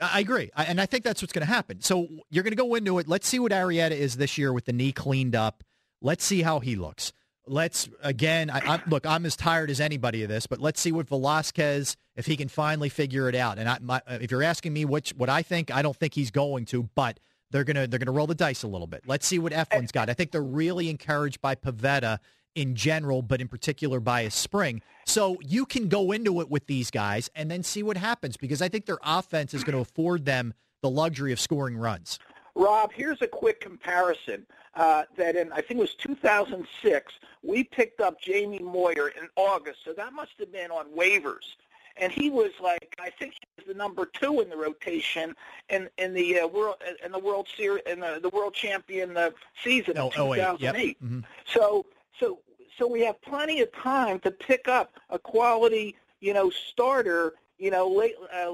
I 0.00 0.10
I 0.14 0.20
agree, 0.20 0.50
I, 0.56 0.64
and 0.64 0.80
I 0.80 0.86
think 0.86 1.04
that's 1.04 1.22
what's 1.22 1.32
going 1.32 1.46
to 1.46 1.52
happen. 1.52 1.80
So 1.82 2.08
you're 2.30 2.42
going 2.42 2.52
to 2.52 2.56
go 2.56 2.74
into 2.74 2.98
it. 2.98 3.06
Let's 3.08 3.28
see 3.28 3.38
what 3.38 3.52
Arrieta 3.52 3.92
is 3.92 4.16
this 4.16 4.38
year 4.38 4.52
with 4.52 4.64
the 4.64 4.72
knee 4.72 4.92
cleaned 4.92 5.36
up. 5.36 5.62
Let's 6.00 6.24
see 6.24 6.42
how 6.42 6.60
he 6.60 6.76
looks. 6.76 7.12
Let's 7.46 7.88
again. 8.02 8.48
I, 8.50 8.60
I'm, 8.60 8.82
look, 8.88 9.04
I'm 9.06 9.26
as 9.26 9.36
tired 9.36 9.70
as 9.70 9.80
anybody 9.80 10.22
of 10.22 10.28
this, 10.28 10.46
but 10.46 10.60
let's 10.60 10.80
see 10.80 10.92
what 10.92 11.08
Velasquez 11.08 11.96
if 12.16 12.26
he 12.26 12.36
can 12.36 12.48
finally 12.48 12.88
figure 12.88 13.28
it 13.28 13.34
out. 13.34 13.58
And 13.58 13.68
I, 13.68 13.78
my, 13.80 14.02
if 14.08 14.30
you're 14.30 14.42
asking 14.42 14.72
me 14.72 14.84
which 14.84 15.10
what 15.16 15.28
I 15.28 15.42
think, 15.42 15.70
I 15.70 15.82
don't 15.82 15.96
think 15.96 16.14
he's 16.14 16.30
going 16.30 16.64
to, 16.66 16.88
but 16.94 17.18
they're 17.50 17.64
gonna 17.64 17.86
they're 17.86 17.98
gonna 17.98 18.12
roll 18.12 18.26
the 18.26 18.34
dice 18.34 18.62
a 18.62 18.68
little 18.68 18.86
bit. 18.86 19.02
Let's 19.06 19.26
see 19.26 19.38
what 19.38 19.52
Eflin's 19.52 19.92
got. 19.92 20.08
I 20.08 20.14
think 20.14 20.30
they're 20.30 20.42
really 20.42 20.88
encouraged 20.88 21.40
by 21.40 21.54
Pivetta 21.54 22.18
in 22.54 22.74
general, 22.74 23.22
but 23.22 23.40
in 23.40 23.48
particular 23.48 24.00
by 24.00 24.24
his 24.24 24.34
spring. 24.34 24.82
So 25.06 25.38
you 25.40 25.66
can 25.66 25.88
go 25.88 26.12
into 26.12 26.40
it 26.40 26.50
with 26.50 26.66
these 26.66 26.90
guys 26.90 27.30
and 27.34 27.50
then 27.50 27.62
see 27.62 27.82
what 27.82 27.96
happens 27.96 28.36
because 28.36 28.60
I 28.60 28.68
think 28.68 28.86
their 28.86 28.98
offense 29.02 29.54
is 29.54 29.64
going 29.64 29.74
to 29.74 29.80
afford 29.80 30.24
them 30.24 30.54
the 30.82 30.90
luxury 30.90 31.32
of 31.32 31.40
scoring 31.40 31.76
runs. 31.76 32.18
Rob, 32.54 32.92
here's 32.92 33.22
a 33.22 33.26
quick 33.26 33.60
comparison. 33.60 34.46
Uh, 34.74 35.02
that 35.16 35.34
in 35.34 35.52
I 35.52 35.56
think 35.56 35.72
it 35.72 35.78
was 35.78 35.94
2006, 35.96 37.12
we 37.42 37.64
picked 37.64 38.00
up 38.00 38.20
Jamie 38.20 38.60
Moyer 38.60 39.08
in 39.08 39.28
August, 39.34 39.80
so 39.84 39.92
that 39.94 40.12
must 40.12 40.32
have 40.38 40.52
been 40.52 40.70
on 40.70 40.86
waivers. 40.96 41.56
And 41.96 42.12
he 42.12 42.30
was 42.30 42.50
like, 42.62 42.96
I 43.00 43.10
think 43.10 43.34
he 43.34 43.46
was 43.56 43.66
the 43.66 43.74
number 43.74 44.06
two 44.06 44.40
in 44.40 44.48
the 44.48 44.56
rotation 44.56 45.34
in 45.68 45.88
in 45.98 46.14
the 46.14 46.40
uh, 46.40 46.46
world 46.46 46.76
in 47.04 47.12
the 47.12 47.18
World 47.18 47.48
Series 47.56 47.82
in 47.86 48.00
the, 48.00 48.18
the 48.22 48.30
World 48.30 48.54
Champion 48.54 49.16
uh, 49.16 49.30
season 49.62 49.96
of 49.98 50.12
Oh, 50.16 50.30
oh, 50.30 50.32
yep. 50.34 50.58
2008. 50.58 51.02
Mhm. 51.02 51.24
So 51.46 51.86
so 52.18 52.38
so 52.78 52.86
we 52.86 53.00
have 53.02 53.20
plenty 53.22 53.60
of 53.60 53.70
time 53.72 54.20
to 54.20 54.30
pick 54.30 54.68
up 54.68 54.94
a 55.10 55.18
quality, 55.18 55.96
you 56.20 56.32
know, 56.32 56.50
starter, 56.50 57.34
you 57.58 57.70
know, 57.70 57.86
late, 57.88 58.14
uh, 58.34 58.52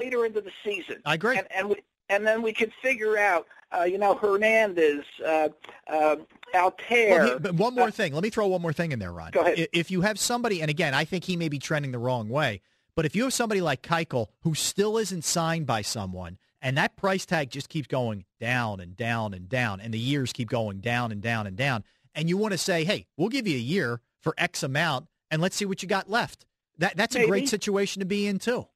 later 0.00 0.24
into 0.24 0.40
the 0.40 0.52
season. 0.64 1.02
I 1.04 1.14
agree. 1.14 1.36
And 1.36 1.46
and, 1.52 1.68
we, 1.70 1.76
and 2.10 2.26
then 2.26 2.42
we 2.42 2.52
could 2.52 2.72
figure 2.82 3.16
out, 3.16 3.46
uh, 3.74 3.84
you 3.84 3.96
know, 3.96 4.14
Hernandez, 4.14 5.04
uh, 5.24 5.48
uh, 5.86 6.16
Altherr. 6.54 7.10
Well, 7.10 7.38
he- 7.38 7.50
one 7.56 7.74
more 7.74 7.90
thing. 7.90 8.12
Let 8.12 8.22
me 8.22 8.28
throw 8.30 8.48
one 8.48 8.60
more 8.60 8.72
thing 8.72 8.92
in 8.92 8.98
there, 8.98 9.12
Ron. 9.12 9.30
Go 9.30 9.40
ahead. 9.40 9.68
If 9.72 9.90
you 9.90 10.02
have 10.02 10.18
somebody, 10.18 10.60
and 10.60 10.68
again, 10.68 10.92
I 10.92 11.04
think 11.04 11.24
he 11.24 11.36
may 11.36 11.48
be 11.48 11.58
trending 11.58 11.92
the 11.92 11.98
wrong 11.98 12.28
way, 12.28 12.60
but 12.96 13.06
if 13.06 13.14
you 13.16 13.22
have 13.22 13.32
somebody 13.32 13.60
like 13.62 13.82
Keuchel 13.82 14.26
who 14.42 14.54
still 14.54 14.98
isn't 14.98 15.24
signed 15.24 15.66
by 15.66 15.82
someone, 15.82 16.36
and 16.60 16.76
that 16.76 16.96
price 16.96 17.24
tag 17.24 17.48
just 17.50 17.68
keeps 17.70 17.86
going 17.86 18.24
down 18.38 18.80
and 18.80 18.94
down 18.96 19.32
and 19.32 19.48
down, 19.48 19.80
and 19.80 19.94
the 19.94 19.98
years 19.98 20.32
keep 20.32 20.50
going 20.50 20.80
down 20.80 21.12
and 21.12 21.22
down 21.22 21.46
and 21.46 21.56
down, 21.56 21.84
and 22.14 22.28
you 22.28 22.36
want 22.36 22.52
to 22.52 22.58
say, 22.58 22.84
hey, 22.84 23.06
we'll 23.16 23.28
give 23.30 23.46
you 23.46 23.56
a 23.56 23.60
year 23.60 24.00
for 24.20 24.34
X 24.36 24.62
amount, 24.62 25.06
and 25.30 25.40
let's 25.40 25.56
see 25.56 25.64
what 25.64 25.82
you 25.82 25.88
got 25.88 26.10
left. 26.10 26.44
That 26.78 26.96
That's 26.96 27.14
a 27.14 27.26
great 27.26 27.48
situation 27.48 28.00
to 28.00 28.06
be 28.06 28.26
in, 28.26 28.38
too. 28.38 28.66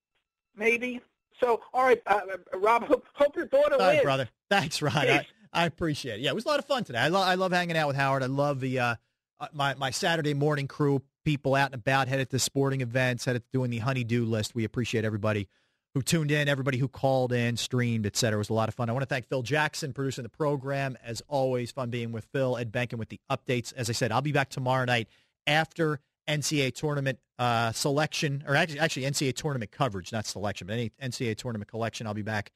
maybe. 0.56 1.00
So, 1.40 1.60
all 1.72 1.84
right, 1.84 2.00
uh, 2.06 2.20
uh, 2.52 2.58
Rob, 2.58 2.84
hope, 2.84 3.04
hope 3.14 3.34
your 3.36 3.46
daughter 3.46 3.74
All 3.74 3.80
right, 3.80 3.94
wins. 3.94 4.02
brother. 4.02 4.28
Thanks, 4.50 4.80
Ron. 4.80 4.96
I, 4.96 5.26
I 5.52 5.66
appreciate 5.66 6.14
it. 6.14 6.20
Yeah, 6.20 6.30
it 6.30 6.34
was 6.34 6.44
a 6.44 6.48
lot 6.48 6.58
of 6.58 6.64
fun 6.64 6.84
today. 6.84 6.98
I, 6.98 7.08
lo- 7.08 7.20
I 7.22 7.34
love 7.34 7.52
hanging 7.52 7.76
out 7.76 7.88
with 7.88 7.96
Howard. 7.96 8.22
I 8.22 8.26
love 8.26 8.60
the 8.60 8.78
uh, 8.78 8.94
uh, 9.40 9.46
my 9.52 9.74
my 9.74 9.90
Saturday 9.90 10.34
morning 10.34 10.68
crew, 10.68 11.02
people 11.24 11.54
out 11.54 11.66
and 11.66 11.74
about, 11.74 12.08
headed 12.08 12.30
to 12.30 12.38
sporting 12.38 12.80
events, 12.80 13.24
headed 13.24 13.42
to 13.42 13.48
doing 13.52 13.70
the 13.70 13.78
honeydew 13.78 14.24
list. 14.24 14.54
We 14.54 14.64
appreciate 14.64 15.04
everybody 15.04 15.48
who 15.94 16.02
tuned 16.02 16.30
in, 16.30 16.48
everybody 16.48 16.78
who 16.78 16.88
called 16.88 17.32
in, 17.32 17.56
streamed, 17.56 18.04
et 18.06 18.16
cetera. 18.16 18.36
It 18.36 18.38
was 18.38 18.50
a 18.50 18.54
lot 18.54 18.68
of 18.68 18.74
fun. 18.74 18.88
I 18.88 18.92
want 18.92 19.02
to 19.02 19.08
thank 19.08 19.28
Phil 19.28 19.42
Jackson 19.42 19.92
producing 19.92 20.22
the 20.24 20.28
program. 20.28 20.96
As 21.04 21.22
always, 21.28 21.70
fun 21.72 21.90
being 21.90 22.10
with 22.12 22.24
Phil. 22.32 22.56
Ed 22.56 22.72
Benkin 22.72 22.98
with 22.98 23.08
the 23.08 23.20
updates. 23.30 23.72
As 23.76 23.88
I 23.90 23.92
said, 23.92 24.10
I'll 24.12 24.22
be 24.22 24.32
back 24.32 24.50
tomorrow 24.50 24.84
night 24.84 25.08
after 25.46 26.00
NCAA 26.28 26.74
tournament 26.74 27.18
uh, 27.38 27.72
selection, 27.72 28.44
or 28.46 28.56
actually, 28.56 28.80
actually 28.80 29.02
NCAA 29.02 29.34
tournament 29.34 29.70
coverage, 29.70 30.12
not 30.12 30.26
selection, 30.26 30.66
but 30.66 30.74
any 30.74 30.90
NCAA 31.02 31.36
tournament 31.36 31.70
collection. 31.70 32.06
I'll 32.06 32.14
be 32.14 32.22
back 32.22 32.52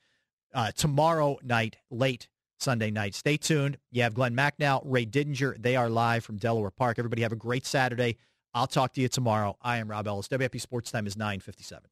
uh, 0.54 0.70
tomorrow 0.72 1.38
night, 1.42 1.76
late 1.90 2.28
Sunday 2.58 2.90
night. 2.90 3.14
Stay 3.14 3.36
tuned. 3.36 3.78
You 3.90 4.02
have 4.02 4.14
Glenn 4.14 4.34
Macnow, 4.34 4.82
Ray 4.84 5.06
Didinger. 5.06 5.60
They 5.60 5.76
are 5.76 5.88
live 5.88 6.24
from 6.24 6.36
Delaware 6.36 6.70
Park. 6.70 6.98
Everybody 6.98 7.22
have 7.22 7.32
a 7.32 7.36
great 7.36 7.66
Saturday. 7.66 8.16
I'll 8.54 8.66
talk 8.66 8.94
to 8.94 9.00
you 9.00 9.08
tomorrow. 9.08 9.56
I 9.62 9.78
am 9.78 9.88
Rob 9.88 10.08
Ellis. 10.08 10.28
WIP 10.30 10.60
Sports 10.60 10.90
Time 10.90 11.06
is 11.06 11.16
957. 11.16 11.88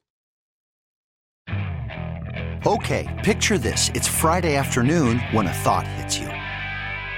Okay, 2.65 3.21
picture 3.23 3.57
this. 3.57 3.89
It's 3.93 4.07
Friday 4.07 4.55
afternoon 4.55 5.19
when 5.31 5.47
a 5.47 5.53
thought 5.53 5.87
hits 5.87 6.17
you. 6.17 6.27